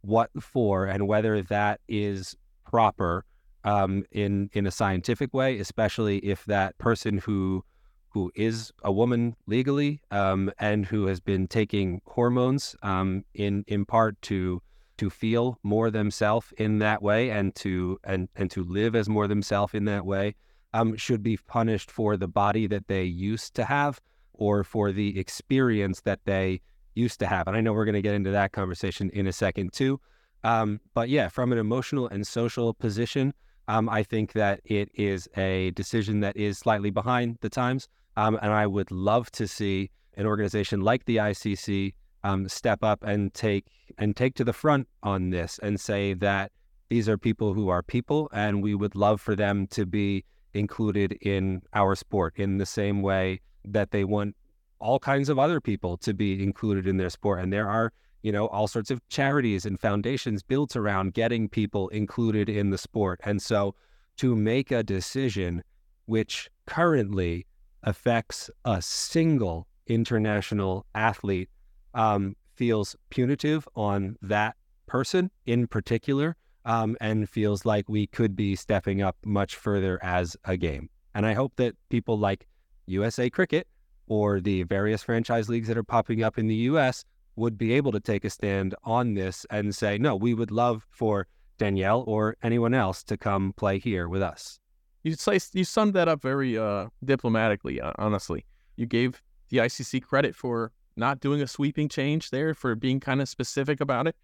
what 0.01 0.29
for 0.41 0.85
and 0.85 1.07
whether 1.07 1.41
that 1.43 1.79
is 1.87 2.35
proper 2.65 3.25
um, 3.63 4.03
in 4.11 4.49
in 4.53 4.65
a 4.65 4.71
scientific 4.71 5.33
way, 5.33 5.59
especially 5.59 6.17
if 6.19 6.45
that 6.45 6.77
person 6.77 7.17
who 7.17 7.63
who 8.09 8.31
is 8.35 8.71
a 8.83 8.91
woman 8.91 9.35
legally 9.45 10.01
um, 10.11 10.51
and 10.59 10.85
who 10.85 11.05
has 11.05 11.19
been 11.19 11.47
taking 11.47 12.01
hormones 12.05 12.75
um, 12.81 13.23
in 13.33 13.63
in 13.67 13.85
part 13.85 14.19
to 14.21 14.61
to 14.97 15.09
feel 15.09 15.57
more 15.63 15.89
themselves 15.89 16.51
in 16.57 16.79
that 16.79 17.01
way 17.01 17.29
and 17.29 17.55
to 17.55 17.99
and 18.03 18.29
and 18.35 18.51
to 18.51 18.63
live 18.63 18.95
as 18.95 19.07
more 19.07 19.27
themselves 19.27 19.73
in 19.73 19.85
that 19.85 20.05
way 20.05 20.35
um, 20.73 20.95
should 20.95 21.23
be 21.23 21.37
punished 21.37 21.89
for 21.89 22.17
the 22.17 22.27
body 22.27 22.67
that 22.67 22.87
they 22.87 23.03
used 23.03 23.53
to 23.55 23.63
have 23.63 23.99
or 24.33 24.63
for 24.63 24.91
the 24.91 25.19
experience 25.19 26.01
that 26.01 26.19
they 26.25 26.61
used 26.99 27.19
to 27.19 27.27
have. 27.27 27.47
And 27.47 27.55
I 27.57 27.61
know 27.61 27.73
we're 27.73 27.85
going 27.85 27.95
to 27.95 28.01
get 28.01 28.13
into 28.13 28.31
that 28.31 28.51
conversation 28.51 29.09
in 29.11 29.27
a 29.27 29.33
second 29.33 29.73
too. 29.73 29.99
Um, 30.43 30.79
but 30.93 31.09
yeah, 31.09 31.27
from 31.27 31.51
an 31.51 31.57
emotional 31.57 32.07
and 32.07 32.25
social 32.25 32.73
position, 32.73 33.33
um, 33.67 33.89
I 33.89 34.03
think 34.03 34.33
that 34.33 34.61
it 34.65 34.89
is 34.95 35.27
a 35.37 35.71
decision 35.71 36.21
that 36.21 36.35
is 36.35 36.57
slightly 36.57 36.89
behind 36.89 37.37
the 37.41 37.49
times. 37.49 37.87
Um, 38.17 38.37
and 38.41 38.51
I 38.51 38.67
would 38.67 38.91
love 38.91 39.31
to 39.33 39.47
see 39.47 39.89
an 40.17 40.25
organization 40.25 40.81
like 40.81 41.05
the 41.05 41.17
ICC 41.17 41.93
um, 42.23 42.49
step 42.49 42.83
up 42.83 43.03
and 43.03 43.33
take 43.33 43.65
and 43.97 44.15
take 44.15 44.35
to 44.35 44.43
the 44.43 44.53
front 44.53 44.87
on 45.03 45.29
this 45.29 45.59
and 45.63 45.79
say 45.79 46.13
that 46.15 46.51
these 46.89 47.07
are 47.07 47.17
people 47.17 47.53
who 47.53 47.69
are 47.69 47.83
people, 47.83 48.29
and 48.33 48.63
we 48.63 48.73
would 48.73 48.95
love 48.95 49.21
for 49.21 49.35
them 49.35 49.67
to 49.67 49.85
be 49.85 50.25
included 50.53 51.13
in 51.21 51.61
our 51.73 51.95
sport 51.95 52.33
in 52.37 52.57
the 52.57 52.65
same 52.65 53.01
way 53.01 53.39
that 53.63 53.91
they 53.91 54.03
want 54.03 54.35
all 54.79 54.99
kinds 54.99 55.29
of 55.29 55.39
other 55.39 55.61
people 55.61 55.97
to 55.97 56.13
be 56.13 56.41
included 56.41 56.87
in 56.87 56.97
their 56.97 57.09
sport. 57.09 57.39
And 57.39 57.51
there 57.51 57.69
are, 57.69 57.91
you 58.21 58.31
know, 58.31 58.47
all 58.47 58.67
sorts 58.67 58.91
of 58.91 59.07
charities 59.09 59.65
and 59.65 59.79
foundations 59.79 60.43
built 60.43 60.75
around 60.75 61.13
getting 61.13 61.49
people 61.49 61.89
included 61.89 62.49
in 62.49 62.69
the 62.69 62.77
sport. 62.77 63.19
And 63.23 63.41
so 63.41 63.75
to 64.17 64.35
make 64.35 64.71
a 64.71 64.83
decision 64.83 65.63
which 66.05 66.49
currently 66.65 67.45
affects 67.83 68.49
a 68.65 68.81
single 68.81 69.67
international 69.87 70.85
athlete 70.95 71.49
um, 71.93 72.35
feels 72.55 72.95
punitive 73.09 73.67
on 73.75 74.15
that 74.21 74.55
person 74.85 75.31
in 75.45 75.67
particular 75.67 76.35
um, 76.65 76.97
and 76.99 77.29
feels 77.29 77.65
like 77.65 77.87
we 77.87 78.07
could 78.07 78.35
be 78.35 78.55
stepping 78.55 79.01
up 79.01 79.15
much 79.23 79.55
further 79.55 79.99
as 80.03 80.35
a 80.45 80.57
game. 80.57 80.89
And 81.15 81.25
I 81.25 81.33
hope 81.33 81.53
that 81.55 81.75
people 81.89 82.17
like 82.17 82.47
USA 82.87 83.29
Cricket 83.29 83.67
or 84.09 84.41
the 84.41 84.63
various 84.63 85.03
franchise 85.03 85.47
leagues 85.47 85.69
that 85.69 85.77
are 85.77 85.83
popping 85.83 86.21
up 86.21 86.37
in 86.37 86.47
the 86.47 86.55
US 86.55 87.05
would 87.37 87.57
be 87.57 87.71
able 87.73 87.93
to 87.93 87.99
take 88.01 88.25
a 88.25 88.29
stand 88.29 88.75
on 88.83 89.13
this 89.13 89.45
and 89.49 89.73
say, 89.73 89.97
no, 89.97 90.15
we 90.15 90.33
would 90.33 90.51
love 90.51 90.85
for 90.89 91.25
Danielle 91.57 92.03
or 92.07 92.35
anyone 92.43 92.73
else 92.73 93.03
to 93.03 93.17
come 93.17 93.53
play 93.53 93.79
here 93.79 94.09
with 94.09 94.21
us. 94.21 94.59
You 95.03 95.13
say 95.13 95.39
you 95.53 95.63
summed 95.63 95.93
that 95.93 96.09
up 96.09 96.21
very 96.21 96.57
uh, 96.57 96.87
diplomatically. 97.05 97.79
Uh, 97.79 97.93
honestly, 97.97 98.45
you 98.75 98.85
gave 98.85 99.21
the 99.49 99.57
ICC 99.57 100.03
credit 100.03 100.35
for 100.35 100.71
not 100.97 101.21
doing 101.21 101.41
a 101.41 101.47
sweeping 101.47 101.87
change 101.87 102.29
there, 102.29 102.53
for 102.53 102.75
being 102.75 102.99
kind 102.99 103.21
of 103.21 103.29
specific 103.29 103.79
about 103.79 104.07
it. 104.07 104.15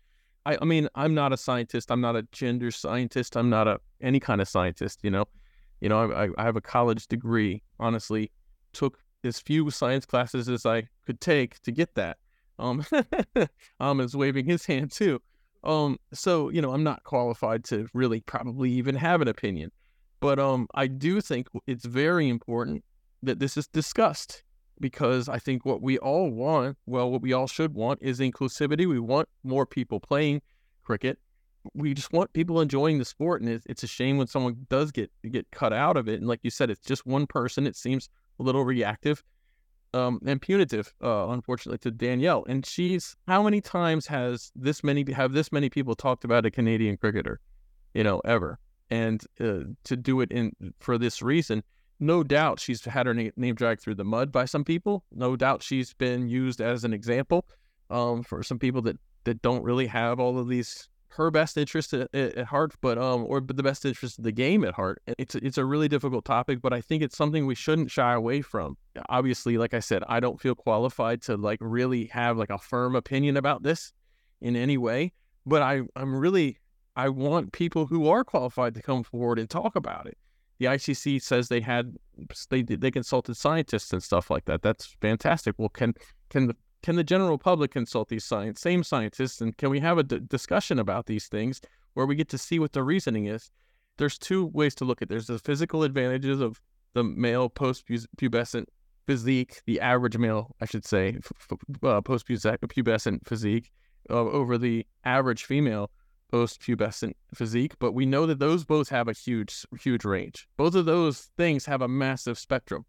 I, 0.45 0.58
I 0.62 0.65
mean, 0.65 0.89
I'm 0.95 1.13
not 1.13 1.32
a 1.32 1.38
scientist. 1.38 1.91
I'm 1.91 2.02
not 2.02 2.15
a 2.15 2.24
gender 2.32 2.71
scientist. 2.71 3.38
I'm 3.38 3.50
not 3.50 3.67
a 3.67 3.80
any 4.02 4.19
kind 4.19 4.41
of 4.41 4.50
scientist. 4.50 5.00
You 5.04 5.12
know, 5.12 5.26
you 5.80 5.89
know, 5.89 6.12
I, 6.12 6.30
I 6.38 6.43
have 6.43 6.58
a 6.58 6.62
college 6.62 7.08
degree. 7.08 7.63
Honestly, 7.80 8.32
took 8.74 9.00
as 9.25 9.39
few 9.39 9.69
science 9.69 10.05
classes 10.05 10.49
as 10.49 10.65
I 10.65 10.88
could 11.05 11.19
take 11.19 11.61
to 11.63 11.71
get 11.71 11.93
that. 11.95 12.17
Um, 12.57 12.85
um 13.79 13.99
is 13.99 14.15
waving 14.15 14.45
his 14.45 14.65
hand 14.65 14.91
too. 14.91 15.21
Um, 15.63 15.97
so 16.13 16.49
you 16.49 16.61
know, 16.61 16.71
I'm 16.71 16.83
not 16.83 17.03
qualified 17.03 17.63
to 17.65 17.88
really 17.93 18.21
probably 18.21 18.71
even 18.71 18.95
have 18.95 19.21
an 19.21 19.27
opinion, 19.27 19.71
but 20.19 20.39
um, 20.39 20.67
I 20.75 20.88
do 20.88 21.21
think 21.21 21.47
it's 21.67 21.85
very 21.85 22.29
important 22.29 22.83
that 23.23 23.39
this 23.39 23.57
is 23.57 23.67
discussed 23.67 24.43
because 24.79 25.29
I 25.29 25.39
think 25.39 25.65
what 25.65 25.81
we 25.81 25.97
all 25.97 26.29
want, 26.29 26.77
well, 26.85 27.09
what 27.11 27.21
we 27.21 27.33
all 27.33 27.47
should 27.47 27.73
want 27.73 27.99
is 28.01 28.19
inclusivity. 28.19 28.88
We 28.88 28.99
want 28.99 29.27
more 29.43 29.65
people 29.65 29.99
playing 29.99 30.41
cricket. 30.83 31.17
We 31.73 31.93
just 31.93 32.13
want 32.13 32.31
people 32.33 32.61
enjoying 32.61 32.99
the 32.99 33.05
sport, 33.05 33.41
and 33.41 33.49
it's, 33.49 33.65
it's 33.65 33.83
a 33.83 33.88
shame 33.88 34.17
when 34.17 34.27
someone 34.27 34.67
does 34.69 34.91
get 34.91 35.11
get 35.31 35.49
cut 35.51 35.73
out 35.73 35.97
of 35.97 36.07
it. 36.07 36.19
And 36.19 36.27
like 36.27 36.41
you 36.43 36.51
said, 36.51 36.69
it's 36.69 36.85
just 36.85 37.05
one 37.07 37.25
person. 37.25 37.65
It 37.65 37.75
seems 37.75 38.07
a 38.39 38.43
little 38.43 38.63
reactive 38.63 39.24
um, 39.93 40.19
and 40.26 40.41
punitive, 40.41 40.93
uh, 41.04 41.30
unfortunately, 41.30 41.78
to 41.80 41.91
Danielle. 41.91 42.45
And 42.48 42.65
she's 42.65 43.15
how 43.28 43.43
many 43.43 43.62
times 43.62 44.08
has 44.08 44.52
this 44.56 44.84
many 44.84 45.10
have 45.13 45.34
this 45.34 45.52
many 45.52 45.69
people 45.69 45.95
talked 45.95 46.26
about 46.26 46.45
a 46.45 46.52
Canadian 46.52 46.98
cricketer, 46.98 47.39
you 47.93 48.04
know, 48.04 48.19
ever? 48.26 48.60
And 48.89 49.24
uh, 49.39 49.60
to 49.86 49.95
do 49.95 50.21
it 50.21 50.32
in 50.32 50.52
for 50.80 50.98
this 50.98 51.21
reason, 51.21 51.63
no 52.00 52.24
doubt 52.24 52.60
she's 52.60 52.84
had 52.84 53.06
her 53.06 53.13
name, 53.13 53.32
name 53.38 53.56
dragged 53.56 53.82
through 53.82 53.95
the 53.95 54.04
mud 54.04 54.32
by 54.32 54.45
some 54.45 54.63
people. 54.63 55.04
No 55.12 55.36
doubt 55.36 55.63
she's 55.63 55.93
been 55.93 56.28
used 56.28 56.62
as 56.62 56.84
an 56.84 56.93
example 56.93 57.45
um, 57.89 58.21
for 58.24 58.43
some 58.43 58.60
people 58.60 58.82
that, 58.84 58.98
that 59.24 59.41
don't 59.41 59.63
really 59.63 59.88
have 59.88 60.19
all 60.19 60.38
of 60.38 60.48
these 60.50 60.89
her 61.15 61.32
best 61.32 61.58
interest 61.58 61.93
at, 61.93 62.13
at, 62.13 62.45
heart, 62.45 62.73
but 62.82 62.97
um, 62.97 63.25
or 63.28 63.41
the 63.41 63.63
best 63.63 63.86
interest 63.86 64.17
of 64.17 64.23
the 64.23 64.32
game 64.32 64.63
at 64.63 64.73
heart. 64.73 65.01
It's 65.17 65.36
it's 65.36 65.58
a 65.58 65.65
really 65.65 65.88
difficult 65.88 66.25
topic, 66.25 66.62
but 66.62 66.73
I 66.73 66.82
think 66.82 67.04
it's 67.04 67.17
something 67.17 67.45
we 67.45 67.56
shouldn't 67.56 67.91
shy 67.91 68.13
away 68.13 68.41
from. 68.41 68.78
Obviously, 69.10 69.58
like 69.58 69.73
I 69.73 69.80
said, 69.80 70.04
I 70.08 70.19
don't 70.19 70.39
feel 70.39 70.56
qualified 70.56 71.21
to 71.23 71.38
like 71.38 71.60
really 71.62 72.06
have 72.06 72.38
like 72.38 72.49
a 72.49 72.58
firm 72.58 72.95
opinion 72.95 73.38
about 73.38 73.63
this 73.63 73.93
in 74.41 74.56
any 74.56 74.78
way, 74.78 75.13
but 75.45 75.62
I 75.62 75.82
I'm 75.95 76.15
really 76.15 76.60
I 76.95 77.10
want 77.10 77.51
people 77.51 77.86
who 77.86 78.08
are 78.08 78.23
qualified 78.23 78.73
to 78.75 78.82
come 78.82 79.04
forward 79.04 79.39
and 79.39 79.49
talk 79.49 79.75
about 79.75 80.08
it 80.08 80.17
the 80.60 80.65
ICC 80.67 81.21
says 81.21 81.49
they 81.49 81.62
had 81.62 81.95
they 82.49 82.62
they 82.62 82.91
consulted 82.91 83.36
scientists 83.36 83.91
and 83.91 84.01
stuff 84.01 84.30
like 84.30 84.45
that. 84.45 84.62
That's 84.62 84.95
fantastic. 85.01 85.56
Well, 85.58 85.69
can 85.69 85.93
can 86.30 86.47
the 86.47 86.56
can 86.86 86.95
the 86.98 87.04
general 87.04 87.39
public 87.39 87.71
consult 87.71 88.10
these 88.10 88.24
science 88.24 88.62
same 88.62 88.84
scientists 88.84 89.41
and 89.41 89.58
can 89.58 89.71
we 89.71 89.80
have 89.80 89.98
a 89.98 90.04
d- 90.04 90.19
discussion 90.28 90.78
about 90.78 91.08
these 91.08 91.28
things 91.28 91.60
where 91.95 92.06
we 92.06 92.15
get 92.15 92.30
to 92.30 92.38
see 92.38 92.60
what 92.60 92.74
the 92.74 92.84
reasoning 92.84 93.26
is? 93.26 93.50
There's 93.98 94.19
two 94.19 94.45
ways 94.45 94.76
to 94.76 94.86
look 94.86 95.02
at. 95.02 95.08
It. 95.08 95.10
There's 95.10 95.26
the 95.26 95.39
physical 95.39 95.82
advantages 95.82 96.39
of 96.39 96.62
the 96.93 97.04
male 97.04 97.50
post-pubescent 97.50 98.65
physique, 99.08 99.63
the 99.65 99.82
average 99.82 100.15
male, 100.19 100.56
I 100.62 100.65
should 100.65 100.86
say, 100.86 101.17
f- 101.17 101.54
uh, 101.82 102.02
post-pubescent 102.02 103.28
physique 103.28 103.71
uh, 104.12 104.13
over 104.13 104.60
the 104.60 104.86
average 105.04 105.43
female 105.43 105.89
post-pubescent 106.30 107.13
physique, 107.34 107.74
but 107.80 107.93
we 107.93 108.06
know 108.06 108.28
that 108.28 108.38
those 108.38 108.63
both 108.63 108.89
have 108.89 109.08
a 109.08 109.13
huge, 109.13 109.65
huge 109.82 110.06
range. 110.06 110.48
Both 110.56 110.76
of 110.76 110.86
those 110.86 111.32
things 111.36 111.65
have 111.65 111.82
a 111.82 111.88
massive 111.88 112.38
spectrum. 112.38 112.86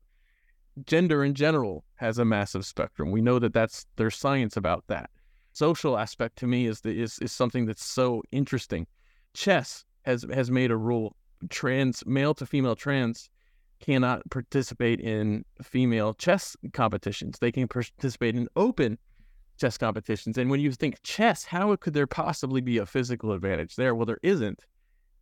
Gender 0.84 1.24
in 1.24 1.34
general 1.34 1.84
has 1.94 2.18
a 2.18 2.24
massive 2.24 2.66
spectrum. 2.66 3.10
We 3.10 3.22
know 3.22 3.38
that 3.38 3.54
that's 3.54 3.86
there's 3.96 4.16
science 4.16 4.56
about 4.56 4.84
that. 4.88 5.10
Social 5.52 5.96
aspect 5.96 6.36
to 6.38 6.46
me 6.46 6.66
is 6.66 6.82
the, 6.82 7.00
is 7.00 7.18
is 7.20 7.32
something 7.32 7.64
that's 7.64 7.84
so 7.84 8.22
interesting. 8.30 8.86
Chess 9.32 9.84
has 10.02 10.26
has 10.32 10.50
made 10.50 10.70
a 10.70 10.76
rule: 10.76 11.16
trans 11.48 12.04
male 12.06 12.34
to 12.34 12.44
female 12.44 12.76
trans 12.76 13.30
cannot 13.80 14.28
participate 14.30 15.00
in 15.00 15.44
female 15.62 16.14
chess 16.14 16.56
competitions. 16.72 17.38
They 17.38 17.52
can 17.52 17.68
participate 17.68 18.34
in 18.34 18.48
open 18.56 18.98
chess 19.58 19.78
competitions. 19.78 20.38
And 20.38 20.50
when 20.50 20.60
you 20.60 20.72
think 20.72 21.02
chess, 21.02 21.44
how 21.44 21.74
could 21.76 21.94
there 21.94 22.06
possibly 22.06 22.60
be 22.60 22.78
a 22.78 22.86
physical 22.86 23.32
advantage 23.32 23.76
there? 23.76 23.94
Well, 23.94 24.06
there 24.06 24.20
isn't. 24.22 24.64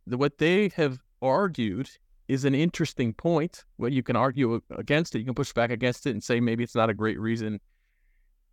The, 0.07 0.17
what 0.17 0.37
they 0.37 0.69
have 0.75 0.99
argued 1.21 1.89
is 2.27 2.45
an 2.45 2.55
interesting 2.55 3.13
point. 3.13 3.63
Well, 3.77 3.91
you 3.91 4.03
can 4.03 4.15
argue 4.15 4.61
against 4.77 5.15
it, 5.15 5.19
you 5.19 5.25
can 5.25 5.35
push 5.35 5.53
back 5.53 5.71
against 5.71 6.05
it 6.05 6.11
and 6.11 6.23
say 6.23 6.39
maybe 6.39 6.63
it's 6.63 6.75
not 6.75 6.89
a 6.89 6.93
great 6.93 7.19
reason. 7.19 7.59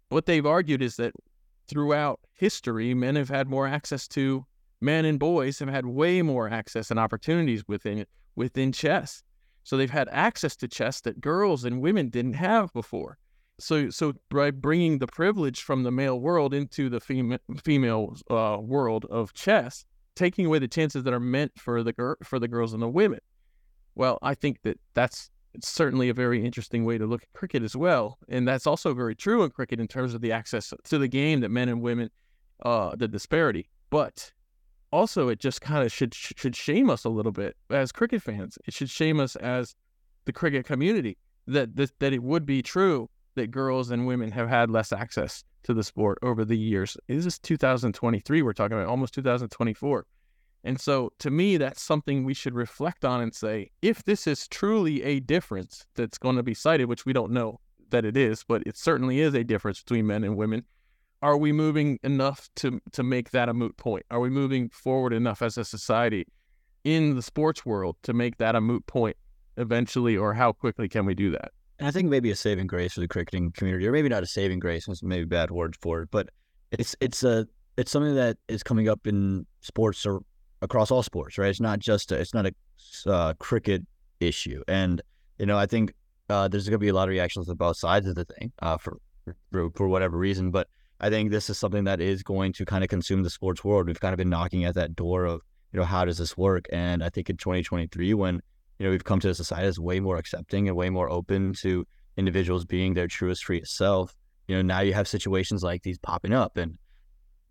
What 0.08 0.26
they've 0.26 0.44
argued 0.44 0.82
is 0.82 0.96
that 0.96 1.14
throughout 1.68 2.20
history, 2.34 2.92
men 2.92 3.16
have 3.16 3.30
had 3.30 3.48
more 3.48 3.66
access 3.66 4.06
to 4.08 4.44
men 4.80 5.04
and 5.04 5.18
boys 5.18 5.58
have 5.60 5.68
had 5.68 5.86
way 5.86 6.20
more 6.22 6.50
access 6.50 6.90
and 6.90 6.98
opportunities 7.00 7.62
within 7.68 8.04
within 8.34 8.72
chess. 8.72 9.22
So 9.64 9.76
they've 9.76 9.90
had 9.90 10.08
access 10.10 10.56
to 10.56 10.68
chess 10.68 11.00
that 11.02 11.20
girls 11.20 11.64
and 11.64 11.80
women 11.80 12.08
didn't 12.08 12.34
have 12.34 12.72
before. 12.72 13.18
So, 13.60 13.90
so 13.90 14.14
by 14.28 14.50
bringing 14.50 14.98
the 14.98 15.06
privilege 15.06 15.62
from 15.62 15.84
the 15.84 15.92
male 15.92 16.18
world 16.18 16.52
into 16.52 16.88
the 16.88 16.98
female 16.98 17.38
female 17.62 18.16
uh, 18.28 18.58
world 18.60 19.06
of 19.08 19.32
chess, 19.34 19.84
taking 20.16 20.46
away 20.46 20.58
the 20.58 20.68
chances 20.68 21.04
that 21.04 21.12
are 21.12 21.20
meant 21.20 21.52
for 21.56 21.82
the 21.82 21.92
gir- 21.92 22.18
for 22.24 22.38
the 22.38 22.48
girls 22.48 22.72
and 22.72 22.82
the 22.82 22.88
women. 22.88 23.20
Well, 23.94 24.18
I 24.22 24.34
think 24.34 24.62
that 24.62 24.78
that's 24.94 25.30
certainly 25.62 26.08
a 26.08 26.14
very 26.14 26.44
interesting 26.44 26.84
way 26.84 26.98
to 26.98 27.06
look 27.06 27.22
at 27.22 27.32
cricket 27.32 27.62
as 27.62 27.76
well, 27.76 28.18
and 28.28 28.48
that's 28.48 28.66
also 28.66 28.94
very 28.94 29.14
true 29.14 29.42
in 29.42 29.50
cricket 29.50 29.80
in 29.80 29.88
terms 29.88 30.14
of 30.14 30.20
the 30.20 30.32
access 30.32 30.72
to 30.84 30.98
the 30.98 31.08
game 31.08 31.40
that 31.40 31.50
men 31.50 31.68
and 31.68 31.82
women, 31.82 32.10
uh, 32.64 32.96
the 32.96 33.08
disparity. 33.08 33.68
But 33.90 34.32
also, 34.92 35.28
it 35.28 35.38
just 35.38 35.60
kind 35.60 35.84
of 35.84 35.92
should 35.92 36.14
should 36.14 36.56
shame 36.56 36.90
us 36.90 37.04
a 37.04 37.10
little 37.10 37.32
bit 37.32 37.56
as 37.70 37.92
cricket 37.92 38.22
fans. 38.22 38.58
It 38.66 38.74
should 38.74 38.90
shame 38.90 39.20
us 39.20 39.36
as 39.36 39.74
the 40.24 40.32
cricket 40.32 40.66
community 40.66 41.18
that 41.46 41.76
that, 41.76 41.90
that 41.98 42.12
it 42.12 42.22
would 42.22 42.46
be 42.46 42.62
true 42.62 43.08
that 43.34 43.50
girls 43.50 43.90
and 43.90 44.06
women 44.06 44.30
have 44.30 44.48
had 44.48 44.70
less 44.70 44.92
access 44.92 45.44
to 45.64 45.74
the 45.74 45.82
sport 45.82 46.18
over 46.22 46.44
the 46.44 46.58
years. 46.58 46.96
This 47.08 47.26
is 47.26 47.38
2023. 47.38 48.42
We're 48.42 48.52
talking 48.52 48.76
about 48.76 48.88
almost 48.88 49.14
2024. 49.14 50.06
And 50.64 50.80
so 50.80 51.12
to 51.18 51.30
me, 51.30 51.56
that's 51.56 51.82
something 51.82 52.24
we 52.24 52.34
should 52.34 52.54
reflect 52.54 53.04
on 53.04 53.20
and 53.20 53.34
say, 53.34 53.70
if 53.82 54.04
this 54.04 54.26
is 54.26 54.46
truly 54.48 55.02
a 55.02 55.20
difference 55.20 55.84
that's 55.94 56.18
going 56.18 56.36
to 56.36 56.42
be 56.42 56.54
cited, 56.54 56.88
which 56.88 57.04
we 57.04 57.12
don't 57.12 57.32
know 57.32 57.58
that 57.90 58.04
it 58.04 58.16
is, 58.16 58.44
but 58.46 58.62
it 58.66 58.76
certainly 58.76 59.20
is 59.20 59.34
a 59.34 59.44
difference 59.44 59.82
between 59.82 60.06
men 60.06 60.24
and 60.24 60.36
women. 60.36 60.64
Are 61.20 61.36
we 61.36 61.52
moving 61.52 62.00
enough 62.02 62.48
to 62.56 62.80
to 62.92 63.02
make 63.04 63.30
that 63.30 63.48
a 63.48 63.54
moot 63.54 63.76
point? 63.76 64.04
Are 64.10 64.18
we 64.18 64.28
moving 64.28 64.70
forward 64.70 65.12
enough 65.12 65.40
as 65.40 65.56
a 65.56 65.64
society 65.64 66.26
in 66.82 67.14
the 67.14 67.22
sports 67.22 67.64
world 67.64 67.96
to 68.02 68.12
make 68.12 68.38
that 68.38 68.56
a 68.56 68.60
moot 68.60 68.84
point 68.86 69.16
eventually, 69.56 70.16
or 70.16 70.34
how 70.34 70.52
quickly 70.52 70.88
can 70.88 71.06
we 71.06 71.14
do 71.14 71.30
that? 71.30 71.52
And 71.78 71.86
I 71.86 71.92
think 71.92 72.08
maybe 72.08 72.30
a 72.30 72.36
saving 72.36 72.66
grace 72.66 72.94
for 72.94 73.00
the 73.00 73.08
cricketing 73.08 73.52
community, 73.52 73.86
or 73.86 73.92
maybe 73.92 74.08
not 74.08 74.22
a 74.22 74.26
saving 74.26 74.58
grace, 74.58 74.88
it's 74.88 75.02
maybe 75.02 75.24
bad 75.24 75.50
words 75.52 75.78
for 75.80 76.02
it, 76.02 76.10
but 76.10 76.28
it's 76.72 76.96
it's 77.00 77.22
a 77.22 77.46
it's 77.76 77.92
something 77.92 78.16
that 78.16 78.38
is 78.48 78.64
coming 78.64 78.88
up 78.88 79.06
in 79.06 79.46
sports 79.60 80.04
or 80.04 80.22
across 80.62 80.90
all 80.90 81.02
sports, 81.02 81.36
right? 81.38 81.50
It's 81.50 81.60
not 81.60 81.78
just 81.78 82.12
a, 82.12 82.16
it's 82.16 82.32
not 82.32 82.46
a 82.46 82.54
uh, 83.10 83.34
cricket 83.34 83.82
issue, 84.20 84.62
and 84.68 85.02
you 85.38 85.46
know 85.46 85.58
I 85.58 85.66
think 85.66 85.92
uh, 86.30 86.48
there's 86.48 86.64
going 86.64 86.72
to 86.72 86.78
be 86.78 86.88
a 86.88 86.94
lot 86.94 87.08
of 87.08 87.10
reactions 87.10 87.48
on 87.48 87.56
both 87.56 87.76
sides 87.76 88.06
of 88.06 88.14
the 88.14 88.24
thing 88.24 88.52
uh, 88.62 88.78
for, 88.78 88.98
for 89.50 89.70
for 89.74 89.88
whatever 89.88 90.16
reason, 90.16 90.50
but 90.50 90.68
I 91.00 91.10
think 91.10 91.30
this 91.30 91.50
is 91.50 91.58
something 91.58 91.84
that 91.84 92.00
is 92.00 92.22
going 92.22 92.52
to 92.54 92.64
kind 92.64 92.82
of 92.82 92.88
consume 92.88 93.22
the 93.22 93.30
sports 93.30 93.62
world. 93.62 93.88
We've 93.88 94.00
kind 94.00 94.14
of 94.14 94.18
been 94.18 94.30
knocking 94.30 94.64
at 94.64 94.74
that 94.76 94.96
door 94.96 95.26
of 95.26 95.42
you 95.72 95.80
know 95.80 95.84
how 95.84 96.04
does 96.04 96.18
this 96.18 96.36
work, 96.38 96.66
and 96.72 97.04
I 97.04 97.10
think 97.10 97.28
in 97.28 97.36
2023 97.36 98.14
when 98.14 98.40
you 98.82 98.88
know, 98.88 98.90
we've 98.90 99.04
come 99.04 99.20
to 99.20 99.28
a 99.28 99.34
society 99.34 99.66
that's 99.66 99.78
way 99.78 100.00
more 100.00 100.16
accepting 100.16 100.66
and 100.66 100.76
way 100.76 100.90
more 100.90 101.08
open 101.08 101.52
to 101.54 101.86
individuals 102.16 102.64
being 102.64 102.94
their 102.94 103.06
truest, 103.06 103.44
free 103.44 103.62
self. 103.64 104.12
You 104.48 104.56
know, 104.56 104.62
now 104.62 104.80
you 104.80 104.92
have 104.92 105.06
situations 105.06 105.62
like 105.62 105.84
these 105.84 105.98
popping 105.98 106.32
up. 106.32 106.56
And, 106.56 106.76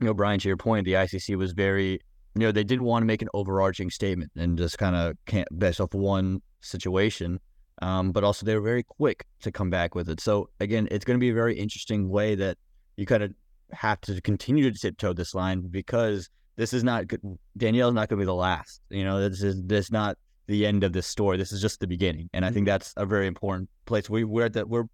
you 0.01 0.07
know, 0.07 0.13
Bryan, 0.13 0.41
to 0.41 0.49
your 0.49 0.57
point, 0.57 0.83
the 0.83 0.93
ICC 0.93 1.37
was 1.37 1.53
very, 1.53 2.01
you 2.35 2.41
know, 2.41 2.51
they 2.51 2.63
didn't 2.63 2.85
want 2.85 3.03
to 3.03 3.07
make 3.07 3.21
an 3.21 3.29
overarching 3.33 3.89
statement 3.89 4.31
and 4.35 4.57
just 4.57 4.77
kind 4.77 4.95
of 4.95 5.17
can't 5.25 5.47
based 5.57 5.81
off 5.81 5.93
one 5.93 6.41
situation. 6.61 7.39
Um, 7.81 8.11
but 8.11 8.23
also 8.23 8.45
they 8.45 8.55
were 8.55 8.61
very 8.61 8.83
quick 8.83 9.25
to 9.41 9.51
come 9.51 9.69
back 9.69 9.95
with 9.95 10.07
it. 10.09 10.21
So 10.21 10.49
again, 10.59 10.87
it's 10.91 11.03
going 11.03 11.17
to 11.17 11.19
be 11.19 11.29
a 11.29 11.33
very 11.33 11.57
interesting 11.57 12.09
way 12.09 12.35
that 12.35 12.57
you 12.95 13.05
kind 13.05 13.23
of 13.23 13.33
have 13.71 13.99
to 14.01 14.21
continue 14.21 14.69
to 14.69 14.77
tiptoe 14.77 15.13
this 15.13 15.33
line 15.33 15.61
because 15.69 16.29
this 16.57 16.73
is 16.73 16.83
not 16.83 17.07
good. 17.07 17.21
Danielle's 17.57 17.93
not 17.93 18.09
going 18.09 18.19
to 18.19 18.21
be 18.21 18.25
the 18.25 18.35
last. 18.35 18.81
You 18.89 19.03
know, 19.03 19.27
this 19.27 19.41
is 19.41 19.61
this 19.63 19.91
not 19.91 20.17
the 20.47 20.65
end 20.65 20.83
of 20.83 20.93
this 20.93 21.07
story. 21.07 21.37
This 21.37 21.51
is 21.51 21.61
just 21.61 21.79
the 21.79 21.87
beginning, 21.87 22.29
and 22.33 22.45
I 22.45 22.49
think 22.49 22.65
mm-hmm. 22.65 22.73
that's 22.73 22.93
a 22.97 23.05
very 23.05 23.27
important 23.27 23.69
place. 23.85 24.09
We 24.09 24.23
we're 24.23 24.45
at 24.45 24.53
that 24.53 24.69
we're 24.69 24.85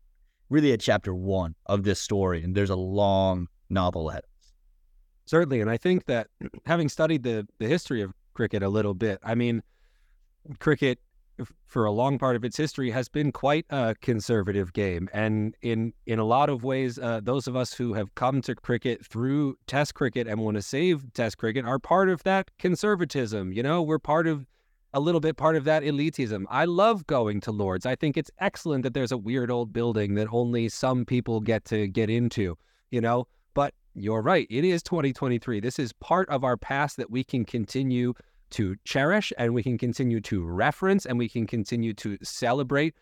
really 0.49 0.71
at 0.71 0.79
chapter 0.79 1.13
one 1.13 1.55
of 1.65 1.83
this 1.83 1.99
story, 1.99 2.43
and 2.43 2.55
there's 2.55 2.69
a 2.69 2.75
long 2.75 3.47
novel 3.69 4.09
ahead. 4.09 4.23
Certainly, 5.27 5.59
and 5.59 5.69
I 5.69 5.75
think 5.75 6.05
that 6.05 6.27
having 6.65 6.89
studied 6.89 7.23
the 7.23 7.47
the 7.59 7.67
history 7.67 8.01
of 8.01 8.13
cricket 8.33 8.63
a 8.63 8.69
little 8.69 8.93
bit, 8.93 9.19
I 9.23 9.35
mean, 9.35 9.61
cricket 10.59 10.99
for 11.67 11.85
a 11.85 11.91
long 11.91 12.17
part 12.17 12.35
of 12.35 12.43
its 12.43 12.57
history 12.57 12.89
has 12.91 13.09
been 13.09 13.31
quite 13.31 13.65
a 13.69 13.93
conservative 14.01 14.71
game, 14.71 15.09
and 15.13 15.53
in 15.61 15.93
in 16.05 16.17
a 16.17 16.23
lot 16.23 16.49
of 16.49 16.63
ways, 16.63 16.97
uh, 16.97 17.19
those 17.21 17.45
of 17.45 17.57
us 17.57 17.73
who 17.73 17.93
have 17.93 18.15
come 18.15 18.41
to 18.41 18.55
cricket 18.55 19.05
through 19.05 19.57
Test 19.67 19.93
cricket 19.93 20.27
and 20.27 20.39
want 20.39 20.55
to 20.55 20.61
save 20.61 21.13
Test 21.13 21.37
cricket 21.37 21.65
are 21.65 21.77
part 21.77 22.07
of 22.07 22.23
that 22.23 22.49
conservatism. 22.57 23.51
You 23.51 23.63
know, 23.63 23.83
we're 23.83 23.99
part 23.99 24.27
of 24.27 24.47
a 24.93 25.01
little 25.01 25.19
bit 25.19 25.35
part 25.35 25.57
of 25.57 25.65
that 25.65 25.83
elitism. 25.83 26.45
I 26.49 26.63
love 26.63 27.05
going 27.05 27.41
to 27.41 27.51
Lord's. 27.51 27.85
I 27.85 27.95
think 27.95 28.15
it's 28.15 28.31
excellent 28.39 28.83
that 28.83 28.93
there's 28.93 29.11
a 29.11 29.17
weird 29.17 29.51
old 29.51 29.73
building 29.73 30.15
that 30.15 30.29
only 30.31 30.69
some 30.69 31.05
people 31.05 31.41
get 31.41 31.65
to 31.65 31.87
get 31.87 32.09
into, 32.09 32.57
you 32.91 33.01
know? 33.01 33.27
You're 33.99 34.21
right. 34.21 34.45
It 34.49 34.63
is 34.63 34.83
2023. 34.83 35.59
This 35.59 35.79
is 35.79 35.91
part 35.93 36.29
of 36.29 36.43
our 36.43 36.55
past 36.55 36.97
that 36.97 37.09
we 37.09 37.23
can 37.23 37.43
continue 37.43 38.13
to 38.51 38.75
cherish 38.85 39.33
and 39.37 39.53
we 39.53 39.63
can 39.63 39.77
continue 39.77 40.21
to 40.21 40.45
reference 40.45 41.05
and 41.05 41.17
we 41.17 41.27
can 41.27 41.47
continue 41.47 41.93
to 41.95 42.17
celebrate 42.21 42.93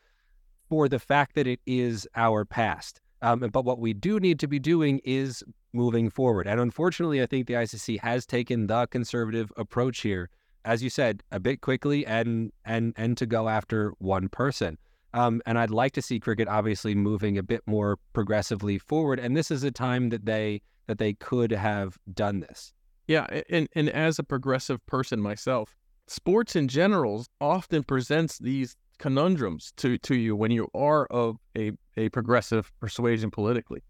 for 0.70 0.88
the 0.88 0.98
fact 0.98 1.36
that 1.36 1.48
it 1.48 1.60
is 1.66 2.08
our 2.16 2.46
past. 2.46 3.02
Um, 3.22 3.40
but 3.40 3.66
what 3.66 3.80
we 3.80 3.94
do 3.94 4.20
need 4.20 4.40
to 4.40 4.48
be 4.48 4.58
doing 4.58 5.02
is 5.04 5.44
moving 5.74 6.10
forward. 6.10 6.48
And 6.48 6.62
unfortunately, 6.62 7.22
I 7.22 7.26
think 7.26 7.48
the 7.48 7.56
ICC 7.56 8.00
has 8.00 8.26
taken 8.26 8.68
the 8.68 8.88
conservative 8.88 9.52
approach 9.58 10.00
here 10.02 10.30
as 10.66 10.82
you 10.82 10.90
said, 10.90 11.24
a 11.32 11.40
bit 11.40 11.62
quickly 11.62 12.06
and 12.06 12.52
and 12.66 12.94
and 12.98 13.16
to 13.18 13.26
go 13.26 13.48
after 13.48 13.94
one 14.00 14.28
person. 14.28 14.78
Um, 15.14 15.42
and 15.46 15.58
I'd 15.58 15.70
like 15.70 15.94
to 15.94 16.02
see 16.02 16.20
cricket 16.20 16.48
obviously 16.50 16.94
moving 16.94 17.38
a 17.38 17.44
bit 17.44 17.62
more 17.66 17.98
progressively 18.12 18.78
forward. 18.78 19.18
And 19.20 19.38
this 19.38 19.50
is 19.50 19.64
a 19.64 19.72
time 19.72 20.10
that 20.10 20.26
they 20.26 20.62
that 20.88 20.98
they 20.98 21.14
could 21.14 21.52
have 21.52 21.98
done 22.14 22.40
this. 22.40 22.74
Yeah, 23.08 23.28
and 23.50 23.68
and 23.76 23.90
as 23.90 24.20
a 24.20 24.24
progressive 24.24 24.84
person 24.88 25.22
myself, 25.22 25.76
sports 26.08 26.56
in 26.56 26.68
general 26.68 27.26
often 27.40 27.84
presents 27.84 28.40
these 28.40 28.76
conundrums 28.98 29.74
to 29.78 29.98
to 30.00 30.16
you 30.16 30.36
when 30.36 30.52
you 30.52 30.68
are 30.74 31.06
of 31.08 31.38
a 31.58 31.72
a 31.98 32.10
progressive 32.10 32.72
persuasion 32.80 33.30
politically. 33.30 33.84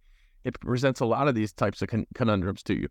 It 0.43 0.60
presents 0.60 1.00
a 1.00 1.06
lot 1.06 1.28
of 1.28 1.36
these 1.36 1.54
types 1.54 1.82
of 1.82 1.88
con- 1.88 2.06
conundrums 2.14 2.62
to 2.64 2.76
you. 2.76 2.88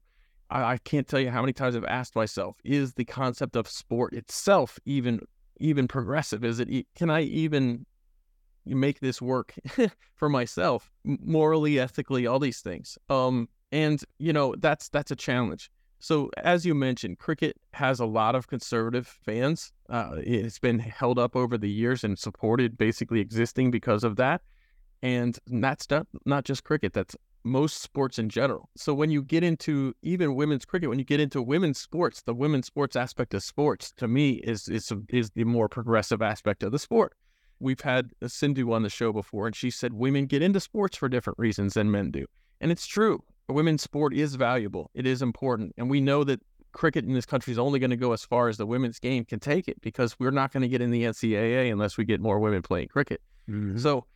I, 0.51 0.73
I 0.73 0.79
can't 0.79 1.07
tell 1.07 1.21
you 1.21 1.31
how 1.31 1.41
many 1.41 1.53
times 1.53 1.77
I've 1.77 1.85
asked 1.85 2.17
myself, 2.17 2.57
is 2.65 2.95
the 2.95 3.05
concept 3.05 3.55
of 3.55 3.69
sport 3.69 4.15
itself 4.15 4.79
even 4.85 5.21
even 5.59 5.87
progressive? 5.89 6.45
Is 6.45 6.61
it 6.61 6.87
can 6.95 7.11
I 7.11 7.23
even 7.23 7.87
make 8.67 9.01
this 9.01 9.21
work 9.21 9.55
for 10.15 10.29
myself 10.29 10.91
morally, 11.05 11.79
ethically, 11.79 12.27
all 12.27 12.39
these 12.39 12.61
things? 12.61 12.99
Um, 13.09 13.49
and 13.75 14.05
you 14.19 14.33
know 14.33 14.55
that's 14.59 14.89
that's 14.89 15.11
a 15.11 15.17
challenge. 15.17 15.71
So 15.99 16.31
as 16.39 16.65
you 16.65 16.75
mentioned, 16.75 17.19
cricket 17.19 17.57
has 17.73 17.99
a 17.99 18.07
lot 18.07 18.35
of 18.35 18.47
conservative 18.47 19.07
fans. 19.07 19.73
Uh, 19.89 20.17
it's 20.19 20.59
been 20.59 20.79
held 20.79 21.19
up 21.19 21.35
over 21.35 21.59
the 21.59 21.69
years 21.69 22.05
and 22.05 22.19
supported, 22.19 22.79
basically 22.79 23.21
existing 23.21 23.71
because 23.71 24.05
of 24.05 24.17
that. 24.17 24.43
And 25.03 25.37
that's 25.47 25.91
not 25.91 26.07
not 26.25 26.45
just 26.45 26.63
cricket. 26.63 26.93
That's 26.93 27.17
most 27.43 27.83
sports 27.83 28.19
in 28.19 28.29
general. 28.29 28.71
So 28.77 28.95
when 28.95 29.11
you 29.11 29.23
get 29.23 29.43
into 29.43 29.93
even 30.03 30.37
women's 30.37 30.65
cricket, 30.65 30.89
when 30.89 31.01
you 31.01 31.05
get 31.05 31.21
into 31.21 31.43
women's 31.43 31.79
sports, 31.79 32.23
the 32.23 32.35
women's 32.35 32.67
sports 32.67 32.95
aspect 32.97 33.35
of 33.35 33.43
sports 33.43 33.93
to 33.97 34.07
me 34.07 34.35
is 34.45 34.69
is 34.69 34.93
is 35.09 35.31
the 35.31 35.45
more 35.45 35.69
progressive 35.69 36.23
aspect 36.23 36.63
of 36.63 36.71
the 36.71 36.79
sport. 36.79 37.15
We've 37.59 37.81
had 37.81 38.13
Sindhu 38.25 38.73
on 38.73 38.83
the 38.83 38.91
show 38.91 39.13
before, 39.13 39.47
and 39.47 39.57
she 39.57 39.71
said 39.71 39.95
women 39.95 40.27
get 40.27 40.43
into 40.43 40.61
sports 40.61 40.97
for 40.97 41.09
different 41.09 41.39
reasons 41.41 41.75
than 41.75 41.91
men 41.91 42.13
do, 42.13 42.27
and 42.61 42.71
it's 42.71 42.87
true. 42.87 43.25
Women's 43.49 43.83
sport 43.83 44.15
is 44.15 44.37
valuable. 44.37 44.91
It 44.95 45.07
is 45.07 45.23
important, 45.23 45.75
and 45.77 45.91
we 45.91 46.01
know 46.01 46.25
that 46.25 46.41
cricket 46.73 47.05
in 47.05 47.13
this 47.13 47.27
country 47.27 47.53
is 47.53 47.59
only 47.59 47.79
going 47.79 47.91
to 47.91 47.97
go 47.97 48.13
as 48.13 48.25
far 48.25 48.49
as 48.49 48.57
the 48.57 48.67
women's 48.67 48.99
game 48.99 49.25
can 49.25 49.39
take 49.39 49.69
it 49.69 49.81
because 49.81 50.19
we're 50.19 50.31
not 50.31 50.53
going 50.53 50.63
to 50.63 50.69
get 50.69 50.81
in 50.81 50.91
the 50.91 51.05
NCAA 51.05 51.71
unless 51.71 51.97
we 51.97 52.05
get 52.05 52.21
more 52.21 52.41
women 52.41 52.63
playing 52.63 52.89
cricket. 52.89 53.21
Mm-hmm. 53.49 53.79
So 53.79 54.07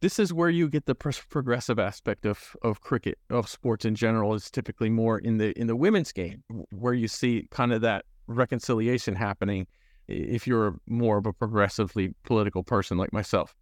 this 0.00 0.18
is 0.18 0.32
where 0.32 0.50
you 0.50 0.68
get 0.68 0.86
the 0.86 0.94
progressive 0.94 1.78
aspect 1.78 2.26
of 2.26 2.56
of 2.62 2.80
cricket 2.80 3.18
of 3.30 3.48
sports 3.48 3.84
in 3.84 3.94
general 3.94 4.34
is 4.34 4.50
typically 4.50 4.90
more 4.90 5.18
in 5.18 5.38
the 5.38 5.58
in 5.58 5.66
the 5.66 5.76
women's 5.76 6.12
game 6.12 6.42
where 6.70 6.94
you 6.94 7.08
see 7.08 7.46
kind 7.50 7.72
of 7.72 7.80
that 7.80 8.04
reconciliation 8.26 9.14
happening 9.14 9.66
if 10.08 10.46
you're 10.46 10.76
more 10.86 11.18
of 11.18 11.26
a 11.26 11.32
progressively 11.32 12.14
political 12.24 12.62
person 12.62 12.98
like 12.98 13.12
myself 13.12 13.54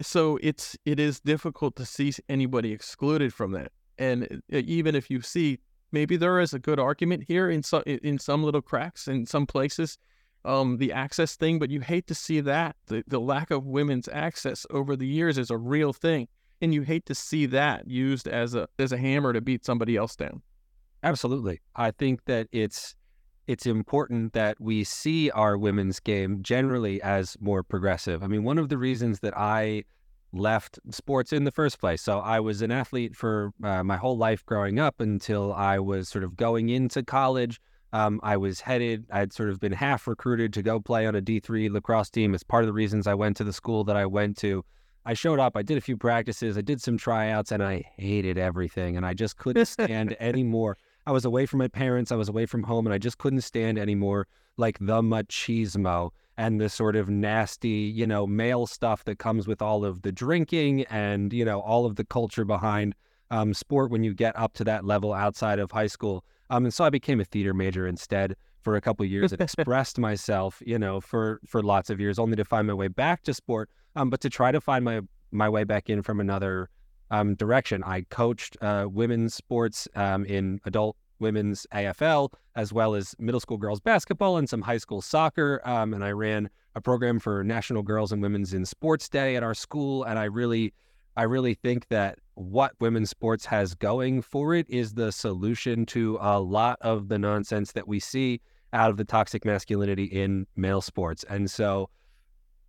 so 0.00 0.38
it's 0.42 0.76
it 0.84 1.00
is 1.00 1.20
difficult 1.20 1.76
to 1.76 1.84
see 1.84 2.12
anybody 2.28 2.72
excluded 2.72 3.34
from 3.34 3.52
that 3.52 3.72
and 4.00 4.42
even 4.48 4.96
if 4.96 5.08
you 5.08 5.20
see 5.20 5.60
maybe 5.92 6.16
there 6.16 6.40
is 6.40 6.52
a 6.54 6.58
good 6.58 6.80
argument 6.80 7.22
here 7.28 7.50
in 7.50 7.62
some 7.62 7.82
in 7.86 8.18
some 8.18 8.42
little 8.42 8.62
cracks 8.62 9.06
in 9.06 9.24
some 9.24 9.46
places 9.46 9.98
um, 10.44 10.78
the 10.78 10.92
access 10.92 11.36
thing, 11.36 11.58
but 11.58 11.70
you 11.70 11.80
hate 11.80 12.06
to 12.06 12.14
see 12.14 12.40
that. 12.40 12.76
The, 12.86 13.04
the 13.06 13.20
lack 13.20 13.50
of 13.50 13.66
women's 13.66 14.08
access 14.08 14.66
over 14.70 14.96
the 14.96 15.06
years 15.06 15.38
is 15.38 15.50
a 15.50 15.56
real 15.58 15.92
thing. 15.92 16.28
And 16.62 16.74
you 16.74 16.82
hate 16.82 17.06
to 17.06 17.14
see 17.14 17.46
that 17.46 17.88
used 17.88 18.28
as 18.28 18.54
a 18.54 18.68
as 18.78 18.92
a 18.92 18.98
hammer 18.98 19.32
to 19.32 19.40
beat 19.40 19.64
somebody 19.64 19.96
else 19.96 20.14
down. 20.14 20.42
Absolutely. 21.02 21.60
I 21.74 21.90
think 21.90 22.24
that 22.26 22.48
it's 22.52 22.94
it's 23.46 23.64
important 23.64 24.34
that 24.34 24.60
we 24.60 24.84
see 24.84 25.30
our 25.30 25.56
women's 25.56 26.00
game 26.00 26.42
generally 26.42 27.00
as 27.00 27.36
more 27.40 27.62
progressive. 27.62 28.22
I 28.22 28.26
mean, 28.26 28.44
one 28.44 28.58
of 28.58 28.68
the 28.68 28.76
reasons 28.76 29.20
that 29.20 29.36
I 29.36 29.84
left 30.32 30.78
sports 30.90 31.32
in 31.32 31.44
the 31.44 31.50
first 31.50 31.80
place. 31.80 32.02
So 32.02 32.20
I 32.20 32.40
was 32.40 32.62
an 32.62 32.70
athlete 32.70 33.16
for 33.16 33.52
uh, 33.62 33.82
my 33.82 33.96
whole 33.96 34.16
life 34.16 34.44
growing 34.46 34.78
up 34.78 35.00
until 35.00 35.52
I 35.52 35.78
was 35.78 36.08
sort 36.08 36.24
of 36.24 36.36
going 36.36 36.68
into 36.68 37.02
college. 37.02 37.60
Um, 37.92 38.20
I 38.22 38.36
was 38.36 38.60
headed, 38.60 39.06
I'd 39.10 39.32
sort 39.32 39.48
of 39.50 39.58
been 39.58 39.72
half 39.72 40.06
recruited 40.06 40.52
to 40.52 40.62
go 40.62 40.78
play 40.78 41.06
on 41.06 41.16
a 41.16 41.22
D3 41.22 41.70
lacrosse 41.70 42.10
team. 42.10 42.34
It's 42.34 42.44
part 42.44 42.62
of 42.62 42.68
the 42.68 42.72
reasons 42.72 43.06
I 43.06 43.14
went 43.14 43.36
to 43.38 43.44
the 43.44 43.52
school 43.52 43.82
that 43.84 43.96
I 43.96 44.06
went 44.06 44.36
to. 44.38 44.64
I 45.04 45.14
showed 45.14 45.40
up, 45.40 45.56
I 45.56 45.62
did 45.62 45.78
a 45.78 45.80
few 45.80 45.96
practices, 45.96 46.56
I 46.56 46.60
did 46.60 46.80
some 46.80 46.98
tryouts, 46.98 47.50
and 47.50 47.62
I 47.62 47.82
hated 47.96 48.38
everything. 48.38 48.96
And 48.96 49.04
I 49.04 49.14
just 49.14 49.38
couldn't 49.38 49.66
stand 49.66 50.16
anymore. 50.20 50.76
I 51.06 51.12
was 51.12 51.24
away 51.24 51.46
from 51.46 51.58
my 51.58 51.68
parents, 51.68 52.12
I 52.12 52.16
was 52.16 52.28
away 52.28 52.46
from 52.46 52.62
home, 52.62 52.86
and 52.86 52.94
I 52.94 52.98
just 52.98 53.18
couldn't 53.18 53.40
stand 53.40 53.78
anymore 53.78 54.28
like 54.56 54.78
the 54.78 55.02
machismo 55.02 56.10
and 56.40 56.58
the 56.58 56.70
sort 56.70 56.96
of 56.96 57.10
nasty, 57.10 57.68
you 57.68 58.06
know, 58.06 58.26
male 58.26 58.66
stuff 58.66 59.04
that 59.04 59.18
comes 59.18 59.46
with 59.46 59.60
all 59.60 59.84
of 59.84 60.00
the 60.00 60.10
drinking 60.10 60.84
and, 60.84 61.34
you 61.34 61.44
know, 61.44 61.60
all 61.60 61.84
of 61.84 61.96
the 61.96 62.04
culture 62.04 62.46
behind 62.46 62.94
um, 63.30 63.52
sport 63.52 63.90
when 63.90 64.02
you 64.02 64.14
get 64.14 64.34
up 64.38 64.54
to 64.54 64.64
that 64.64 64.86
level 64.86 65.12
outside 65.12 65.58
of 65.58 65.70
high 65.70 65.86
school. 65.86 66.24
Um, 66.48 66.64
and 66.64 66.72
so 66.72 66.82
I 66.82 66.88
became 66.88 67.20
a 67.20 67.26
theater 67.26 67.52
major 67.52 67.86
instead 67.86 68.36
for 68.62 68.74
a 68.74 68.80
couple 68.80 69.04
years 69.04 69.32
and 69.32 69.40
expressed 69.48 69.98
myself, 69.98 70.62
you 70.64 70.78
know, 70.78 70.98
for 70.98 71.40
for 71.46 71.62
lots 71.62 71.90
of 71.90 72.00
years, 72.00 72.18
only 72.18 72.36
to 72.36 72.44
find 72.46 72.66
my 72.66 72.72
way 72.72 72.88
back 72.88 73.22
to 73.24 73.34
sport, 73.34 73.68
um, 73.94 74.08
but 74.08 74.22
to 74.22 74.30
try 74.30 74.50
to 74.50 74.62
find 74.62 74.82
my 74.82 75.02
my 75.30 75.48
way 75.48 75.64
back 75.64 75.90
in 75.90 76.00
from 76.02 76.20
another 76.20 76.70
um, 77.10 77.34
direction. 77.34 77.84
I 77.84 78.06
coached 78.08 78.56
uh, 78.62 78.86
women's 78.90 79.34
sports 79.34 79.88
um, 79.94 80.24
in 80.24 80.58
adult 80.64 80.96
women's 81.20 81.66
AFL, 81.74 82.32
as 82.56 82.72
well 82.72 82.94
as 82.94 83.14
middle 83.18 83.40
school 83.40 83.58
girls 83.58 83.80
basketball 83.80 84.36
and 84.36 84.48
some 84.48 84.62
high 84.62 84.78
school 84.78 85.02
soccer. 85.02 85.60
Um, 85.64 85.94
and 85.94 86.04
I 86.04 86.10
ran 86.10 86.50
a 86.74 86.80
program 86.80 87.18
for 87.18 87.44
National 87.44 87.82
Girls 87.82 88.12
and 88.12 88.22
Women's 88.22 88.54
in 88.54 88.64
Sports 88.64 89.08
Day 89.08 89.36
at 89.36 89.42
our 89.42 89.54
school. 89.54 90.04
And 90.04 90.18
I 90.18 90.24
really, 90.24 90.72
I 91.16 91.24
really 91.24 91.54
think 91.54 91.88
that 91.88 92.18
what 92.34 92.72
women's 92.80 93.10
sports 93.10 93.44
has 93.46 93.74
going 93.74 94.22
for 94.22 94.54
it 94.54 94.68
is 94.68 94.94
the 94.94 95.12
solution 95.12 95.84
to 95.86 96.18
a 96.20 96.40
lot 96.40 96.78
of 96.80 97.08
the 97.08 97.18
nonsense 97.18 97.72
that 97.72 97.86
we 97.86 98.00
see 98.00 98.40
out 98.72 98.90
of 98.90 98.96
the 98.96 99.04
toxic 99.04 99.44
masculinity 99.44 100.04
in 100.04 100.46
male 100.56 100.80
sports. 100.80 101.24
And 101.28 101.50
so 101.50 101.90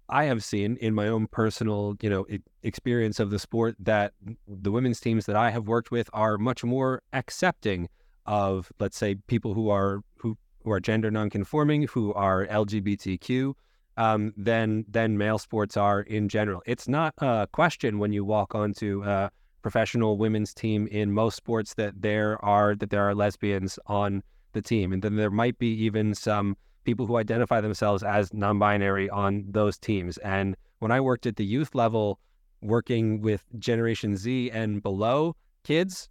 I 0.09 0.25
have 0.25 0.43
seen 0.43 0.75
in 0.77 0.93
my 0.93 1.07
own 1.07 1.27
personal, 1.27 1.95
you 2.01 2.09
know, 2.09 2.25
experience 2.63 3.19
of 3.19 3.29
the 3.29 3.39
sport 3.39 3.75
that 3.79 4.13
the 4.45 4.71
women's 4.71 4.99
teams 4.99 5.25
that 5.25 5.37
I 5.37 5.51
have 5.51 5.67
worked 5.67 5.89
with 5.89 6.09
are 6.11 6.37
much 6.37 6.65
more 6.65 7.01
accepting 7.13 7.87
of, 8.25 8.71
let's 8.79 8.97
say, 8.97 9.15
people 9.27 9.53
who 9.53 9.69
are 9.69 10.01
who 10.15 10.37
who 10.63 10.71
are 10.71 10.79
gender 10.79 11.09
nonconforming, 11.09 11.87
who 11.87 12.13
are 12.13 12.45
LGBTQ, 12.47 13.53
um, 13.97 14.33
than 14.37 14.85
than 14.87 15.17
male 15.17 15.37
sports 15.37 15.77
are 15.77 16.01
in 16.01 16.29
general. 16.29 16.61
It's 16.65 16.87
not 16.87 17.13
a 17.19 17.47
question 17.51 17.99
when 17.99 18.13
you 18.13 18.23
walk 18.23 18.55
onto 18.55 19.03
a 19.03 19.31
professional 19.61 20.17
women's 20.17 20.53
team 20.53 20.87
in 20.87 21.11
most 21.11 21.35
sports 21.35 21.75
that 21.75 22.01
there 22.01 22.43
are 22.43 22.75
that 22.75 22.89
there 22.89 23.07
are 23.07 23.15
lesbians 23.15 23.77
on 23.87 24.23
the 24.53 24.61
team, 24.61 24.91
and 24.93 25.01
then 25.01 25.15
there 25.15 25.31
might 25.31 25.57
be 25.57 25.73
even 25.83 26.13
some 26.15 26.57
people 26.83 27.05
who 27.05 27.17
identify 27.17 27.61
themselves 27.61 28.01
as 28.03 28.33
non-binary 28.33 29.09
on 29.09 29.45
those 29.47 29.77
teams. 29.77 30.17
And 30.19 30.55
when 30.79 30.91
I 30.91 30.99
worked 30.99 31.27
at 31.27 31.35
the 31.35 31.45
youth 31.45 31.75
level, 31.75 32.19
working 32.61 33.21
with 33.21 33.45
Generation 33.59 34.17
Z 34.17 34.49
and 34.51 34.81
below 34.81 35.35
kids, 35.63 36.09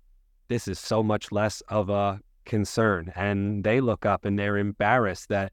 this 0.51 0.67
is 0.67 0.81
so 0.81 1.01
much 1.01 1.31
less 1.31 1.63
of 1.69 1.89
a 1.89 2.21
concern. 2.45 3.13
And 3.15 3.63
they 3.63 3.81
look 3.81 4.05
up 4.05 4.25
and 4.25 4.37
they're 4.37 4.59
embarrassed 4.59 5.29
that 5.29 5.53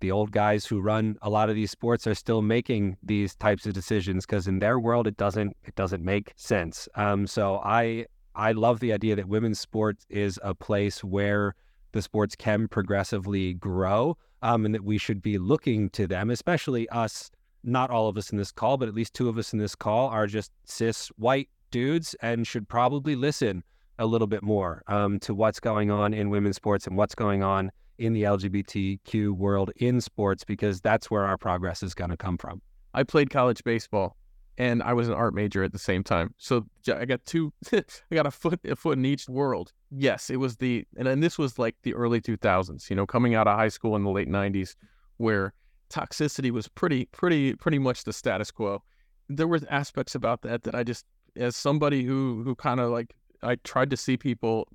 the 0.00 0.10
old 0.10 0.32
guys 0.32 0.64
who 0.64 0.80
run 0.80 1.16
a 1.20 1.28
lot 1.28 1.50
of 1.50 1.54
these 1.54 1.70
sports 1.70 2.06
are 2.06 2.14
still 2.14 2.40
making 2.40 2.96
these 3.02 3.34
types 3.34 3.66
of 3.66 3.74
decisions 3.74 4.24
because 4.24 4.48
in 4.48 4.58
their 4.58 4.78
world 4.78 5.06
it 5.06 5.18
doesn't 5.18 5.54
it 5.64 5.74
doesn't 5.74 6.02
make 6.02 6.32
sense. 6.36 6.88
Um, 6.94 7.26
so 7.26 7.60
I 7.62 8.06
I 8.34 8.52
love 8.52 8.80
the 8.80 8.92
idea 8.92 9.16
that 9.16 9.28
women's 9.28 9.60
sports 9.60 10.06
is 10.08 10.40
a 10.42 10.54
place 10.54 11.04
where 11.04 11.54
the 11.92 12.00
sports 12.00 12.34
can 12.34 12.68
progressively 12.68 13.54
grow, 13.54 14.16
um, 14.40 14.64
and 14.64 14.74
that 14.74 14.84
we 14.84 14.96
should 14.96 15.20
be 15.20 15.36
looking 15.36 15.90
to 15.90 16.06
them, 16.06 16.30
especially 16.30 16.88
us. 16.88 17.30
Not 17.64 17.90
all 17.90 18.08
of 18.08 18.16
us 18.16 18.30
in 18.30 18.38
this 18.38 18.52
call, 18.52 18.78
but 18.78 18.88
at 18.88 18.94
least 18.94 19.12
two 19.12 19.28
of 19.28 19.36
us 19.36 19.52
in 19.52 19.58
this 19.58 19.74
call 19.74 20.08
are 20.08 20.26
just 20.26 20.52
cis 20.64 21.08
white 21.16 21.48
dudes 21.70 22.14
and 22.22 22.46
should 22.46 22.68
probably 22.68 23.16
listen 23.16 23.62
a 23.98 24.06
little 24.06 24.26
bit 24.26 24.42
more 24.42 24.82
um, 24.86 25.18
to 25.20 25.34
what's 25.34 25.60
going 25.60 25.90
on 25.90 26.14
in 26.14 26.30
women's 26.30 26.56
sports 26.56 26.86
and 26.86 26.96
what's 26.96 27.14
going 27.14 27.42
on 27.42 27.70
in 27.98 28.12
the 28.12 28.22
LGBTQ 28.22 29.32
world 29.32 29.70
in 29.76 30.00
sports 30.00 30.44
because 30.44 30.80
that's 30.80 31.10
where 31.10 31.24
our 31.24 31.36
progress 31.36 31.82
is 31.82 31.94
going 31.94 32.10
to 32.10 32.16
come 32.16 32.38
from. 32.38 32.62
I 32.94 33.02
played 33.02 33.30
college 33.30 33.62
baseball 33.64 34.16
and 34.56 34.82
I 34.82 34.92
was 34.92 35.08
an 35.08 35.14
art 35.14 35.34
major 35.34 35.62
at 35.62 35.72
the 35.72 35.78
same 35.78 36.02
time. 36.02 36.34
So 36.38 36.66
I 36.92 37.04
got 37.04 37.24
two 37.24 37.52
I 37.72 37.82
got 38.12 38.26
a 38.26 38.30
foot 38.30 38.60
a 38.64 38.76
foot 38.76 38.98
in 38.98 39.04
each 39.04 39.28
world. 39.28 39.72
Yes, 39.90 40.30
it 40.30 40.36
was 40.36 40.56
the 40.56 40.84
and, 40.96 41.22
this 41.22 41.38
was 41.38 41.58
like 41.58 41.76
the 41.82 41.94
early 41.94 42.20
2000s, 42.20 42.90
you 42.90 42.96
know, 42.96 43.06
coming 43.06 43.34
out 43.34 43.46
of 43.46 43.56
high 43.56 43.68
school 43.68 43.96
in 43.96 44.04
the 44.04 44.10
late 44.10 44.28
90s 44.28 44.74
where 45.16 45.52
toxicity 45.90 46.50
was 46.50 46.68
pretty 46.68 47.06
pretty 47.06 47.54
pretty 47.54 47.78
much 47.78 48.04
the 48.04 48.12
status 48.12 48.50
quo. 48.50 48.82
There 49.28 49.48
were 49.48 49.60
aspects 49.70 50.14
about 50.14 50.42
that 50.42 50.62
that 50.64 50.74
I 50.74 50.82
just 50.82 51.04
as 51.36 51.56
somebody 51.56 52.04
who 52.04 52.42
who 52.44 52.54
kind 52.54 52.80
of 52.80 52.90
like 52.90 53.14
I 53.42 53.56
tried 53.56 53.90
to 53.90 53.96
see 53.96 54.16
people 54.16 54.68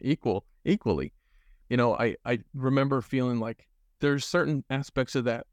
equal 0.00 0.44
equally. 0.64 1.12
You 1.68 1.76
know, 1.76 1.94
I 1.94 2.16
I 2.24 2.40
remember 2.54 3.00
feeling 3.00 3.40
like 3.40 3.66
there's 4.00 4.24
certain 4.24 4.64
aspects 4.70 5.14
of 5.14 5.24
that 5.24 5.46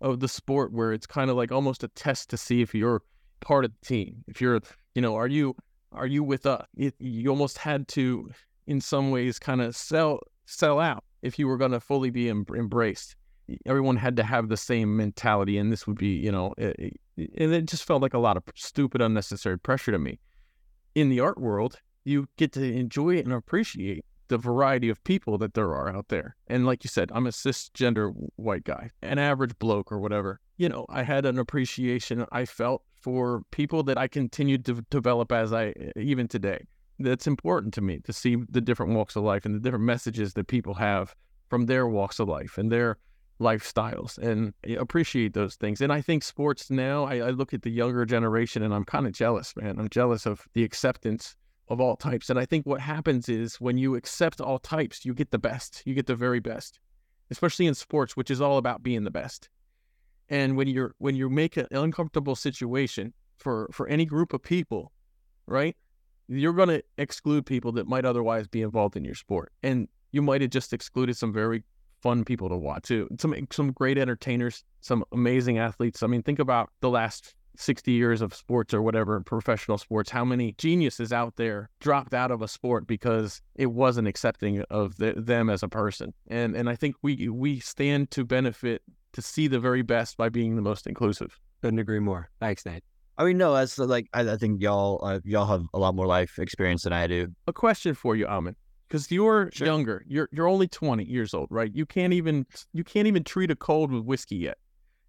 of 0.00 0.20
the 0.20 0.28
sport 0.28 0.72
where 0.72 0.92
it's 0.92 1.06
kind 1.06 1.30
of 1.30 1.36
like 1.36 1.52
almost 1.52 1.82
a 1.82 1.88
test 1.88 2.30
to 2.30 2.36
see 2.36 2.62
if 2.62 2.74
you're 2.74 3.02
part 3.40 3.64
of 3.64 3.72
the 3.72 3.86
team. 3.86 4.24
If 4.26 4.40
you're, 4.40 4.60
you 4.94 5.02
know, 5.02 5.14
are 5.14 5.26
you 5.26 5.56
are 5.92 6.06
you 6.06 6.22
with 6.22 6.46
us? 6.46 6.66
It, 6.76 6.94
you 6.98 7.30
almost 7.30 7.58
had 7.58 7.88
to, 7.88 8.30
in 8.66 8.80
some 8.80 9.10
ways, 9.10 9.38
kind 9.38 9.60
of 9.60 9.74
sell 9.76 10.20
sell 10.46 10.80
out 10.80 11.04
if 11.22 11.38
you 11.38 11.48
were 11.48 11.56
going 11.56 11.72
to 11.72 11.80
fully 11.80 12.10
be 12.10 12.28
em- 12.28 12.46
embraced. 12.54 13.16
Everyone 13.64 13.96
had 13.96 14.16
to 14.16 14.24
have 14.24 14.48
the 14.48 14.56
same 14.56 14.96
mentality, 14.96 15.56
and 15.56 15.70
this 15.70 15.86
would 15.86 15.96
be, 15.96 16.08
you 16.08 16.32
know, 16.32 16.52
it, 16.58 16.94
it, 17.16 17.30
and 17.38 17.52
it 17.52 17.66
just 17.66 17.84
felt 17.84 18.02
like 18.02 18.14
a 18.14 18.18
lot 18.18 18.36
of 18.36 18.42
stupid, 18.54 19.00
unnecessary 19.00 19.58
pressure 19.58 19.92
to 19.92 19.98
me. 19.98 20.18
In 20.94 21.08
the 21.08 21.20
art 21.20 21.38
world, 21.38 21.78
you 22.06 22.28
get 22.36 22.52
to 22.52 22.62
enjoy 22.62 23.18
and 23.18 23.32
appreciate 23.32 24.04
the 24.28 24.38
variety 24.38 24.88
of 24.88 25.02
people 25.04 25.38
that 25.38 25.54
there 25.54 25.74
are 25.74 25.88
out 25.94 26.08
there. 26.08 26.36
And 26.48 26.66
like 26.66 26.84
you 26.84 26.88
said, 26.88 27.10
I'm 27.14 27.26
a 27.26 27.30
cisgender 27.30 28.12
white 28.36 28.64
guy, 28.64 28.90
an 29.02 29.18
average 29.18 29.58
bloke 29.58 29.92
or 29.92 29.98
whatever. 29.98 30.40
You 30.56 30.68
know, 30.68 30.86
I 30.88 31.02
had 31.02 31.26
an 31.26 31.38
appreciation 31.38 32.26
I 32.32 32.44
felt 32.44 32.82
for 33.00 33.42
people 33.50 33.82
that 33.84 33.98
I 33.98 34.08
continued 34.08 34.64
to 34.66 34.84
develop 34.90 35.30
as 35.30 35.52
I 35.52 35.74
even 35.96 36.28
today. 36.28 36.64
That's 36.98 37.26
important 37.26 37.74
to 37.74 37.80
me 37.80 38.00
to 38.04 38.12
see 38.12 38.36
the 38.48 38.60
different 38.60 38.94
walks 38.94 39.16
of 39.16 39.22
life 39.22 39.44
and 39.44 39.54
the 39.54 39.60
different 39.60 39.84
messages 39.84 40.32
that 40.34 40.46
people 40.46 40.74
have 40.74 41.14
from 41.48 41.66
their 41.66 41.86
walks 41.86 42.18
of 42.18 42.28
life 42.28 42.56
and 42.58 42.72
their 42.72 42.98
lifestyles 43.38 44.16
and 44.18 44.54
eh, 44.64 44.76
appreciate 44.78 45.34
those 45.34 45.56
things. 45.56 45.80
And 45.80 45.92
I 45.92 46.00
think 46.00 46.22
sports 46.22 46.70
now, 46.70 47.04
I, 47.04 47.16
I 47.16 47.30
look 47.30 47.52
at 47.52 47.62
the 47.62 47.70
younger 47.70 48.06
generation 48.06 48.62
and 48.62 48.72
I'm 48.74 48.84
kind 48.84 49.06
of 49.06 49.12
jealous, 49.12 49.54
man. 49.56 49.78
I'm 49.78 49.90
jealous 49.90 50.24
of 50.24 50.46
the 50.54 50.64
acceptance 50.64 51.36
of 51.68 51.80
all 51.80 51.96
types. 51.96 52.30
And 52.30 52.38
I 52.38 52.44
think 52.44 52.66
what 52.66 52.80
happens 52.80 53.28
is 53.28 53.60
when 53.60 53.76
you 53.78 53.94
accept 53.94 54.40
all 54.40 54.58
types, 54.58 55.04
you 55.04 55.14
get 55.14 55.30
the 55.30 55.38
best. 55.38 55.82
You 55.84 55.94
get 55.94 56.06
the 56.06 56.14
very 56.14 56.40
best, 56.40 56.78
especially 57.30 57.66
in 57.66 57.74
sports, 57.74 58.16
which 58.16 58.30
is 58.30 58.40
all 58.40 58.58
about 58.58 58.82
being 58.82 59.04
the 59.04 59.10
best. 59.10 59.48
And 60.28 60.56
when 60.56 60.68
you're 60.68 60.94
when 60.98 61.14
you 61.14 61.28
make 61.28 61.56
an 61.56 61.66
uncomfortable 61.70 62.36
situation 62.36 63.12
for 63.38 63.68
for 63.72 63.86
any 63.88 64.04
group 64.04 64.32
of 64.32 64.42
people, 64.42 64.92
right? 65.46 65.76
You're 66.28 66.52
going 66.52 66.70
to 66.70 66.82
exclude 66.98 67.46
people 67.46 67.70
that 67.72 67.86
might 67.86 68.04
otherwise 68.04 68.48
be 68.48 68.62
involved 68.62 68.96
in 68.96 69.04
your 69.04 69.14
sport, 69.14 69.52
and 69.62 69.86
you 70.10 70.22
might 70.22 70.40
have 70.40 70.50
just 70.50 70.72
excluded 70.72 71.16
some 71.16 71.32
very 71.32 71.62
fun 72.02 72.24
people 72.24 72.48
to 72.48 72.56
watch 72.56 72.82
too. 72.84 73.08
Some 73.18 73.34
some 73.52 73.72
great 73.72 73.98
entertainers, 73.98 74.64
some 74.80 75.04
amazing 75.12 75.58
athletes. 75.58 76.02
I 76.02 76.08
mean, 76.08 76.22
think 76.22 76.40
about 76.40 76.70
the 76.80 76.90
last 76.90 77.34
60 77.58 77.92
years 77.92 78.20
of 78.20 78.34
sports 78.34 78.72
or 78.74 78.82
whatever, 78.82 79.20
professional 79.20 79.78
sports, 79.78 80.10
how 80.10 80.24
many 80.24 80.54
geniuses 80.58 81.12
out 81.12 81.36
there 81.36 81.70
dropped 81.80 82.14
out 82.14 82.30
of 82.30 82.42
a 82.42 82.48
sport 82.48 82.86
because 82.86 83.40
it 83.54 83.66
wasn't 83.66 84.08
accepting 84.08 84.62
of 84.70 84.96
the, 84.96 85.14
them 85.16 85.50
as 85.50 85.62
a 85.62 85.68
person. 85.68 86.12
And 86.28 86.56
and 86.56 86.68
I 86.68 86.76
think 86.76 86.96
we 87.02 87.28
we 87.28 87.60
stand 87.60 88.10
to 88.12 88.24
benefit 88.24 88.82
to 89.12 89.22
see 89.22 89.48
the 89.48 89.58
very 89.58 89.82
best 89.82 90.16
by 90.16 90.28
being 90.28 90.56
the 90.56 90.62
most 90.62 90.86
inclusive. 90.86 91.38
Couldn't 91.62 91.78
agree 91.78 92.00
more. 92.00 92.28
Thanks, 92.38 92.66
Nate. 92.66 92.84
I 93.18 93.24
mean, 93.24 93.38
no, 93.38 93.54
that's 93.54 93.78
like 93.78 94.08
I, 94.12 94.32
I 94.32 94.36
think 94.36 94.60
y'all 94.60 95.00
uh, 95.02 95.20
y'all 95.24 95.46
have 95.46 95.64
a 95.72 95.78
lot 95.78 95.94
more 95.94 96.06
life 96.06 96.38
experience 96.38 96.82
than 96.82 96.92
I 96.92 97.06
do. 97.06 97.28
A 97.46 97.52
question 97.52 97.94
for 97.94 98.14
you, 98.14 98.26
Aaman, 98.26 98.56
because 98.88 99.10
you're 99.10 99.50
sure. 99.52 99.66
younger. 99.66 100.04
You're 100.06 100.28
you're 100.32 100.48
only 100.48 100.68
20 100.68 101.04
years 101.04 101.32
old, 101.32 101.48
right? 101.50 101.70
You 101.74 101.86
can't 101.86 102.12
even 102.12 102.46
you 102.74 102.84
can't 102.84 103.06
even 103.06 103.24
treat 103.24 103.50
a 103.50 103.56
cold 103.56 103.90
with 103.90 104.04
whiskey 104.04 104.36
yet, 104.36 104.58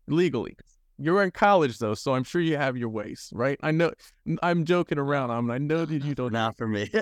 legally. 0.07 0.55
You're 0.99 1.23
in 1.23 1.31
college 1.31 1.77
though, 1.77 1.93
so 1.93 2.15
I'm 2.15 2.23
sure 2.23 2.41
you 2.41 2.57
have 2.57 2.75
your 2.75 2.89
ways, 2.89 3.29
right? 3.33 3.59
I 3.61 3.71
know 3.71 3.91
I'm 4.41 4.65
joking 4.65 4.97
around. 4.97 5.31
I, 5.31 5.39
mean, 5.41 5.51
I 5.51 5.57
know 5.57 5.85
that 5.85 6.03
you 6.03 6.15
don't. 6.15 6.33
Not 6.33 6.57
for 6.57 6.67
me. 6.67 6.89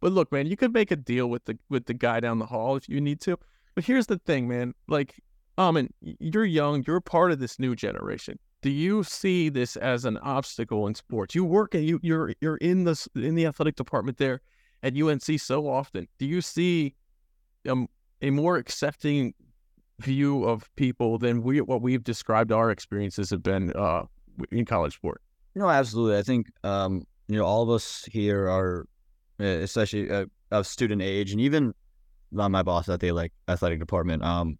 But 0.00 0.12
look, 0.12 0.30
man, 0.30 0.46
you 0.46 0.56
could 0.56 0.72
make 0.72 0.90
a 0.90 0.96
deal 0.96 1.28
with 1.28 1.44
the 1.44 1.58
with 1.68 1.86
the 1.86 1.94
guy 1.94 2.20
down 2.20 2.38
the 2.38 2.46
hall 2.46 2.76
if 2.76 2.88
you 2.88 3.00
need 3.00 3.20
to. 3.22 3.36
But 3.74 3.84
here's 3.84 4.06
the 4.06 4.18
thing, 4.18 4.48
man. 4.48 4.74
Like, 4.86 5.14
um, 5.56 5.76
and 5.76 5.92
you're 6.00 6.44
young, 6.44 6.84
you're 6.86 7.00
part 7.00 7.32
of 7.32 7.38
this 7.38 7.58
new 7.58 7.74
generation. 7.74 8.38
Do 8.62 8.70
you 8.70 9.04
see 9.04 9.48
this 9.48 9.76
as 9.76 10.04
an 10.04 10.18
obstacle 10.18 10.86
in 10.86 10.94
sports? 10.94 11.34
You 11.34 11.44
work 11.44 11.74
and 11.74 11.84
you 11.84 12.00
you're 12.02 12.32
you're 12.40 12.56
in 12.56 12.84
the 12.84 13.06
in 13.14 13.34
the 13.34 13.46
athletic 13.46 13.76
department 13.76 14.18
there 14.18 14.40
at 14.82 14.96
UNC 14.96 15.40
so 15.40 15.68
often. 15.68 16.06
Do 16.18 16.26
you 16.26 16.40
see 16.40 16.94
um, 17.68 17.88
a 18.22 18.30
more 18.30 18.56
accepting 18.56 19.34
view 20.00 20.44
of 20.44 20.68
people 20.76 21.18
than 21.18 21.42
we 21.42 21.60
what 21.60 21.82
we've 21.82 22.04
described 22.04 22.52
our 22.52 22.70
experiences 22.70 23.30
have 23.30 23.42
been 23.42 23.72
uh, 23.72 24.04
in 24.50 24.64
college 24.64 24.94
sport? 24.94 25.20
No, 25.54 25.68
absolutely. 25.68 26.18
I 26.18 26.22
think 26.22 26.46
um, 26.64 27.04
you 27.26 27.36
know 27.36 27.44
all 27.44 27.62
of 27.62 27.70
us 27.70 28.04
here 28.10 28.48
are, 28.48 28.86
especially 29.38 30.10
uh, 30.10 30.26
of 30.50 30.66
student 30.66 31.02
age, 31.02 31.32
and 31.32 31.40
even 31.40 31.74
not 32.30 32.50
my 32.50 32.62
boss 32.62 32.88
at 32.88 33.00
the 33.00 33.12
like 33.12 33.32
athletic 33.48 33.78
department. 33.78 34.22
Um, 34.22 34.58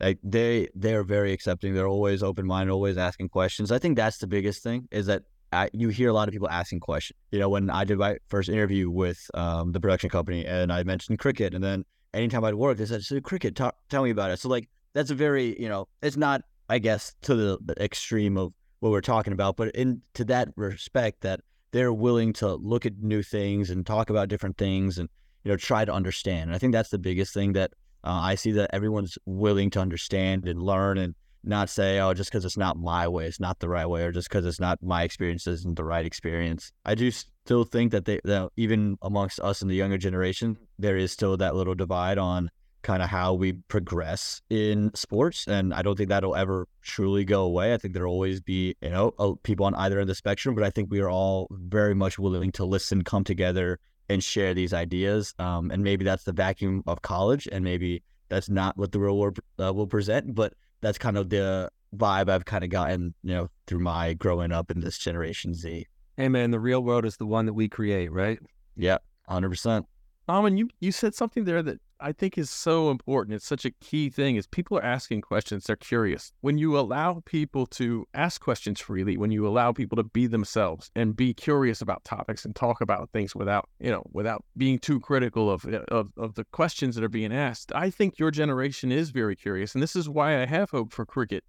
like 0.00 0.18
they 0.22 0.68
they're 0.74 1.04
very 1.04 1.32
accepting. 1.32 1.74
They're 1.74 1.88
always 1.88 2.22
open 2.22 2.46
minded, 2.46 2.72
always 2.72 2.96
asking 2.96 3.30
questions. 3.30 3.72
I 3.72 3.78
think 3.78 3.96
that's 3.96 4.18
the 4.18 4.26
biggest 4.26 4.62
thing 4.62 4.88
is 4.90 5.06
that 5.06 5.22
I, 5.52 5.70
you 5.72 5.88
hear 5.88 6.10
a 6.10 6.12
lot 6.12 6.28
of 6.28 6.32
people 6.32 6.48
asking 6.48 6.80
questions. 6.80 7.18
You 7.30 7.40
know, 7.40 7.48
when 7.48 7.70
I 7.70 7.84
did 7.84 7.98
my 7.98 8.18
first 8.28 8.48
interview 8.48 8.90
with 8.90 9.18
um, 9.34 9.72
the 9.72 9.80
production 9.80 10.10
company, 10.10 10.46
and 10.46 10.72
I 10.72 10.82
mentioned 10.84 11.18
cricket, 11.18 11.54
and 11.54 11.64
then 11.64 11.84
anytime 12.14 12.44
I'd 12.44 12.54
work, 12.54 12.78
they 12.78 12.86
said, 12.86 13.02
"So 13.02 13.20
cricket, 13.20 13.56
talk, 13.56 13.76
tell 13.88 14.02
me 14.02 14.10
about 14.10 14.30
it." 14.30 14.38
So 14.38 14.48
like 14.48 14.68
that's 14.98 15.12
a 15.12 15.14
very 15.14 15.60
you 15.60 15.68
know, 15.68 15.86
it's 16.02 16.16
not 16.16 16.42
I 16.68 16.78
guess 16.78 17.14
to 17.22 17.34
the, 17.34 17.58
extreme 17.80 18.36
of 18.36 18.52
what 18.80 18.90
we're 18.90 19.00
talking 19.00 19.32
about, 19.32 19.56
but 19.56 19.74
in 19.74 20.02
to 20.14 20.24
that 20.26 20.48
respect 20.56 21.20
that 21.22 21.40
they're 21.70 21.92
willing 21.92 22.32
to 22.34 22.54
look 22.54 22.84
at 22.84 22.98
new 22.98 23.22
things 23.22 23.70
and 23.70 23.86
talk 23.86 24.10
about 24.10 24.28
different 24.28 24.58
things 24.58 24.98
and 24.98 25.08
you 25.44 25.52
know 25.52 25.56
try 25.56 25.84
to 25.84 25.92
understand. 25.92 26.50
And 26.50 26.54
I 26.54 26.58
think 26.58 26.72
that's 26.72 26.90
the 26.90 26.98
biggest 26.98 27.32
thing 27.32 27.52
that 27.52 27.72
uh, 28.02 28.20
I 28.22 28.34
see 28.34 28.50
that 28.52 28.70
everyone's 28.72 29.16
willing 29.24 29.70
to 29.70 29.80
understand 29.80 30.48
and 30.48 30.60
learn 30.60 30.98
and 30.98 31.14
not 31.44 31.70
say, 31.70 32.00
oh, 32.00 32.12
just 32.12 32.30
because 32.30 32.44
it's 32.44 32.56
not 32.56 32.76
my 32.76 33.06
way, 33.06 33.26
it's 33.26 33.38
not 33.38 33.60
the 33.60 33.68
right 33.68 33.86
way, 33.86 34.02
or 34.02 34.10
just 34.10 34.28
because 34.28 34.44
it's 34.44 34.60
not 34.60 34.82
my 34.82 35.04
experience 35.04 35.46
isn't 35.46 35.76
the 35.76 35.84
right 35.84 36.04
experience. 36.04 36.72
I 36.84 36.96
do 36.96 37.12
still 37.12 37.62
think 37.62 37.92
that 37.92 38.04
they, 38.04 38.18
that 38.24 38.50
even 38.56 38.98
amongst 39.02 39.38
us 39.40 39.62
in 39.62 39.68
the 39.68 39.76
younger 39.76 39.98
generation, 39.98 40.58
there 40.76 40.96
is 40.96 41.12
still 41.12 41.36
that 41.36 41.54
little 41.54 41.76
divide 41.76 42.18
on 42.18 42.50
kind 42.82 43.02
of 43.02 43.08
how 43.08 43.34
we 43.34 43.52
progress 43.52 44.40
in 44.50 44.90
sports. 44.94 45.46
And 45.46 45.74
I 45.74 45.82
don't 45.82 45.96
think 45.96 46.08
that'll 46.08 46.36
ever 46.36 46.66
truly 46.82 47.24
go 47.24 47.42
away. 47.42 47.74
I 47.74 47.76
think 47.76 47.94
there'll 47.94 48.12
always 48.12 48.40
be, 48.40 48.76
you 48.80 48.90
know, 48.90 49.10
people 49.42 49.66
on 49.66 49.74
either 49.74 49.96
end 49.96 50.02
of 50.02 50.08
the 50.08 50.14
spectrum, 50.14 50.54
but 50.54 50.64
I 50.64 50.70
think 50.70 50.90
we 50.90 51.00
are 51.00 51.10
all 51.10 51.48
very 51.50 51.94
much 51.94 52.18
willing 52.18 52.52
to 52.52 52.64
listen, 52.64 53.02
come 53.02 53.24
together, 53.24 53.78
and 54.08 54.22
share 54.22 54.54
these 54.54 54.72
ideas. 54.72 55.34
Um, 55.38 55.70
and 55.70 55.82
maybe 55.82 56.04
that's 56.04 56.24
the 56.24 56.32
vacuum 56.32 56.82
of 56.86 57.02
college, 57.02 57.48
and 57.50 57.64
maybe 57.64 58.02
that's 58.28 58.48
not 58.48 58.76
what 58.76 58.92
the 58.92 59.00
real 59.00 59.18
world 59.18 59.38
uh, 59.60 59.72
will 59.72 59.86
present, 59.86 60.34
but 60.34 60.54
that's 60.80 60.98
kind 60.98 61.18
of 61.18 61.30
the 61.30 61.70
vibe 61.96 62.28
I've 62.28 62.44
kind 62.44 62.64
of 62.64 62.70
gotten, 62.70 63.14
you 63.22 63.34
know, 63.34 63.48
through 63.66 63.80
my 63.80 64.14
growing 64.14 64.52
up 64.52 64.70
in 64.70 64.80
this 64.80 64.98
Generation 64.98 65.54
Z. 65.54 65.86
Hey, 66.16 66.28
man, 66.28 66.50
the 66.50 66.60
real 66.60 66.82
world 66.82 67.04
is 67.04 67.16
the 67.16 67.26
one 67.26 67.46
that 67.46 67.54
we 67.54 67.68
create, 67.68 68.12
right? 68.12 68.38
Yeah, 68.76 68.98
100%. 69.30 69.84
Aaman, 70.28 70.56
you, 70.58 70.68
you 70.80 70.92
said 70.92 71.14
something 71.14 71.44
there 71.44 71.62
that 71.62 71.80
I 72.00 72.12
think 72.12 72.38
is 72.38 72.50
so 72.50 72.90
important. 72.90 73.34
It's 73.34 73.46
such 73.46 73.64
a 73.64 73.70
key 73.70 74.10
thing 74.10 74.36
is 74.36 74.46
people 74.46 74.78
are 74.78 74.84
asking 74.84 75.22
questions. 75.22 75.64
They're 75.64 75.76
curious. 75.76 76.32
When 76.40 76.58
you 76.58 76.78
allow 76.78 77.22
people 77.24 77.66
to 77.66 78.06
ask 78.14 78.40
questions 78.40 78.80
freely, 78.80 79.16
when 79.16 79.30
you 79.30 79.46
allow 79.46 79.72
people 79.72 79.96
to 79.96 80.04
be 80.04 80.26
themselves 80.26 80.90
and 80.94 81.16
be 81.16 81.34
curious 81.34 81.80
about 81.80 82.04
topics 82.04 82.44
and 82.44 82.54
talk 82.54 82.80
about 82.80 83.10
things 83.10 83.34
without, 83.34 83.68
you 83.80 83.90
know, 83.90 84.04
without 84.12 84.44
being 84.56 84.78
too 84.78 85.00
critical 85.00 85.50
of, 85.50 85.64
eh, 85.66 85.80
of, 85.88 86.12
of 86.16 86.34
the 86.34 86.44
questions 86.44 86.94
that 86.94 87.04
are 87.04 87.08
being 87.08 87.32
asked, 87.32 87.72
I 87.74 87.90
think 87.90 88.18
your 88.18 88.30
generation 88.30 88.92
is 88.92 89.10
very 89.10 89.36
curious. 89.36 89.74
And 89.74 89.82
this 89.82 89.96
is 89.96 90.08
why 90.08 90.40
I 90.40 90.46
have 90.46 90.70
hope 90.70 90.92
for 90.92 91.04
cricket 91.04 91.44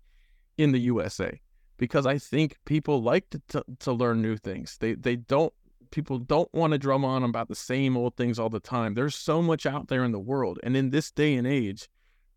in 0.57 0.71
the 0.71 0.79
USA 0.79 1.39
because 1.79 2.05
I 2.05 2.17
think 2.17 2.57
people 2.65 3.01
like 3.01 3.29
to, 3.31 3.41
to, 3.49 3.63
to 3.79 3.93
learn 3.93 4.21
new 4.21 4.37
things. 4.37 4.77
They, 4.79 4.93
they 4.93 5.15
don't 5.15 5.53
people 5.91 6.19
don't 6.19 6.53
want 6.53 6.73
to 6.73 6.77
drum 6.77 7.03
on 7.05 7.23
about 7.23 7.47
the 7.47 7.55
same 7.55 7.97
old 7.97 8.15
things 8.15 8.39
all 8.39 8.49
the 8.49 8.59
time. 8.59 8.93
There's 8.93 9.15
so 9.15 9.41
much 9.41 9.65
out 9.65 9.87
there 9.87 10.03
in 10.03 10.11
the 10.11 10.19
world, 10.19 10.59
and 10.63 10.75
in 10.75 10.89
this 10.89 11.11
day 11.11 11.35
and 11.35 11.47
age, 11.47 11.87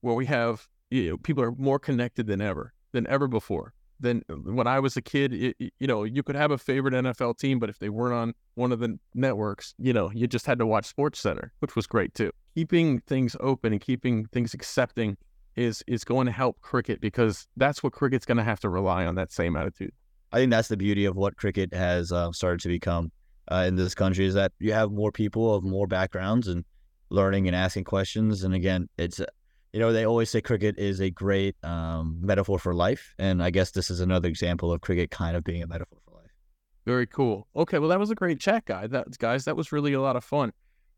where 0.01 0.15
we 0.15 0.27
have 0.27 0.67
you 0.91 1.11
know 1.11 1.17
people 1.17 1.43
are 1.43 1.53
more 1.53 1.79
connected 1.79 2.27
than 2.27 2.41
ever 2.41 2.73
than 2.93 3.07
ever 3.07 3.29
before. 3.29 3.75
Than 4.01 4.23
when 4.29 4.67
I 4.67 4.81
was 4.81 4.97
a 4.97 5.03
kid, 5.03 5.33
it, 5.33 5.57
you 5.79 5.87
know, 5.87 6.03
you 6.03 6.25
could 6.25 6.35
have 6.35 6.51
a 6.51 6.59
favorite 6.59 6.93
NFL 6.93 7.39
team, 7.39 7.61
but 7.61 7.71
if 7.71 7.79
they 7.79 7.89
weren't 7.89 8.15
on 8.15 8.35
one 8.55 8.73
of 8.73 8.81
the 8.81 8.99
networks, 9.15 9.75
you 9.79 9.93
know, 9.93 10.11
you 10.13 10.27
just 10.27 10.45
had 10.45 10.59
to 10.59 10.67
watch 10.67 10.93
SportsCenter, 10.93 11.51
which 11.61 11.77
was 11.77 11.87
great 11.87 12.13
too. 12.13 12.33
Keeping 12.57 13.01
things 13.03 13.37
open 13.39 13.73
and 13.73 13.81
keeping 13.81 14.27
things 14.27 14.55
accepting 14.55 15.17
is 15.55 15.85
is 15.87 16.03
going 16.03 16.27
to 16.27 16.33
help 16.33 16.61
cricket 16.63 17.01
because 17.01 17.47
that's 17.57 17.83
what 17.83 17.93
cricket's 17.93 18.27
going 18.27 18.39
to 18.39 18.45
have 18.45 18.59
to 18.61 18.69
rely 18.69 19.07
on 19.07 19.15
that 19.15 19.31
same 19.31 19.57
attitude. 19.57 19.93
I 20.33 20.39
think 20.39 20.51
that's 20.51 20.69
the 20.69 20.77
beauty 20.77 21.05
of 21.05 21.15
what 21.15 21.37
cricket 21.37 21.73
has 21.75 22.11
uh, 22.11 22.33
started 22.33 22.61
to 22.61 22.69
become 22.69 23.13
uh, 23.51 23.65
in 23.67 23.77
this 23.77 23.95
country 23.95 24.27
is 24.27 24.35
that 24.35 24.53
you 24.59 24.73
have 24.73 24.91
more 24.93 25.13
people 25.13 25.55
of 25.55 25.65
more 25.65 25.87
backgrounds 25.87 26.49
and 26.49 26.65
learning 27.11 27.47
and 27.47 27.57
asking 27.57 27.85
questions. 27.85 28.45
And 28.45 28.55
again, 28.55 28.89
it's 28.99 29.21
uh, 29.21 29.27
you 29.73 29.81
know 29.81 29.93
they 29.93 30.05
always 30.05 30.31
say 30.31 30.41
cricket 30.41 30.79
is 30.79 31.01
a 31.01 31.11
great 31.11 31.57
um, 31.63 32.19
metaphor 32.21 32.59
for 32.59 32.75
life, 32.75 33.15
and 33.19 33.43
I 33.43 33.51
guess 33.51 33.71
this 33.71 33.91
is 33.91 34.01
another 34.01 34.29
example 34.29 34.73
of 34.73 34.81
cricket 34.81 35.11
kind 35.11 35.37
of 35.37 35.45
being 35.45 35.63
a 35.63 35.67
metaphor 35.67 35.99
for 36.05 36.17
life. 36.17 36.31
Very 36.85 37.07
cool. 37.07 37.49
Okay, 37.57 37.79
well 37.79 37.89
that 37.89 37.99
was 37.99 38.11
a 38.11 38.15
great 38.15 38.41
chat, 38.41 38.65
guy. 38.65 38.87
That 38.87 39.19
guys, 39.19 39.45
that 39.45 39.57
was 39.57 39.73
really 39.73 39.93
a 39.93 40.01
lot 40.01 40.17
of 40.17 40.25
fun. 40.25 40.53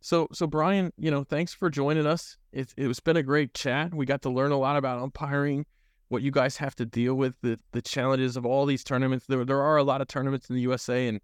So, 0.05 0.28
so 0.32 0.47
Bryan, 0.47 0.92
you 0.99 1.11
know, 1.11 1.24
thanks 1.24 1.55
for 1.55 1.70
joining 1.70 2.07
us. 2.07 2.36
It, 2.53 2.74
it 2.76 2.88
was 2.88 3.01
been 3.01 3.16
a 3.16 3.22
great 3.22 3.55
chat. 3.55 3.95
We 3.95 4.05
got 4.05 4.20
to 4.22 4.28
learn 4.28 4.53
a 4.53 4.59
lot 4.59 4.76
about 4.76 5.01
umpiring, 5.01 5.64
what 6.09 6.20
you 6.20 6.30
guys 6.30 6.59
have 6.59 6.74
to 6.74 6.84
deal 6.84 7.14
with, 7.14 7.34
the 7.40 7.59
the 7.72 7.80
challenges 7.80 8.36
of 8.36 8.45
all 8.45 8.66
these 8.66 8.84
tournaments. 8.84 9.24
There, 9.26 9.47
there 9.47 9.62
are 9.62 9.78
a 9.78 9.82
lot 9.82 10.03
of 10.03 10.09
tournaments 10.09 10.51
in 10.51 10.57
the 10.57 10.61
USA, 10.61 11.09
and 11.09 11.20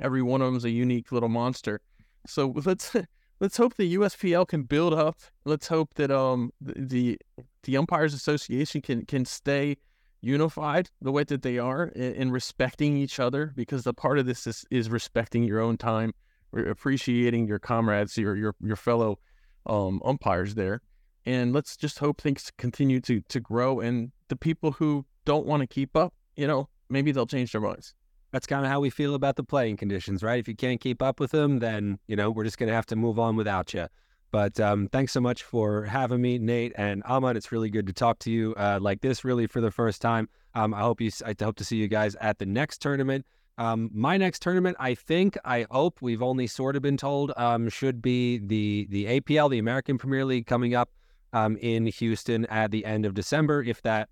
Every 0.00 0.22
one 0.22 0.40
of 0.40 0.46
them 0.46 0.56
is 0.56 0.64
a 0.64 0.70
unique 0.70 1.12
little 1.12 1.28
monster. 1.28 1.80
So 2.26 2.54
let's 2.64 2.94
let's 3.40 3.56
hope 3.56 3.74
the 3.74 3.96
USPL 3.96 4.46
can 4.46 4.62
build 4.62 4.94
up. 4.94 5.18
Let's 5.44 5.68
hope 5.68 5.94
that 5.94 6.10
um 6.10 6.52
the 6.60 7.18
the 7.64 7.76
umpires 7.76 8.14
association 8.14 8.80
can 8.80 9.04
can 9.06 9.24
stay 9.24 9.76
unified 10.20 10.90
the 11.00 11.12
way 11.12 11.22
that 11.24 11.42
they 11.42 11.58
are 11.58 11.84
in, 11.88 12.14
in 12.14 12.30
respecting 12.30 12.96
each 12.96 13.20
other 13.20 13.52
because 13.54 13.84
the 13.84 13.94
part 13.94 14.18
of 14.18 14.26
this 14.26 14.48
is, 14.48 14.64
is 14.70 14.90
respecting 14.90 15.44
your 15.44 15.60
own 15.60 15.76
time, 15.76 16.12
appreciating 16.52 17.46
your 17.46 17.58
comrades, 17.58 18.16
your 18.16 18.36
your 18.36 18.54
your 18.60 18.76
fellow 18.76 19.18
um, 19.66 20.00
umpires 20.04 20.54
there, 20.54 20.80
and 21.26 21.52
let's 21.52 21.76
just 21.76 21.98
hope 21.98 22.20
things 22.20 22.52
continue 22.56 23.00
to 23.00 23.20
to 23.28 23.40
grow. 23.40 23.80
And 23.80 24.12
the 24.28 24.36
people 24.36 24.72
who 24.72 25.04
don't 25.24 25.46
want 25.46 25.60
to 25.62 25.66
keep 25.66 25.96
up, 25.96 26.14
you 26.36 26.46
know, 26.46 26.68
maybe 26.88 27.12
they'll 27.12 27.26
change 27.26 27.52
their 27.52 27.60
minds 27.60 27.94
that's 28.30 28.46
kind 28.46 28.64
of 28.64 28.70
how 28.70 28.80
we 28.80 28.90
feel 28.90 29.14
about 29.14 29.36
the 29.36 29.44
playing 29.44 29.76
conditions, 29.76 30.22
right? 30.22 30.38
If 30.38 30.48
you 30.48 30.54
can't 30.54 30.80
keep 30.80 31.02
up 31.02 31.20
with 31.20 31.30
them, 31.30 31.58
then 31.58 31.98
you 32.06 32.16
know 32.16 32.30
we're 32.30 32.44
just 32.44 32.58
going 32.58 32.68
to 32.68 32.74
have 32.74 32.86
to 32.86 32.96
move 32.96 33.18
on 33.18 33.36
without 33.36 33.72
you. 33.74 33.86
But 34.30 34.60
um, 34.60 34.88
thanks 34.88 35.12
so 35.12 35.20
much 35.20 35.42
for 35.42 35.84
having 35.84 36.20
me, 36.20 36.38
Nate 36.38 36.72
and 36.76 37.02
Aaman. 37.06 37.36
It's 37.36 37.50
really 37.50 37.70
good 37.70 37.86
to 37.86 37.92
talk 37.92 38.18
to 38.20 38.30
you 38.30 38.54
uh, 38.56 38.78
like 38.80 39.00
this, 39.00 39.24
really 39.24 39.46
for 39.46 39.60
the 39.60 39.70
first 39.70 40.02
time. 40.02 40.28
Um, 40.54 40.74
I 40.74 40.80
hope 40.80 41.00
you. 41.00 41.10
I 41.24 41.34
hope 41.40 41.56
to 41.56 41.64
see 41.64 41.76
you 41.76 41.88
guys 41.88 42.14
at 42.16 42.38
the 42.38 42.46
next 42.46 42.82
tournament. 42.82 43.24
Um, 43.56 43.90
my 43.92 44.16
next 44.16 44.40
tournament, 44.40 44.76
I 44.78 44.94
think, 44.94 45.36
I 45.44 45.66
hope 45.70 45.98
we've 46.00 46.22
only 46.22 46.46
sort 46.46 46.76
of 46.76 46.82
been 46.82 46.96
told, 46.96 47.32
um, 47.36 47.68
should 47.68 48.00
be 48.00 48.38
the 48.38 48.86
the 48.90 49.20
APL, 49.20 49.50
the 49.50 49.58
American 49.58 49.98
Premier 49.98 50.24
League, 50.24 50.46
coming 50.46 50.74
up 50.74 50.90
um, 51.32 51.56
in 51.56 51.86
Houston 51.86 52.46
at 52.46 52.70
the 52.70 52.84
end 52.84 53.04
of 53.04 53.14
December. 53.14 53.62
If 53.62 53.82
that 53.82 54.08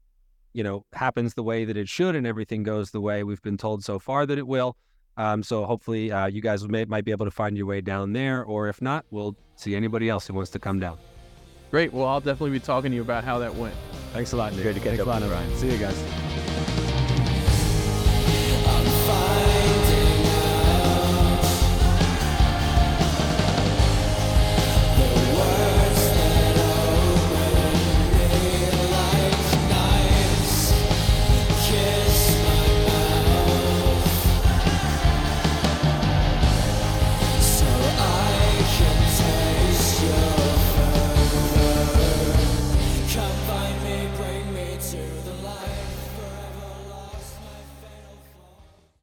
you 0.57 0.64
know, 0.64 0.86
happens 0.94 1.34
the 1.34 1.42
way 1.42 1.66
that 1.66 1.76
it 1.76 1.86
should 1.86 2.16
and 2.16 2.26
everything 2.26 2.62
goes 2.62 2.90
the 2.90 3.00
way 3.00 3.22
we've 3.22 3.42
been 3.42 3.59
told 3.59 3.84
so 3.84 3.98
far 3.98 4.24
that 4.24 4.38
it 4.38 4.46
will. 4.46 4.74
Um, 5.18 5.42
so 5.42 5.66
hopefully 5.66 6.11
uh, 6.11 6.26
you 6.26 6.40
guys 6.40 6.66
may, 6.66 6.86
might 6.86 7.04
be 7.04 7.11
able 7.11 7.26
to 7.26 7.30
find 7.30 7.59
your 7.59 7.66
way 7.66 7.82
down 7.82 8.14
there, 8.14 8.42
or 8.42 8.68
if 8.68 8.80
not, 8.80 9.04
we'll 9.11 9.36
see 9.54 9.76
anybody 9.76 10.09
else 10.09 10.26
who 10.26 10.32
wants 10.32 10.50
to 10.52 10.59
come 10.59 10.80
down. 10.80 10.96
Great. 11.70 11.92
Well, 11.92 12.07
I'll 12.07 12.20
definitely 12.20 12.50
be 12.50 12.61
talking 12.61 12.90
to 12.90 12.94
you 12.94 13.02
about 13.02 13.22
how 13.22 13.38
that 13.38 13.54
went. 13.54 13.74
Thanks 14.14 14.32
a 14.32 14.36
lot, 14.36 14.54
Nick. 14.54 14.62
Great 14.62 14.74
to 14.74 14.80
catch 14.80 14.96
Thanks 14.96 15.00
up, 15.02 15.09
a 15.09 15.24
lot, 15.24 15.30
Ryan. 15.30 15.57
See 15.57 15.70
you 15.70 15.78
guys. 15.78 16.36